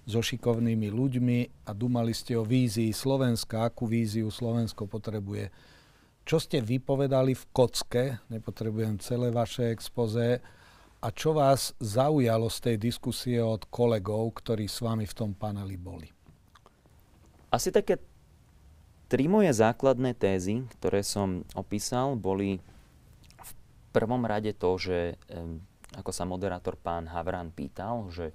so 0.06 0.20
šikovnými 0.20 0.89
ľuďmi 0.89 1.66
a 1.68 1.72
dumali 1.78 2.12
ste 2.12 2.34
o 2.38 2.43
vízii 2.45 2.89
Slovenska, 2.89 3.70
akú 3.70 3.86
víziu 3.86 4.28
Slovensko 4.34 4.89
potrebuje. 4.89 5.54
Čo 6.22 6.38
ste 6.38 6.62
vypovedali 6.62 7.34
v 7.34 7.43
kocke, 7.49 8.04
nepotrebujem 8.30 9.02
celé 9.02 9.34
vaše 9.34 9.74
expoze, 9.74 10.41
a 11.02 11.10
čo 11.10 11.34
vás 11.34 11.74
zaujalo 11.82 12.45
z 12.45 12.58
tej 12.62 12.76
diskusie 12.78 13.41
od 13.41 13.66
kolegov, 13.74 14.38
ktorí 14.38 14.70
s 14.70 14.86
vami 14.86 15.10
v 15.10 15.18
tom 15.18 15.34
paneli 15.34 15.74
boli? 15.74 16.06
Asi 17.49 17.74
také 17.74 17.97
tri 19.10 19.26
moje 19.26 19.49
základné 19.49 20.14
tézy, 20.14 20.62
ktoré 20.78 21.02
som 21.02 21.41
opísal, 21.58 22.14
boli 22.14 22.62
v 23.41 23.52
prvom 23.89 24.22
rade 24.30 24.54
to, 24.54 24.78
že 24.78 25.18
ako 25.97 26.14
sa 26.14 26.24
moderátor 26.24 26.78
pán 26.78 27.10
Havran 27.10 27.49
pýtal, 27.49 28.08
že 28.14 28.30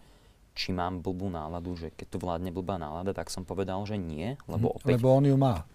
či 0.57 0.73
mám 0.73 1.05
blbú 1.05 1.29
náladu, 1.29 1.77
že 1.77 1.93
keď 1.93 2.07
tu 2.09 2.17
vládne 2.17 2.49
blbá 2.49 2.81
nálada, 2.81 3.13
tak 3.13 3.29
som 3.29 3.45
povedal, 3.45 3.85
že 3.85 4.01
nie, 4.01 4.41
lebo 4.49 4.73
mhm, 4.73 4.77
opäť... 4.81 4.93
Lebo 4.97 5.09
on 5.13 5.25
ju 5.29 5.37
má. 5.37 5.69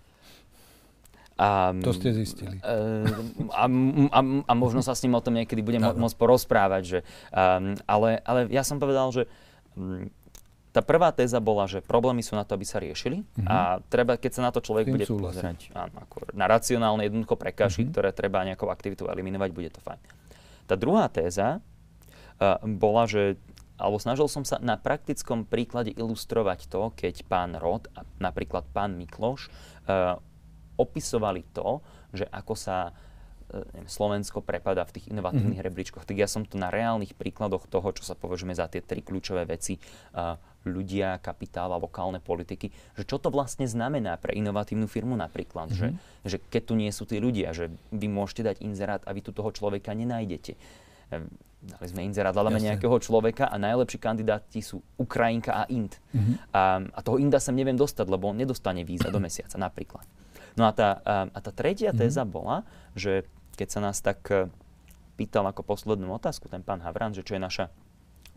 A, 1.42 1.74
to 1.82 1.94
ste 1.94 2.14
zistili. 2.14 2.62
A, 2.62 3.66
a, 3.66 4.20
a 4.22 4.54
možno 4.54 4.86
sa 4.86 4.94
s 4.94 5.02
ním 5.02 5.18
o 5.18 5.24
tom 5.26 5.34
niekedy 5.34 5.66
budem 5.66 5.82
môcť 5.82 6.14
porozprávať. 6.14 6.84
Že, 6.86 7.00
um, 7.34 7.74
ale, 7.90 8.22
ale 8.22 8.40
ja 8.54 8.62
som 8.62 8.78
povedal, 8.78 9.10
že 9.10 9.26
um, 9.74 10.06
tá 10.70 10.86
prvá 10.86 11.10
téza 11.10 11.42
bola, 11.42 11.66
že 11.66 11.82
problémy 11.82 12.22
sú 12.22 12.38
na 12.38 12.46
to, 12.46 12.54
aby 12.54 12.66
sa 12.68 12.78
riešili 12.78 13.26
uh-huh. 13.26 13.48
a 13.50 13.58
treba, 13.90 14.22
keď 14.22 14.32
sa 14.38 14.42
na 14.46 14.52
to 14.54 14.62
človek 14.62 14.88
bude 14.88 15.04
pozerať 15.04 15.74
áno, 15.74 16.06
ako 16.06 16.32
na 16.32 16.46
racionálne 16.46 17.10
jednoducho 17.10 17.36
prekážky, 17.36 17.84
uh-huh. 17.84 17.94
ktoré 17.98 18.10
treba 18.14 18.46
nejakou 18.46 18.70
aktivitou 18.70 19.10
eliminovať, 19.10 19.50
bude 19.50 19.74
to 19.74 19.82
fajn. 19.82 20.00
Tá 20.70 20.78
druhá 20.78 21.10
téza 21.10 21.58
uh, 21.58 22.62
bola, 22.64 23.10
že 23.10 23.42
alebo 23.82 23.98
snažil 23.98 24.30
som 24.30 24.46
sa 24.46 24.62
na 24.62 24.78
praktickom 24.78 25.50
príklade 25.50 25.90
ilustrovať 25.98 26.70
to, 26.70 26.94
keď 26.94 27.26
pán 27.26 27.58
Rod 27.58 27.90
a 27.98 28.06
napríklad 28.22 28.70
pán 28.70 28.94
Mikloš 28.96 29.50
uh, 29.90 30.22
opisovali 30.78 31.42
to, 31.52 31.82
že 32.14 32.30
ako 32.30 32.54
sa 32.54 32.94
neviem, 33.52 33.88
Slovensko 33.88 34.40
prepada 34.40 34.88
v 34.88 34.96
tých 34.96 35.06
inovatívnych 35.12 35.60
mm-hmm. 35.60 35.68
rebríčkoch. 35.68 36.08
Tak 36.08 36.16
ja 36.16 36.28
som 36.28 36.48
tu 36.48 36.56
na 36.56 36.72
reálnych 36.72 37.20
príkladoch 37.20 37.68
toho, 37.68 37.92
čo 37.92 38.08
sa 38.08 38.16
považujeme 38.16 38.56
za 38.56 38.72
tie 38.72 38.80
tri 38.80 39.04
kľúčové 39.04 39.44
veci, 39.44 39.76
uh, 40.16 40.40
ľudia, 40.64 41.18
kapitál 41.20 41.74
a 41.74 41.82
lokálne 41.82 42.22
politiky, 42.22 42.70
že 42.94 43.04
čo 43.04 43.18
to 43.18 43.34
vlastne 43.34 43.66
znamená 43.66 44.16
pre 44.22 44.38
inovatívnu 44.38 44.86
firmu 44.86 45.18
napríklad, 45.18 45.74
mm-hmm. 45.74 46.24
že, 46.24 46.38
že 46.38 46.38
keď 46.38 46.62
tu 46.64 46.74
nie 46.78 46.92
sú 46.94 47.04
tí 47.10 47.18
ľudia, 47.18 47.52
že 47.52 47.74
vy 47.90 48.08
môžete 48.08 48.46
dať 48.46 48.58
inzerát 48.62 49.02
a 49.04 49.12
vy 49.12 49.26
tu 49.26 49.34
toho 49.34 49.50
človeka 49.50 49.92
nenájdete. 49.98 50.56
Dali 51.62 51.94
sme 51.94 52.02
inzerát, 52.02 52.34
hľadáme 52.34 52.58
nejakého 52.58 52.98
človeka 52.98 53.46
a 53.46 53.56
najlepší 53.62 54.02
kandidáti 54.02 54.66
sú 54.66 54.82
Ukrajinka 54.98 55.54
a 55.54 55.70
Ind. 55.70 55.94
Mm-hmm. 56.10 56.36
A, 56.58 56.82
a 56.90 57.00
toho 57.06 57.22
Inda 57.22 57.38
sem 57.38 57.54
neviem 57.54 57.78
dostať, 57.78 58.10
lebo 58.10 58.34
on 58.34 58.42
nedostane 58.42 58.82
víza 58.82 59.14
do 59.14 59.22
mesiaca 59.22 59.62
napríklad. 59.62 60.02
No 60.58 60.66
a 60.66 60.74
tá, 60.74 60.98
a, 61.06 61.30
a 61.30 61.40
tá 61.40 61.54
tretia 61.54 61.94
mm-hmm. 61.94 62.02
téza 62.02 62.26
bola, 62.26 62.66
že 62.98 63.30
keď 63.62 63.68
sa 63.70 63.80
nás 63.80 64.02
tak 64.02 64.26
e, 64.34 64.50
pýtal 65.22 65.46
ako 65.46 65.62
poslednú 65.62 66.10
otázku 66.18 66.50
ten 66.50 66.66
pán 66.66 66.82
Havran, 66.82 67.14
že 67.14 67.22
čo 67.22 67.38
je 67.38 67.46
naša 67.46 67.70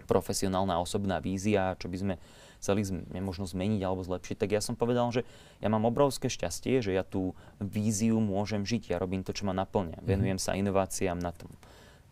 profesionálna 0.04 0.76
osobná 0.76 1.16
vízia, 1.16 1.80
čo 1.80 1.88
by 1.88 1.96
sme 1.96 2.14
chceli 2.60 2.84
možno 3.24 3.48
zmeniť 3.48 3.80
alebo 3.80 4.04
zlepšiť, 4.04 4.36
tak 4.36 4.52
ja 4.52 4.60
som 4.60 4.76
povedal, 4.76 5.08
že 5.12 5.24
ja 5.64 5.72
mám 5.72 5.88
obrovské 5.88 6.28
šťastie, 6.28 6.84
že 6.84 6.92
ja 6.92 7.04
tú 7.04 7.32
víziu 7.56 8.20
môžem 8.20 8.68
žiť, 8.68 8.92
ja 8.92 9.00
robím 9.00 9.24
to, 9.24 9.32
čo 9.32 9.48
ma 9.48 9.56
naplňa. 9.56 10.00
Mm-hmm. 10.00 10.12
Venujem 10.12 10.38
sa 10.40 10.56
inováciám 10.56 11.16
na 11.16 11.32
tom 11.32 11.48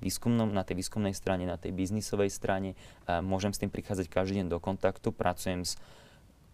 výskumnom, 0.03 0.51
na 0.51 0.67
tej 0.67 0.83
výskumnej 0.83 1.15
strane, 1.15 1.47
na 1.47 1.55
tej 1.55 1.71
biznisovej 1.71 2.35
strane, 2.35 2.75
môžem 3.07 3.55
s 3.55 3.63
tým 3.63 3.71
prichádzať 3.71 4.11
každý 4.11 4.43
deň 4.43 4.51
do 4.51 4.59
kontaktu, 4.59 5.15
pracujem 5.15 5.63
s 5.63 5.79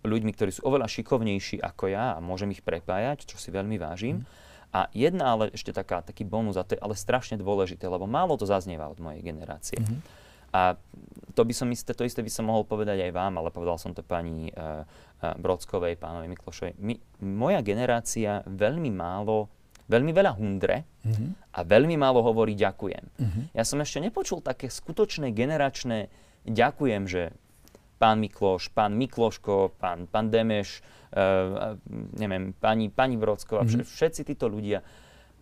ľuďmi, 0.04 0.30
ktorí 0.36 0.54
sú 0.54 0.62
oveľa 0.68 0.86
šikovnejší 0.86 1.58
ako 1.58 1.90
ja 1.90 2.14
a 2.14 2.22
môžem 2.22 2.54
ich 2.54 2.62
prepájať, 2.62 3.26
čo 3.26 3.40
si 3.40 3.50
veľmi 3.50 3.80
vážim. 3.80 4.22
Mm. 4.22 4.46
A 4.68 4.80
jedna 4.92 5.32
ale 5.32 5.48
ešte 5.56 5.72
taká, 5.72 6.04
taký 6.04 6.28
bonus, 6.28 6.60
a 6.60 6.62
to 6.62 6.76
je 6.76 6.84
ale 6.84 6.92
strašne 6.92 7.40
dôležité, 7.40 7.88
lebo 7.88 8.04
málo 8.04 8.36
to 8.36 8.44
zaznieva 8.44 8.92
od 8.92 9.00
mojej 9.00 9.24
generácie. 9.24 9.80
Mm-hmm. 9.80 10.00
A 10.52 10.76
to 11.32 11.42
by 11.44 11.52
som 11.56 11.72
isté, 11.72 11.96
to 11.96 12.04
isté 12.04 12.20
by 12.20 12.28
som 12.28 12.48
mohol 12.48 12.68
povedať 12.68 13.00
aj 13.00 13.12
vám, 13.12 13.40
ale 13.40 13.48
povedal 13.48 13.80
som 13.80 13.96
to 13.96 14.04
pani 14.04 14.52
uh, 14.52 14.84
uh, 14.84 15.36
Brodskovej, 15.40 15.96
pánovi 15.96 16.28
Miklošovej. 16.32 16.76
My, 16.84 17.00
moja 17.24 17.60
generácia 17.64 18.44
veľmi 18.44 18.92
málo, 18.92 19.48
veľmi 19.88 20.12
veľa 20.12 20.32
hundre 20.36 20.84
mm-hmm. 20.84 21.56
a 21.56 21.58
veľmi 21.64 21.96
málo 21.96 22.20
hovorí 22.20 22.54
ďakujem. 22.54 23.04
Mm-hmm. 23.18 23.44
Ja 23.56 23.64
som 23.64 23.80
ešte 23.80 24.04
nepočul 24.04 24.44
také 24.44 24.68
skutočné 24.68 25.32
generačné 25.32 26.12
ďakujem, 26.44 27.02
že 27.08 27.32
pán 27.98 28.22
Mikloš, 28.22 28.70
pán 28.70 28.94
Mikloško, 28.94 29.74
pán, 29.80 30.06
pán 30.06 30.30
Demeš, 30.30 30.84
uh, 31.12 31.74
neviem, 32.14 32.54
pani, 32.54 32.92
pani 32.92 33.18
Brodsková, 33.18 33.66
mm-hmm. 33.66 33.88
všetci 33.88 34.22
títo 34.28 34.46
ľudia, 34.46 34.84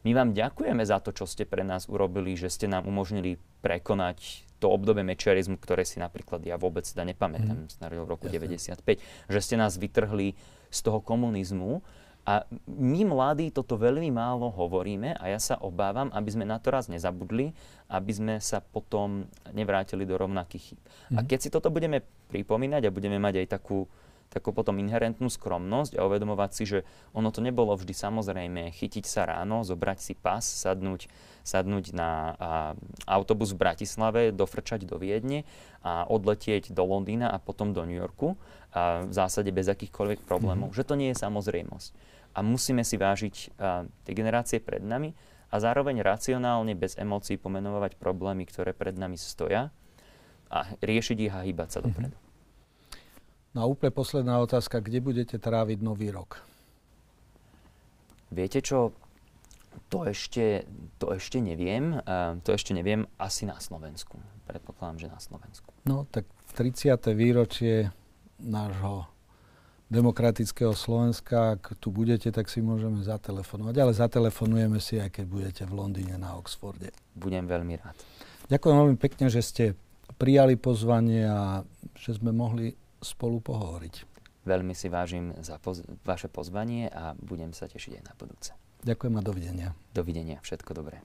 my 0.07 0.15
vám 0.15 0.39
ďakujeme 0.39 0.87
za 0.87 1.03
to, 1.03 1.11
čo 1.11 1.27
ste 1.27 1.43
pre 1.43 1.67
nás 1.67 1.91
urobili, 1.91 2.39
že 2.39 2.47
ste 2.47 2.71
nám 2.71 2.87
umožnili 2.87 3.43
prekonať 3.59 4.47
to 4.63 4.71
obdobie 4.71 5.03
mečiarizmu, 5.03 5.59
ktoré 5.59 5.83
si 5.83 5.99
napríklad 5.99 6.47
ja 6.47 6.55
vôbec 6.55 6.87
teda 6.87 7.03
nepamätám, 7.03 7.67
mm. 7.67 7.83
v 7.83 8.09
roku 8.09 8.31
Jasne. 8.31 8.79
95, 8.87 9.35
že 9.35 9.41
ste 9.43 9.59
nás 9.59 9.75
vytrhli 9.75 10.39
z 10.71 10.79
toho 10.81 11.03
komunizmu 11.03 11.83
a 12.27 12.43
my 12.67 13.07
mladí 13.07 13.55
toto 13.55 13.79
veľmi 13.79 14.11
málo 14.11 14.51
hovoríme 14.51 15.15
a 15.15 15.31
ja 15.31 15.39
sa 15.39 15.63
obávam, 15.63 16.11
aby 16.11 16.35
sme 16.35 16.43
na 16.43 16.59
to 16.59 16.75
raz 16.75 16.91
nezabudli, 16.91 17.55
aby 17.87 18.13
sme 18.13 18.35
sa 18.43 18.59
potom 18.59 19.31
nevrátili 19.55 20.03
do 20.03 20.19
rovnakých 20.19 20.75
chyb. 20.75 20.81
Mm. 20.83 20.91
A 20.91 21.21
mhm. 21.23 21.27
keď 21.31 21.39
si 21.39 21.49
toto 21.55 21.71
budeme 21.71 22.03
pripomínať 22.35 22.91
a 22.91 22.95
budeme 22.95 23.23
mať 23.23 23.47
aj 23.47 23.49
takú, 23.55 23.87
takú 24.27 24.51
potom 24.51 24.75
inherentnú 24.83 25.31
skromnosť 25.31 25.95
a 25.95 26.03
uvedomovať 26.03 26.51
si, 26.51 26.65
že 26.67 26.79
ono 27.15 27.31
to 27.31 27.39
nebolo 27.39 27.79
vždy 27.79 27.95
samozrejme 27.95 28.75
chytiť 28.75 29.07
sa 29.07 29.31
ráno, 29.31 29.63
zobrať 29.63 29.99
si 30.03 30.19
pas, 30.19 30.43
sadnúť, 30.43 31.07
sadnúť 31.47 31.95
na 31.95 32.11
a, 32.11 32.15
autobus 33.07 33.55
v 33.55 33.63
Bratislave, 33.63 34.35
dofrčať 34.35 34.83
do 34.83 34.99
Viedne 34.99 35.47
a 35.87 36.03
odletieť 36.11 36.75
do 36.75 36.83
Londýna 36.83 37.31
a 37.31 37.39
potom 37.39 37.71
do 37.71 37.87
New 37.87 38.03
Yorku 38.03 38.35
a 38.75 39.07
v 39.07 39.15
zásade 39.15 39.55
bez 39.55 39.71
akýchkoľvek 39.71 40.27
problémov. 40.27 40.75
Mm. 40.75 40.77
Že 40.77 40.83
to 40.91 40.95
nie 40.99 41.15
je 41.15 41.23
samozrejmosť 41.23 42.16
a 42.37 42.45
musíme 42.45 42.85
si 42.85 43.01
vážiť 43.01 43.57
uh, 43.57 43.89
tie 44.05 44.13
generácie 44.13 44.61
pred 44.61 44.85
nami 44.85 45.17
a 45.49 45.57
zároveň 45.57 46.05
racionálne, 46.05 46.77
bez 46.77 47.01
emócií 47.01 47.41
pomenovať 47.41 47.97
problémy, 47.97 48.45
ktoré 48.45 48.77
pred 48.77 48.93
nami 49.01 49.17
stoja 49.17 49.73
a 50.53 50.59
riešiť 50.85 51.17
ich 51.17 51.33
a 51.33 51.43
hýbať 51.49 51.69
sa 51.73 51.81
dopredu. 51.81 52.13
No 53.57 53.65
a 53.65 53.71
úplne 53.73 53.89
posledná 53.89 54.37
otázka, 54.45 54.85
kde 54.85 55.01
budete 55.01 55.41
tráviť 55.41 55.81
nový 55.81 56.13
rok? 56.13 56.45
Viete 58.29 58.61
čo, 58.61 58.93
to 59.89 60.05
ešte, 60.05 60.69
to 61.01 61.17
ešte 61.17 61.41
neviem. 61.41 61.97
Uh, 62.05 62.37
to 62.45 62.53
ešte 62.53 62.77
neviem, 62.77 63.09
asi 63.17 63.49
na 63.49 63.57
Slovensku. 63.57 64.21
Predpokladám, 64.45 64.99
že 65.01 65.09
na 65.09 65.21
Slovensku. 65.25 65.73
No 65.89 66.05
tak 66.13 66.29
30. 66.53 67.01
výročie 67.17 67.97
nášho 68.45 69.09
demokratického 69.87 70.75
Slovenska, 70.75 71.59
ak 71.59 71.79
tu 71.79 71.95
budete, 71.95 72.35
tak 72.35 72.51
si 72.51 72.59
môžeme 72.59 73.03
zatelefonovať. 73.07 73.75
Ale 73.79 73.93
zatelefonujeme 73.95 74.83
si, 74.83 74.99
aj 74.99 75.11
keď 75.21 75.25
budete 75.27 75.63
v 75.67 75.73
Londýne 75.79 76.19
na 76.19 76.35
Oxforde. 76.35 76.91
Budem 77.15 77.47
veľmi 77.47 77.75
rád. 77.79 77.97
Ďakujem 78.51 78.77
veľmi 78.77 78.99
pekne, 78.99 79.27
že 79.31 79.43
ste 79.43 79.65
prijali 80.19 80.59
pozvanie 80.59 81.27
a 81.27 81.63
že 81.99 82.19
sme 82.19 82.31
mohli 82.35 82.75
spolu 83.03 83.39
pohovoriť. 83.43 84.17
Veľmi 84.47 84.75
si 84.79 84.87
vážim 84.87 85.35
za 85.43 85.59
poz- 85.59 85.83
vaše 86.07 86.31
pozvanie 86.31 86.87
a 86.87 87.19
budem 87.19 87.51
sa 87.51 87.67
tešiť 87.67 87.99
aj 87.99 88.05
na 88.07 88.15
budúce. 88.15 88.51
Ďakujem 88.87 89.15
a 89.19 89.23
dovidenia. 89.23 89.69
Dovidenia, 89.91 90.39
všetko 90.39 90.71
dobré. 90.71 91.03